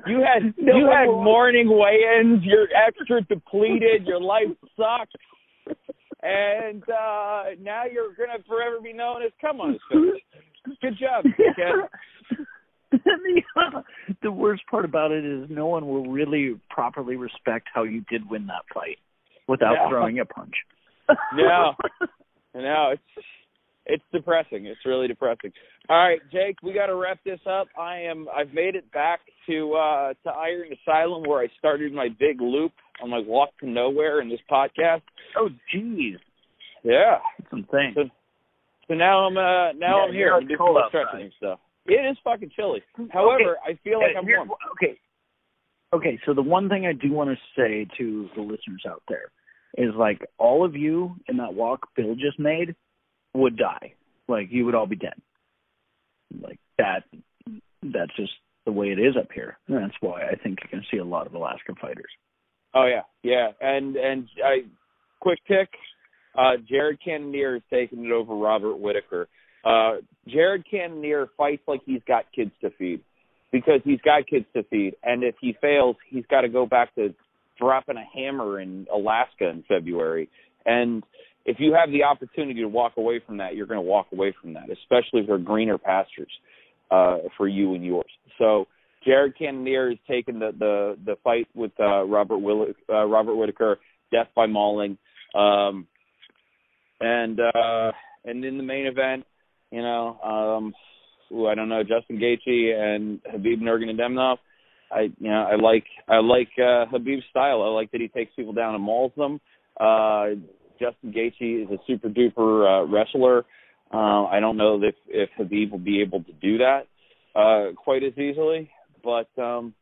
you 0.06 0.20
had 0.20 0.54
No, 0.56 0.76
you 0.76 0.86
had 0.86 1.06
morning 1.06 1.68
weigh-ins. 1.68 2.42
You're 2.42 2.68
extra 2.74 3.20
depleted. 3.22 4.06
Your 4.06 4.20
life 4.20 4.48
sucks, 4.76 5.12
and 6.22 6.82
uh 6.84 7.44
now 7.60 7.84
you're 7.84 8.14
gonna 8.14 8.42
forever 8.48 8.80
be 8.82 8.92
known 8.92 9.22
as 9.22 9.30
come 9.40 9.60
on. 9.60 9.78
Good 10.80 10.98
job, 10.98 11.24
kid. 11.36 12.38
the, 13.04 13.82
the 14.22 14.32
worst 14.32 14.62
part 14.70 14.84
about 14.84 15.12
it 15.12 15.24
is 15.24 15.48
no 15.50 15.66
one 15.66 15.86
will 15.86 16.06
really 16.10 16.58
properly 16.70 17.16
respect 17.16 17.68
how 17.72 17.82
you 17.82 18.02
did 18.10 18.28
win 18.28 18.46
that 18.46 18.62
fight 18.72 18.98
without 19.48 19.74
Yeah. 19.74 19.88
throwing 19.88 20.18
a 20.18 20.24
punch. 20.24 20.54
Yeah. 21.36 21.72
No, 22.54 22.92
it's 22.94 23.26
it's 23.84 24.02
depressing. 24.14 24.64
It's 24.64 24.80
really 24.86 25.06
depressing. 25.08 25.52
All 25.90 25.98
right, 25.98 26.20
Jake, 26.32 26.56
we 26.62 26.72
got 26.72 26.86
to 26.86 26.94
wrap 26.96 27.18
this 27.22 27.38
up. 27.46 27.68
I 27.78 27.98
am 27.98 28.28
I've 28.34 28.54
made 28.54 28.74
it 28.76 28.90
back 28.92 29.20
to 29.46 29.74
uh 29.74 30.14
to 30.24 30.30
Iron 30.30 30.70
Asylum 30.72 31.24
where 31.24 31.40
I 31.42 31.48
started 31.58 31.92
my 31.92 32.08
big 32.18 32.40
loop 32.40 32.72
on 33.02 33.10
my 33.10 33.18
walk 33.18 33.50
to 33.60 33.68
nowhere 33.68 34.22
in 34.22 34.30
this 34.30 34.40
podcast. 34.50 35.02
oh, 35.36 35.50
jeez. 35.74 36.16
Yeah. 36.82 37.18
That's 37.38 37.52
insane. 37.52 37.92
So, 37.94 38.04
so 38.88 38.94
now 38.94 39.26
I'm 39.26 39.36
uh 39.36 39.72
now 39.72 39.98
Yeah, 39.98 40.04
I'm 40.08 40.12
here. 40.14 40.32
I'm 40.34 40.46
doing 40.46 40.56
cold 40.58 40.78
stretching 40.88 41.20
and 41.24 41.32
stuff. 41.36 41.58
It 41.84 42.10
is 42.10 42.16
fucking 42.24 42.52
chilly. 42.56 42.82
However, 43.12 43.58
I 43.62 43.78
feel 43.84 43.98
like 44.00 44.16
Uh, 44.16 44.20
I'm 44.20 44.26
warm. 44.26 44.50
Okay. 44.72 44.98
Okay, 45.92 46.18
so 46.24 46.32
the 46.32 46.42
one 46.42 46.70
thing 46.70 46.86
I 46.86 46.92
do 46.94 47.12
want 47.12 47.28
to 47.30 47.36
say 47.54 47.86
to 47.98 48.28
the 48.34 48.40
listeners 48.40 48.82
out 48.88 49.02
there 49.08 49.30
is 49.76 49.94
like 49.96 50.24
all 50.38 50.64
of 50.64 50.74
you 50.74 51.16
in 51.28 51.38
that 51.38 51.54
walk 51.54 51.88
Bill 51.96 52.14
just 52.14 52.38
made 52.38 52.74
would 53.34 53.56
die. 53.56 53.94
Like 54.28 54.48
you 54.50 54.64
would 54.64 54.74
all 54.74 54.86
be 54.86 54.96
dead. 54.96 55.14
Like 56.40 56.58
that 56.78 57.04
that's 57.82 58.14
just 58.16 58.32
the 58.64 58.72
way 58.72 58.88
it 58.88 58.98
is 58.98 59.16
up 59.16 59.28
here. 59.32 59.58
And 59.68 59.76
that's 59.76 59.94
why 60.00 60.22
I 60.22 60.34
think 60.34 60.58
you 60.62 60.68
can 60.68 60.82
see 60.90 60.98
a 60.98 61.04
lot 61.04 61.26
of 61.26 61.34
Alaskan 61.34 61.76
fighters. 61.80 62.10
Oh 62.74 62.86
yeah, 62.86 63.02
yeah, 63.22 63.52
and 63.60 63.96
and 63.96 64.28
I 64.44 64.66
quick 65.20 65.38
pick. 65.46 65.68
Uh, 66.36 66.58
Jared 66.68 66.98
Cannonier 67.02 67.56
is 67.56 67.62
taking 67.72 68.04
it 68.04 68.12
over 68.12 68.34
Robert 68.34 68.76
Whittaker. 68.76 69.28
Uh, 69.64 69.96
Jared 70.28 70.64
Cannonier 70.70 71.28
fights 71.36 71.62
like 71.66 71.80
he's 71.86 72.02
got 72.06 72.24
kids 72.34 72.50
to 72.60 72.70
feed 72.78 73.00
because 73.50 73.80
he's 73.84 74.00
got 74.02 74.26
kids 74.26 74.44
to 74.54 74.62
feed, 74.64 74.94
and 75.02 75.22
if 75.22 75.36
he 75.40 75.56
fails, 75.60 75.96
he's 76.10 76.26
got 76.30 76.42
to 76.42 76.48
go 76.48 76.66
back 76.66 76.94
to 76.96 77.14
dropping 77.58 77.96
a 77.96 78.04
hammer 78.14 78.60
in 78.60 78.86
Alaska 78.92 79.48
in 79.48 79.64
February. 79.68 80.28
And 80.64 81.02
if 81.44 81.56
you 81.60 81.74
have 81.74 81.90
the 81.90 82.02
opportunity 82.02 82.60
to 82.60 82.68
walk 82.68 82.92
away 82.96 83.20
from 83.24 83.38
that, 83.38 83.54
you're 83.54 83.66
going 83.66 83.78
to 83.78 83.82
walk 83.82 84.08
away 84.12 84.34
from 84.40 84.54
that, 84.54 84.64
especially 84.70 85.24
for 85.26 85.38
greener 85.38 85.78
pastures 85.78 86.32
uh, 86.90 87.18
for 87.36 87.48
you 87.48 87.74
and 87.74 87.84
yours. 87.84 88.10
So 88.38 88.66
Jared 89.04 89.36
Cannonier 89.38 89.90
has 89.90 89.98
taken 90.08 90.40
the 90.40 90.50
the 90.58 90.98
the 91.04 91.16
fight 91.22 91.46
with 91.54 91.72
uh, 91.78 92.02
Robert 92.04 92.38
Will 92.38 92.66
uh, 92.90 93.04
Robert 93.04 93.36
Whittaker, 93.36 93.78
death 94.12 94.26
by 94.34 94.46
mauling, 94.46 94.98
um, 95.34 95.86
and 97.00 97.38
uh, 97.38 97.92
and 98.24 98.44
in 98.44 98.56
the 98.56 98.64
main 98.64 98.86
event, 98.86 99.24
you 99.70 99.82
know, 99.82 100.18
um, 100.20 100.74
ooh, 101.32 101.46
I 101.46 101.54
don't 101.54 101.68
know, 101.68 101.82
Justin 101.82 102.18
Gaethje 102.18 102.74
and 102.74 103.20
Khabib 103.22 103.60
Nurmagomedov. 103.60 104.38
I 104.90 105.02
you 105.18 105.30
know 105.30 105.42
I 105.42 105.56
like 105.56 105.84
I 106.08 106.18
like 106.18 106.48
uh, 106.58 106.86
Khabib's 106.92 107.24
style. 107.30 107.62
I 107.62 107.68
like 107.68 107.90
that 107.92 108.00
he 108.00 108.08
takes 108.08 108.34
people 108.34 108.52
down 108.52 108.74
and 108.74 108.82
mauls 108.82 109.12
them. 109.16 109.40
Uh, 109.78 110.40
Justin 110.80 111.12
Gaethje 111.12 111.64
is 111.64 111.70
a 111.70 111.78
super 111.86 112.08
duper 112.08 112.82
uh, 112.82 112.86
wrestler. 112.86 113.44
Uh, 113.92 114.24
I 114.24 114.40
don't 114.40 114.56
know 114.56 114.80
if 114.82 114.94
if 115.08 115.30
Khabib 115.38 115.70
will 115.70 115.78
be 115.78 116.00
able 116.00 116.22
to 116.24 116.32
do 116.32 116.58
that 116.58 116.86
uh, 117.34 117.72
quite 117.74 118.02
as 118.02 118.16
easily, 118.18 118.70
but 119.02 119.28
um, 119.40 119.74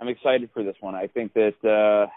I'm 0.00 0.08
excited 0.08 0.50
for 0.52 0.62
this 0.64 0.76
one. 0.80 0.94
I 0.94 1.06
think 1.06 1.32
that 1.34 1.54
uh, 1.64 2.10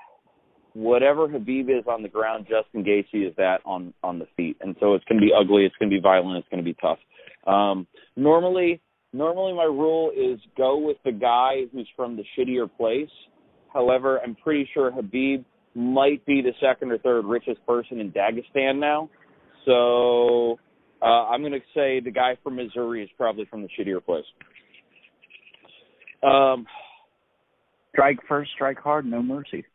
whatever 0.74 1.28
Khabib 1.28 1.70
is 1.70 1.86
on 1.88 2.02
the 2.02 2.10
ground, 2.10 2.48
Justin 2.50 2.84
Gaethje 2.84 3.28
is 3.30 3.36
that 3.38 3.62
on 3.66 3.94
on 4.04 4.20
the 4.20 4.28
feet, 4.36 4.58
and 4.62 4.76
so 4.80 4.94
it's 4.96 5.06
going 5.06 5.20
to 5.20 5.26
be 5.26 5.34
ugly. 5.38 5.66
It's 5.66 5.76
going 5.80 5.90
to 5.90 5.96
be 5.96 6.02
violent. 6.02 6.38
It's 6.38 6.48
going 6.50 6.64
to 6.64 6.70
be 6.70 6.78
tough. 6.80 7.00
Um, 7.46 7.88
normally, 8.16 8.82
normally 9.14 9.54
my 9.54 9.64
rule 9.64 10.12
is 10.12 10.40
go 10.58 10.78
with 10.78 10.98
the 11.06 11.12
guy 11.12 11.62
who's 11.72 11.88
from 11.96 12.18
the 12.18 12.24
shittier 12.38 12.70
place. 12.78 13.10
However, 13.72 14.20
I'm 14.24 14.36
pretty 14.36 14.70
sure 14.74 14.92
Khabib 14.92 15.46
might 15.76 16.26
be 16.26 16.42
the 16.42 16.54
second 16.62 16.92
or 16.92 16.98
third 17.00 17.26
richest 17.26 17.66
person 17.66 18.00
in 18.00 18.12
Dagestan 18.12 18.80
now. 18.80 19.10
So 19.66 20.60
uh, 21.02 21.30
I'm 21.30 21.42
going 21.42 21.54
to 21.54 21.60
say 21.74 22.00
the 22.00 22.12
guy 22.12 22.38
from 22.44 22.56
Missouri 22.56 23.04
is 23.04 23.10
probably 23.18 23.46
from 23.46 23.62
the 23.62 23.70
shittier 23.78 24.04
place. 24.04 24.26
Um, 26.22 26.66
strike 27.92 28.20
first, 28.28 28.52
strike 28.56 28.78
hard, 28.80 29.06
no 29.06 29.22
mercy. 29.22 29.66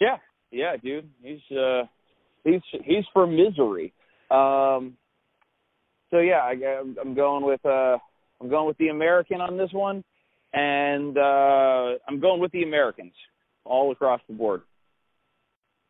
Yeah, 0.00 0.16
yeah, 0.50 0.76
dude. 0.82 1.08
He's 1.22 1.56
uh, 1.56 1.82
he's 2.44 2.60
he's 2.84 3.04
for 3.12 3.26
misery. 3.26 3.92
Um, 4.30 4.96
so 6.10 6.18
yeah, 6.18 6.40
I, 6.42 6.54
I'm 7.00 7.14
going 7.14 7.44
with 7.44 7.64
uh, 7.64 7.98
I'm 8.40 8.48
going 8.48 8.66
with 8.66 8.78
the 8.78 8.88
American 8.88 9.40
on 9.40 9.56
this 9.56 9.70
one, 9.72 10.02
and 10.52 11.16
uh, 11.16 11.98
I'm 12.08 12.20
going 12.20 12.40
with 12.40 12.52
the 12.52 12.62
Americans 12.62 13.12
all 13.64 13.92
across 13.92 14.20
the 14.28 14.34
board. 14.34 14.62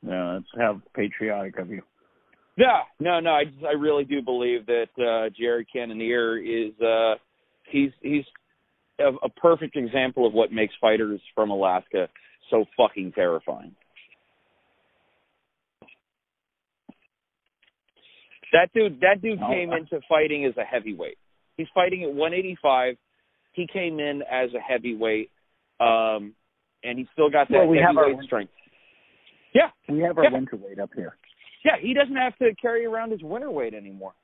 Yeah, 0.07 0.39
that's 0.39 0.63
how 0.63 0.83
patriotic 0.95 1.59
of 1.59 1.71
you. 1.71 1.83
Yeah, 2.57 2.81
no, 2.99 3.21
no, 3.21 3.31
I 3.31 3.45
just, 3.45 3.65
I 3.65 3.73
really 3.73 4.05
do 4.05 4.21
believe 4.23 4.67
that 4.67 4.89
uh 4.99 5.31
Jared 5.39 5.67
Cannonier 5.73 6.37
is 6.39 6.73
uh 6.81 7.15
he's 7.71 7.91
he's 8.03 8.25
a, 8.99 9.09
a 9.25 9.29
perfect 9.29 9.77
example 9.77 10.27
of 10.27 10.33
what 10.33 10.53
makes 10.53 10.75
fighters 10.81 11.21
from 11.35 11.51
Alaska 11.51 12.09
so 12.51 12.65
fucking 12.77 13.13
terrifying. 13.13 13.75
That 18.53 18.71
dude 18.75 19.01
that 19.01 19.23
dude 19.23 19.39
Oh, 19.43 19.49
came 19.49 19.73
into 19.73 20.01
fighting 20.09 20.45
as 20.45 20.57
a 20.57 20.65
heavyweight. 20.65 21.19
He's 21.61 21.69
fighting 21.75 22.03
at 22.05 22.09
185. 22.15 22.97
He 23.53 23.67
came 23.71 24.01
in 24.01 24.23
as 24.23 24.49
a 24.55 24.61
heavyweight 24.61 25.31
um 25.79 26.35
and 26.83 26.99
he's 26.99 27.09
still 27.13 27.29
got 27.29 27.49
that 27.49 27.59
Well, 27.59 27.69
we 27.69 27.79
have 27.79 27.97
our- 27.99 28.05
heavyweight 28.05 28.25
strength. 28.27 28.53
Yeah, 29.53 29.71
We 29.89 29.99
have 30.01 30.17
our 30.17 30.25
Yeah. 30.25 30.31
winter 30.33 30.57
weight 30.57 30.79
up 30.79 30.91
here. 30.95 31.17
yeah, 31.65 31.77
he 31.79 31.93
doesn't 31.93 32.17
have 32.17 32.37
to 32.39 32.55
carry 32.55 32.87
around 32.87 33.11
his 33.11 33.23
winter 33.23 33.51
weight 33.51 33.75
anymore. 33.75 34.15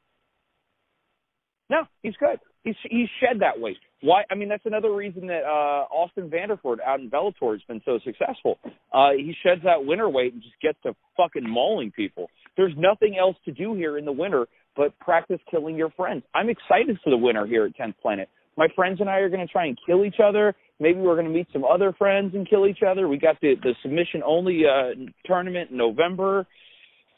No, 1.68 1.82
he's 2.02 2.16
good. 2.16 2.38
He's 2.64 2.76
he's 2.88 3.08
shed 3.20 3.40
that 3.40 3.58
weight. 3.60 3.76
Why? 4.00 4.24
I 4.30 4.34
mean, 4.34 4.48
that's 4.48 4.64
another 4.66 4.92
reason 4.94 5.26
that 5.26 5.44
uh 5.44 5.86
Austin 5.90 6.30
Vanderford 6.30 6.78
out 6.80 7.00
in 7.00 7.10
Bellator 7.10 7.52
has 7.52 7.62
been 7.68 7.82
so 7.84 7.98
successful. 8.04 8.58
Uh 8.92 9.10
he 9.12 9.34
sheds 9.42 9.62
that 9.64 9.84
winter 9.84 10.08
weight 10.08 10.32
and 10.32 10.42
just 10.42 10.58
gets 10.60 10.80
to 10.82 10.94
fucking 11.16 11.48
mauling 11.48 11.90
people. 11.90 12.30
There's 12.56 12.74
nothing 12.76 13.16
else 13.18 13.36
to 13.44 13.52
do 13.52 13.74
here 13.74 13.98
in 13.98 14.04
the 14.04 14.12
winter 14.12 14.46
but 14.76 14.98
practice 14.98 15.40
killing 15.50 15.76
your 15.76 15.90
friends. 15.90 16.22
I'm 16.34 16.48
excited 16.48 16.98
for 17.02 17.10
the 17.10 17.16
winter 17.16 17.46
here 17.46 17.64
at 17.64 17.76
10th 17.76 17.94
Planet. 18.02 18.28
My 18.56 18.68
friends 18.74 19.00
and 19.00 19.10
I 19.10 19.18
are 19.18 19.28
going 19.28 19.46
to 19.46 19.52
try 19.52 19.66
and 19.66 19.78
kill 19.86 20.04
each 20.04 20.20
other. 20.22 20.54
Maybe 20.80 20.98
we're 20.98 21.14
going 21.14 21.26
to 21.26 21.32
meet 21.32 21.48
some 21.52 21.64
other 21.64 21.92
friends 21.92 22.34
and 22.34 22.48
kill 22.48 22.66
each 22.66 22.82
other. 22.86 23.08
We 23.08 23.18
got 23.18 23.40
the 23.40 23.54
the 23.62 23.74
submission 23.82 24.22
only 24.24 24.62
uh 24.66 24.94
tournament 25.24 25.70
in 25.70 25.76
November. 25.76 26.46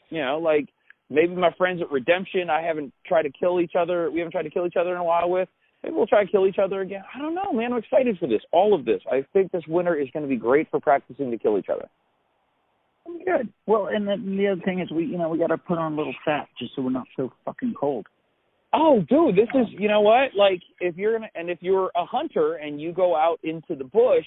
You 0.09 0.23
know, 0.23 0.39
like 0.39 0.67
maybe 1.09 1.35
my 1.35 1.51
friends 1.57 1.81
at 1.81 1.91
Redemption, 1.91 2.49
I 2.49 2.61
haven't 2.61 2.93
tried 3.05 3.23
to 3.23 3.31
kill 3.31 3.59
each 3.59 3.73
other. 3.77 4.11
We 4.11 4.19
haven't 4.19 4.31
tried 4.31 4.43
to 4.43 4.49
kill 4.49 4.65
each 4.65 4.77
other 4.79 4.91
in 4.91 4.97
a 4.97 5.03
while 5.03 5.29
with. 5.29 5.49
Maybe 5.83 5.95
we'll 5.95 6.07
try 6.07 6.25
to 6.25 6.31
kill 6.31 6.45
each 6.45 6.59
other 6.61 6.81
again. 6.81 7.03
I 7.13 7.19
don't 7.19 7.35
know, 7.35 7.53
man. 7.53 7.71
I'm 7.71 7.79
excited 7.79 8.17
for 8.19 8.27
this. 8.27 8.41
All 8.51 8.73
of 8.73 8.83
this. 8.85 9.01
I 9.09 9.25
think 9.31 9.51
this 9.51 9.63
winter 9.67 9.95
is 9.95 10.09
going 10.11 10.23
to 10.23 10.29
be 10.29 10.35
great 10.35 10.69
for 10.69 10.79
practicing 10.79 11.31
to 11.31 11.37
kill 11.37 11.57
each 11.57 11.69
other. 11.69 11.87
Good. 13.25 13.51
Well, 13.65 13.87
and 13.87 14.07
then 14.07 14.37
the 14.37 14.47
other 14.47 14.61
thing 14.61 14.79
is 14.79 14.89
we, 14.91 15.05
you 15.05 15.17
know, 15.17 15.29
we 15.29 15.37
got 15.37 15.47
to 15.47 15.57
put 15.57 15.77
on 15.77 15.93
a 15.93 15.95
little 15.95 16.15
fat 16.25 16.47
just 16.59 16.75
so 16.75 16.81
we're 16.81 16.91
not 16.91 17.07
so 17.15 17.31
fucking 17.45 17.73
cold. 17.79 18.07
Oh, 18.73 19.03
dude, 19.09 19.35
this 19.35 19.49
is 19.55 19.67
you 19.69 19.87
know 19.87 20.01
what? 20.01 20.35
Like 20.35 20.61
if 20.79 20.95
you're 20.95 21.13
gonna 21.13 21.29
and 21.35 21.49
if 21.49 21.57
you're 21.61 21.91
a 21.95 22.05
hunter 22.05 22.55
and 22.55 22.79
you 22.79 22.91
go 22.93 23.15
out 23.15 23.39
into 23.43 23.75
the 23.75 23.83
bush 23.83 24.25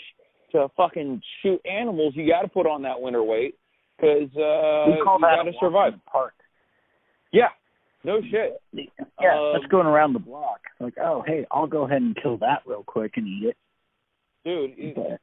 to 0.53 0.69
fucking 0.77 1.23
shoot 1.43 1.61
animals, 1.65 2.15
you 2.17 2.29
got 2.29 2.43
to 2.43 2.49
put 2.49 2.67
on 2.67 2.83
that 2.83 3.01
winter 3.01 3.23
weight 3.23 3.55
because 3.97 4.29
uh, 4.37 4.91
we 4.91 5.01
call 5.05 5.19
you 5.19 5.27
that 5.27 5.37
got 5.37 5.45
to 5.45 5.53
survive. 5.61 5.93
Park. 6.11 6.35
Yeah, 7.33 7.49
no 8.05 8.21
shit. 8.21 8.61
Yeah, 8.73 9.39
Um, 9.39 9.53
that's 9.55 9.71
going 9.71 9.87
around 9.87 10.13
the 10.13 10.19
block. 10.19 10.61
Like, 10.81 10.95
oh, 11.01 11.23
hey, 11.27 11.47
I'll 11.51 11.69
go 11.69 11.85
ahead 11.85 12.03
and 12.03 12.17
kill 12.21 12.37
that 12.39 12.63
real 12.67 12.83
quick 12.85 13.13
and 13.17 13.27
eat 13.29 13.45
it. 13.51 13.57
dude. 14.45 14.95
But 14.97 15.21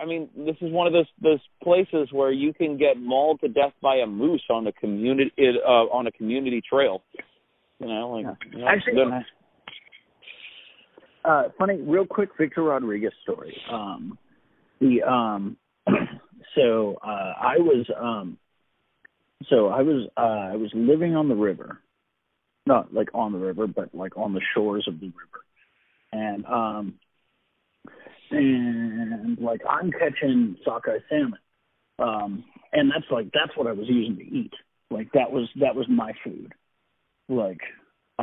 I 0.00 0.06
mean, 0.06 0.28
this 0.36 0.56
is 0.60 0.72
one 0.72 0.86
of 0.86 0.92
those 0.92 1.08
those 1.22 1.40
places 1.62 2.08
where 2.12 2.32
you 2.32 2.54
can 2.54 2.78
get 2.78 2.96
mauled 2.98 3.40
to 3.40 3.48
death 3.48 3.72
by 3.82 3.96
a 3.96 4.06
moose 4.06 4.44
on 4.50 4.66
a 4.66 4.72
community 4.72 5.32
uh, 5.38 5.70
on 5.70 6.06
a 6.06 6.12
community 6.12 6.62
trail. 6.68 7.02
You 7.78 7.88
know, 7.88 8.10
like 8.10 8.24
Yeah. 8.24 8.50
you 8.52 8.58
know, 8.58 8.68
Actually, 8.68 9.24
uh 11.24 11.44
funny 11.58 11.80
real 11.82 12.06
quick 12.06 12.30
victor 12.38 12.62
rodriguez 12.62 13.12
story 13.22 13.54
um 13.70 14.18
the 14.80 15.02
um 15.02 15.56
so 16.54 16.96
uh 17.04 17.34
i 17.38 17.58
was 17.58 17.86
um 17.98 18.38
so 19.48 19.68
i 19.68 19.82
was 19.82 20.08
uh 20.16 20.52
i 20.52 20.56
was 20.56 20.70
living 20.74 21.14
on 21.14 21.28
the 21.28 21.34
river 21.34 21.78
not 22.66 22.92
like 22.92 23.08
on 23.14 23.32
the 23.32 23.38
river 23.38 23.66
but 23.66 23.94
like 23.94 24.16
on 24.16 24.32
the 24.32 24.40
shores 24.54 24.86
of 24.88 24.98
the 25.00 25.06
river 25.06 25.44
and 26.12 26.46
um 26.46 26.94
and 28.30 29.38
like 29.38 29.60
i'm 29.68 29.90
catching 29.90 30.56
sockeye 30.64 30.98
salmon 31.08 31.38
um 31.98 32.44
and 32.72 32.90
that's 32.90 33.10
like 33.10 33.26
that's 33.32 33.56
what 33.56 33.66
i 33.66 33.72
was 33.72 33.86
using 33.88 34.16
to 34.16 34.22
eat 34.24 34.52
like 34.90 35.10
that 35.12 35.30
was 35.30 35.48
that 35.60 35.74
was 35.74 35.86
my 35.88 36.12
food 36.24 36.52
like 37.28 37.60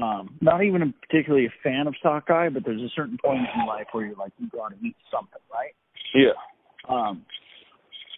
um, 0.02 0.38
not 0.42 0.64
even 0.64 0.82
a 0.82 0.94
particularly 1.08 1.48
a 1.48 1.54
fan 1.64 1.88
of 1.88 1.96
sockeye, 2.04 2.50
but 2.50 2.64
there's 2.66 2.82
a 2.82 2.90
certain 2.96 3.18
point 3.24 3.40
in 3.40 3.66
life 3.66 3.88
where 3.92 4.06
you're 4.06 4.16
like, 4.16 4.32
you 4.38 4.48
got 4.50 4.70
to 4.70 4.76
eat 4.86 4.96
something, 5.12 5.42
right? 5.52 5.74
yeah. 6.14 6.34
Um, 6.88 7.26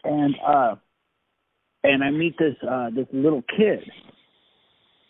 and 0.04 0.36
uh, 0.46 0.76
and 1.84 2.04
I 2.04 2.12
meet 2.12 2.38
this 2.38 2.56
uh, 2.70 2.90
this 2.90 3.08
little 3.14 3.44
kid, 3.58 3.80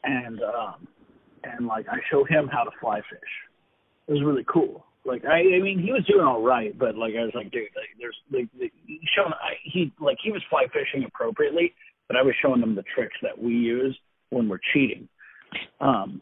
and 0.03 0.39
um, 0.41 0.87
and 1.43 1.67
like 1.67 1.87
I 1.89 1.97
show 2.11 2.23
him 2.23 2.49
how 2.51 2.63
to 2.63 2.71
fly 2.79 2.97
fish. 3.09 3.19
It 4.07 4.13
was 4.13 4.23
really 4.23 4.45
cool. 4.51 4.85
Like 5.05 5.23
I, 5.25 5.39
I 5.39 5.59
mean, 5.61 5.79
he 5.79 5.91
was 5.91 6.05
doing 6.05 6.25
all 6.25 6.41
right, 6.41 6.77
but 6.77 6.95
like 6.95 7.13
I 7.17 7.23
was 7.23 7.31
like, 7.33 7.51
dude, 7.51 7.69
like, 7.75 7.89
there's 7.99 8.17
like 8.31 8.49
the, 8.57 8.69
he 8.85 8.99
showing 9.15 9.33
I, 9.33 9.55
he 9.63 9.91
like 9.99 10.17
he 10.23 10.31
was 10.31 10.43
fly 10.49 10.65
fishing 10.67 11.05
appropriately, 11.07 11.73
but 12.07 12.17
I 12.17 12.21
was 12.21 12.35
showing 12.41 12.61
them 12.61 12.75
the 12.75 12.83
tricks 12.95 13.15
that 13.21 13.41
we 13.41 13.53
use 13.53 13.97
when 14.29 14.49
we're 14.49 14.59
cheating. 14.73 15.07
Um, 15.79 16.21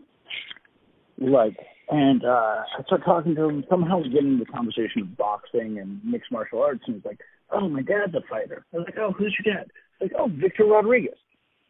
like, 1.17 1.57
and 1.89 2.23
uh, 2.23 2.63
I 2.77 2.83
started 2.85 3.05
talking 3.05 3.35
to 3.35 3.49
him. 3.49 3.63
Somehow 3.69 3.99
we 3.99 4.09
get 4.09 4.23
into 4.23 4.43
the 4.43 4.51
conversation 4.51 5.01
of 5.01 5.17
boxing 5.17 5.79
and 5.79 5.99
mixed 6.03 6.31
martial 6.31 6.61
arts, 6.61 6.83
and 6.85 6.97
he's 6.97 7.05
like, 7.05 7.19
"Oh, 7.51 7.67
my 7.67 7.81
dad's 7.81 8.13
a 8.13 8.21
fighter." 8.29 8.65
I 8.73 8.77
was 8.77 8.85
like, 8.85 8.97
"Oh, 8.99 9.11
who's 9.11 9.35
your 9.43 9.55
dad?" 9.55 9.71
Like, 9.99 10.11
"Oh, 10.17 10.29
Victor 10.29 10.65
Rodriguez." 10.65 11.17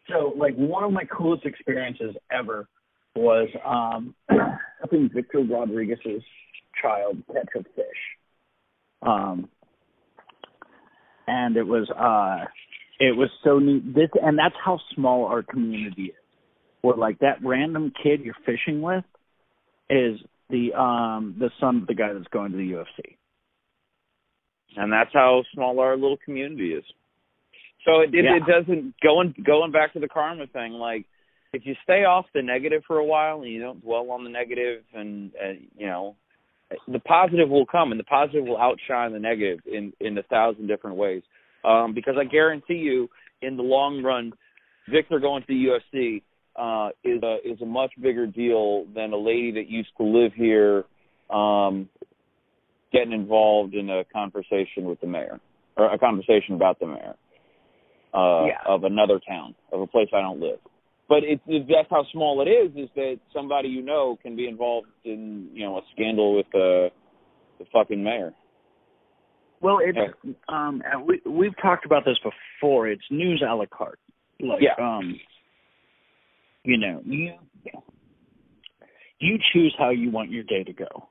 So, 0.10 0.34
like, 0.38 0.55
one 0.55 0.84
of 0.84 0.91
my 0.91 1.05
coolest 1.05 1.45
experiences 1.45 2.16
ever 2.32 2.68
was 3.16 3.49
um 3.66 4.16
helping 4.80 5.10
Victor 5.14 5.39
Rodriguez's 5.39 6.24
child 6.82 7.17
catch 7.28 7.49
a 7.55 7.63
fish. 7.63 8.01
Um, 9.01 9.49
and 11.28 11.57
it 11.57 11.63
was 11.67 11.89
uh, 11.91 12.45
it 12.99 13.15
was 13.15 13.30
so 13.43 13.59
neat. 13.59 13.93
This 13.93 14.09
and 14.21 14.38
that's 14.38 14.55
how 14.63 14.80
small 14.95 15.25
our 15.25 15.43
community 15.43 16.05
is. 16.05 16.15
Where 16.82 16.95
like 16.95 17.19
that 17.19 17.43
random 17.43 17.91
kid 18.01 18.21
you're 18.23 18.36
fishing 18.45 18.82
with 18.82 19.03
is 19.89 20.19
the 20.49 20.73
um 20.73 21.36
the 21.39 21.49
son 21.59 21.78
of 21.78 21.88
the 21.88 21.93
guy 21.95 22.13
that's 22.13 22.28
going 22.30 22.51
to 22.51 22.57
the 22.57 22.71
UFC. 22.71 23.15
and 24.75 24.91
that's 24.91 25.11
how 25.13 25.43
small 25.53 25.80
our 25.80 25.95
little 25.95 26.17
community 26.23 26.73
is. 26.73 26.84
So 27.86 28.01
it 28.01 28.13
it, 28.13 28.25
Yeah. 28.25 28.38
it 28.38 28.45
doesn't 28.45 28.93
going 29.01 29.34
going 29.45 29.71
back 29.71 29.93
to 29.93 29.99
the 29.99 30.07
karma 30.07 30.47
thing. 30.47 30.73
Like 30.73 31.05
if 31.53 31.65
you 31.65 31.75
stay 31.84 32.03
off 32.05 32.25
the 32.34 32.41
negative 32.41 32.84
for 32.88 32.97
a 32.97 33.05
while 33.05 33.41
and 33.41 33.51
you 33.51 33.59
don't 33.61 33.82
dwell 33.82 34.11
on 34.11 34.23
the 34.23 34.30
negative, 34.30 34.84
and 34.93 35.32
uh, 35.36 35.53
you 35.78 35.88
know, 35.88 36.15
the 36.88 36.99
positive 36.99 37.49
will 37.49 37.65
come, 37.65 37.91
and 37.91 37.99
the 37.99 38.03
positive 38.05 38.45
will 38.45 38.57
outshine 38.57 39.13
the 39.13 39.20
negative 39.20 39.59
in 39.65 39.93
in 39.99 40.18
a 40.18 40.24
thousand 40.24 40.68
different 40.68 40.97
ways. 40.97 41.24
Um, 41.63 41.93
because 41.93 42.15
I 42.20 42.24
guarantee 42.24 42.76
you, 42.76 43.09
in 43.41 43.57
the 43.57 43.63
long 43.63 44.03
run, 44.03 44.34
Victor 44.89 45.20
going 45.20 45.43
to 45.43 45.47
the 45.47 45.65
UFC 45.99 46.22
uh, 46.55 46.89
is 47.03 47.22
a 47.24 47.38
is 47.45 47.61
a 47.61 47.65
much 47.65 47.91
bigger 48.01 48.26
deal 48.28 48.86
than 48.95 49.13
a 49.13 49.18
lady 49.18 49.51
that 49.53 49.68
used 49.70 49.89
to 49.97 50.03
live 50.03 50.34
here. 50.34 50.86
Um, 51.30 51.89
getting 52.93 53.11
involved 53.11 53.74
in 53.74 53.89
a 53.89 54.03
conversation 54.05 54.86
with 54.86 54.99
the 55.01 55.07
mayor 55.07 55.39
or 55.76 55.93
a 55.93 55.99
conversation 55.99 56.55
about 56.55 56.80
the 56.80 56.88
mayor 56.88 57.15
uh 58.13 58.45
Yeah. 58.45 58.61
of 58.65 58.86
another 58.86 59.20
town 59.20 59.55
of 59.74 59.82
a 59.82 59.88
place 59.88 60.07
I 60.13 60.22
don't 60.22 60.39
live. 60.39 60.59
But 61.10 61.24
it's 61.24 61.41
it, 61.47 61.68
that's 61.68 61.89
how 61.89 62.05
small 62.12 62.41
it 62.41 62.49
is. 62.49 62.72
Is 62.76 62.89
that 62.95 63.20
somebody 63.34 63.70
you 63.70 63.82
know 63.82 64.18
can 64.22 64.36
be 64.36 64.47
involved 64.47 64.88
in 65.05 65.49
you 65.53 65.66
know 65.66 65.78
a 65.78 65.82
scandal 65.93 66.36
with 66.36 66.47
the 66.51 66.89
the 67.60 67.66
fucking 67.72 68.03
mayor? 68.03 68.34
Well, 69.62 69.80
it's 69.82 69.97
um 70.49 70.84
we 71.05 71.22
we've 71.26 71.55
talked 71.62 71.86
about 71.86 72.03
this 72.05 72.18
before. 72.24 72.88
It's 72.88 73.03
news 73.10 73.43
a 73.47 73.53
la 73.53 73.66
carte. 73.66 73.99
Like 74.39 74.62
Yeah. 74.62 74.76
um 74.80 75.20
you 76.64 76.78
know, 76.78 77.01
you 77.05 77.34
you 79.20 79.38
choose 79.53 79.74
how 79.80 79.89
you 79.89 80.12
want 80.12 80.30
your 80.30 80.43
day 80.43 80.64
to 80.64 80.74
go. 80.74 81.10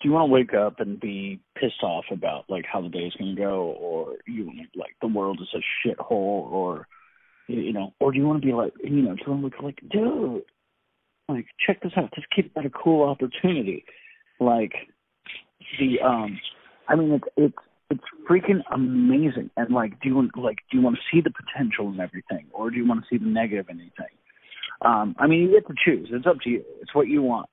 Do 0.00 0.08
you 0.08 0.12
want 0.12 0.28
to 0.28 0.32
wake 0.32 0.54
up 0.54 0.80
and 0.80 1.00
be 1.00 1.40
pissed 1.56 1.82
off 1.82 2.04
about 2.10 2.44
like 2.48 2.64
how 2.70 2.80
the 2.80 2.88
day's 2.88 3.12
going 3.18 3.34
to 3.34 3.40
go 3.40 3.76
or 3.78 4.16
you 4.26 4.50
like 4.76 4.94
the 5.00 5.08
world 5.08 5.40
is 5.40 5.48
a 5.54 5.88
shithole 5.88 6.12
or 6.12 6.86
you 7.50 7.72
know, 7.72 7.92
or 8.00 8.12
do 8.12 8.18
you 8.18 8.26
want 8.26 8.42
to 8.42 8.46
be 8.46 8.52
like, 8.52 8.72
you 8.82 9.02
know, 9.02 9.14
do 9.14 9.22
you 9.26 9.32
want 9.32 9.40
to 9.40 9.46
look 9.46 9.62
like, 9.62 9.80
dude, 9.90 10.42
like 11.28 11.46
check 11.64 11.82
this 11.82 11.92
out. 11.96 12.10
This 12.14 12.24
kid 12.34 12.52
got 12.54 12.66
a 12.66 12.70
cool 12.70 13.08
opportunity. 13.08 13.84
Like 14.38 14.72
the 15.78 16.00
um 16.04 16.40
I 16.88 16.96
mean 16.96 17.12
it's 17.12 17.24
it's 17.36 17.54
it's 17.90 18.04
freaking 18.28 18.62
amazing. 18.72 19.50
And 19.56 19.74
like, 19.74 20.00
do 20.00 20.08
you 20.08 20.14
want 20.14 20.36
like 20.36 20.58
do 20.70 20.78
you 20.78 20.82
want 20.82 20.96
to 20.96 21.02
see 21.12 21.20
the 21.20 21.30
potential 21.30 21.88
in 21.92 22.00
everything, 22.00 22.46
or 22.52 22.70
do 22.70 22.76
you 22.76 22.86
want 22.86 23.02
to 23.02 23.06
see 23.10 23.22
the 23.22 23.28
negative 23.28 23.66
in 23.68 23.80
anything? 23.80 24.16
Um, 24.82 25.14
I 25.18 25.26
mean, 25.26 25.40
you 25.42 25.50
get 25.50 25.66
to 25.66 25.74
choose. 25.84 26.08
It's 26.10 26.26
up 26.26 26.40
to 26.44 26.50
you. 26.50 26.64
It's 26.80 26.94
what 26.94 27.08
you 27.08 27.22
want. 27.22 27.50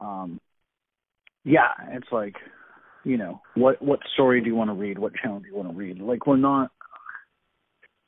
Um, 0.00 0.40
yeah, 1.44 1.68
it's 1.92 2.08
like, 2.12 2.34
you 3.04 3.16
know, 3.16 3.40
what 3.54 3.80
what 3.80 4.00
story 4.12 4.40
do 4.40 4.48
you 4.48 4.56
want 4.56 4.70
to 4.70 4.74
read? 4.74 4.98
What 4.98 5.14
channel 5.14 5.40
do 5.40 5.46
you 5.46 5.56
want 5.56 5.70
to 5.70 5.74
read? 5.74 6.00
Like, 6.00 6.26
we're 6.26 6.36
not. 6.36 6.70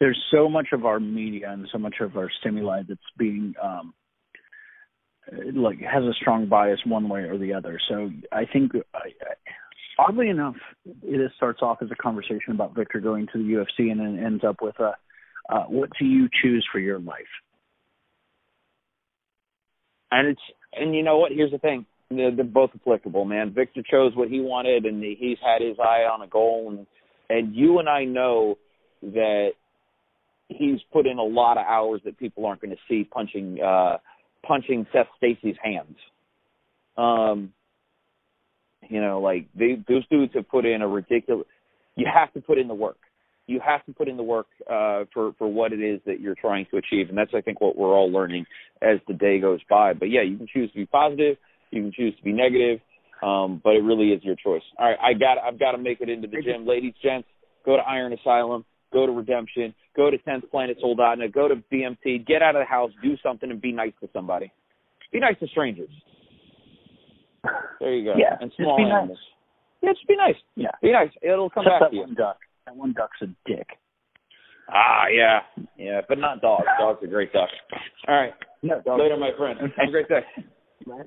There's 0.05 0.23
so 0.31 0.51
much 0.51 0.69
of 0.73 0.85
our 0.85 1.01
media 1.01 1.51
and 1.51 1.67
so 1.73 1.79
much 1.79 1.95
of 2.03 2.19
our 2.19 2.31
stimuli 2.41 2.83
that's 2.87 3.01
being 3.17 3.55
um, 3.63 3.95
like 5.55 5.79
has 5.79 6.05
a 6.05 6.13
strong 6.21 6.47
bias 6.47 6.79
one 6.85 7.09
way 7.09 7.21
or 7.21 7.39
the 7.39 7.55
other. 7.55 7.81
So 7.89 8.11
I 8.31 8.45
think 8.45 8.73
I, 8.93 8.99
I, 8.99 10.05
oddly 10.07 10.29
enough, 10.29 10.57
it 11.03 11.33
starts 11.37 11.61
off 11.63 11.79
as 11.81 11.89
a 11.91 11.95
conversation 11.95 12.51
about 12.53 12.75
Victor 12.75 13.01
going 13.01 13.29
to 13.33 13.39
the 13.39 13.45
UFC 13.45 13.91
and 13.91 13.99
then 13.99 14.23
ends 14.23 14.45
up 14.47 14.57
with 14.61 14.79
a 14.79 14.93
uh, 15.49 15.65
what 15.69 15.89
do 15.99 16.05
you 16.05 16.29
choose 16.43 16.67
for 16.71 16.81
your 16.81 16.99
life? 16.99 17.25
And 20.11 20.29
it's 20.29 20.43
and 20.75 20.95
you 20.95 21.03
know 21.03 21.17
what? 21.17 21.33
Here's 21.33 21.51
the 21.51 21.57
thing: 21.57 21.87
they're, 22.11 22.37
they're 22.37 22.45
both 22.45 22.73
applicable, 22.75 23.25
man. 23.25 23.55
Victor 23.55 23.83
chose 23.91 24.13
what 24.15 24.29
he 24.29 24.41
wanted, 24.41 24.85
and 24.85 25.03
he's 25.03 25.39
had 25.43 25.67
his 25.67 25.79
eye 25.79 26.05
on 26.13 26.21
a 26.21 26.27
goal, 26.27 26.67
and 26.69 26.87
and 27.31 27.55
you 27.55 27.79
and 27.79 27.89
I 27.89 28.05
know 28.05 28.59
that 29.01 29.53
he's 30.57 30.81
put 30.93 31.07
in 31.07 31.19
a 31.19 31.25
lot 31.25 31.57
of 31.59 31.65
hours 31.67 32.01
that 32.05 32.19
people 32.19 32.47
aren't 32.47 32.61
going 32.61 32.71
to 32.71 32.81
see 32.89 33.05
punching 33.05 33.61
uh 33.61 33.99
punching 34.47 34.87
Seth 34.93 35.07
Stacy's 35.17 35.57
hands. 35.63 35.97
Um, 36.97 37.53
you 38.89 39.01
know, 39.01 39.21
like 39.21 39.49
they 39.55 39.83
those 39.89 40.07
dudes 40.09 40.33
have 40.35 40.49
put 40.49 40.67
in 40.67 40.83
a 40.83 40.89
ridiculous. 40.89 41.47
You 41.97 42.07
have 42.13 42.33
to 42.35 42.41
put 42.41 42.59
in 42.59 42.69
the 42.69 42.75
work. 42.75 42.99
You 43.47 43.61
have 43.65 43.85
to 43.87 43.93
put 43.93 44.09
in 44.09 44.17
the 44.17 44.23
work 44.23 44.47
uh, 44.71 45.05
for 45.13 45.33
for 45.39 45.49
what 45.49 45.73
it 45.73 45.81
is 45.81 46.01
that 46.07 46.21
you're 46.21 46.35
trying 46.35 46.67
to 46.71 46.77
achieve, 46.77 47.09
and 47.09 47.17
that's 47.17 47.33
I 47.35 47.41
think 47.41 47.61
what 47.61 47.77
we're 47.77 47.95
all 47.95 48.11
learning 48.11 48.47
as 48.83 48.99
the 49.09 49.15
day 49.15 49.39
goes 49.41 49.61
by. 49.69 49.95
But 49.95 50.11
yeah, 50.11 50.23
you 50.23 50.37
can 50.37 50.47
choose 50.53 50.71
to 50.73 50.77
be 50.77 50.87
positive, 50.87 51.37
you 51.71 51.83
can 51.83 51.93
choose 51.93 52.17
to 52.17 52.23
be 52.23 52.33
negative, 52.33 52.81
um, 53.23 53.61
but 53.63 53.75
it 53.75 53.83
really 53.83 54.09
is 54.09 54.23
your 54.23 54.37
choice. 54.37 54.63
All 54.79 54.89
right, 54.89 54.99
I 55.03 55.15
got 55.15 55.39
I've 55.39 55.59
got 55.59 55.73
to 55.73 55.79
make 55.79 56.01
it 56.01 56.09
into 56.09 56.29
the 56.29 56.43
gym, 56.43 56.67
ladies, 56.67 56.95
gents. 57.03 57.29
Go 57.65 57.77
to 57.77 57.83
Iron 57.83 58.13
Asylum 58.13 58.65
go 58.95 59.05
to 59.05 59.13
Redemption, 59.13 59.75
go 59.95 60.11
to 60.11 60.17
10th 60.17 60.51
Planet 60.51 60.79
Soldotna, 60.83 61.31
go 61.31 61.49
to 61.49 61.57
BMT, 61.71 62.27
get 62.27 62.41
out 62.41 62.57
of 62.57 62.63
the 62.63 62.67
house, 62.67 62.91
do 63.03 63.17
something, 63.23 63.51
and 63.51 63.61
be 63.61 63.73
nice 63.73 63.93
to 64.01 64.09
somebody. 64.15 64.51
Be 65.13 65.21
nice 65.21 65.39
to 65.41 65.47
strangers. 65.49 65.91
There 67.81 67.93
you 67.95 68.05
go. 68.05 68.15
Yeah, 68.17 68.37
and 68.41 68.51
small 68.57 68.79
just 68.79 68.87
be 68.87 68.91
animals. 68.91 69.19
nice. 69.19 69.19
Yeah, 69.83 69.93
just 69.93 70.09
be 70.09 70.17
nice. 70.17 70.35
Yeah, 70.57 70.71
be 70.81 70.93
nice. 70.93 71.11
It'll 71.21 71.51
come 71.51 71.65
Except 71.67 71.81
back 71.83 71.91
to 71.91 71.97
you. 71.97 72.03
one 72.03 72.15
duck. 72.15 72.39
That 72.65 72.77
one 72.77 72.95
duck's 72.95 73.21
a 73.21 73.27
dick. 73.47 73.67
Ah, 74.73 75.05
yeah, 75.13 75.41
yeah, 75.77 76.01
but 76.09 76.17
not 76.19 76.41
dogs. 76.41 76.65
Dogs 76.81 77.03
are 77.03 77.07
great 77.07 77.33
ducks. 77.35 77.53
All 78.09 78.15
right. 78.15 78.33
No, 78.63 78.81
dog. 78.81 78.99
Later, 78.99 79.19
my 79.19 79.31
friend. 79.37 79.59
Have 79.61 79.89
a 79.89 79.91
great 79.91 80.09
day. 80.09 80.21
Right. 80.87 81.07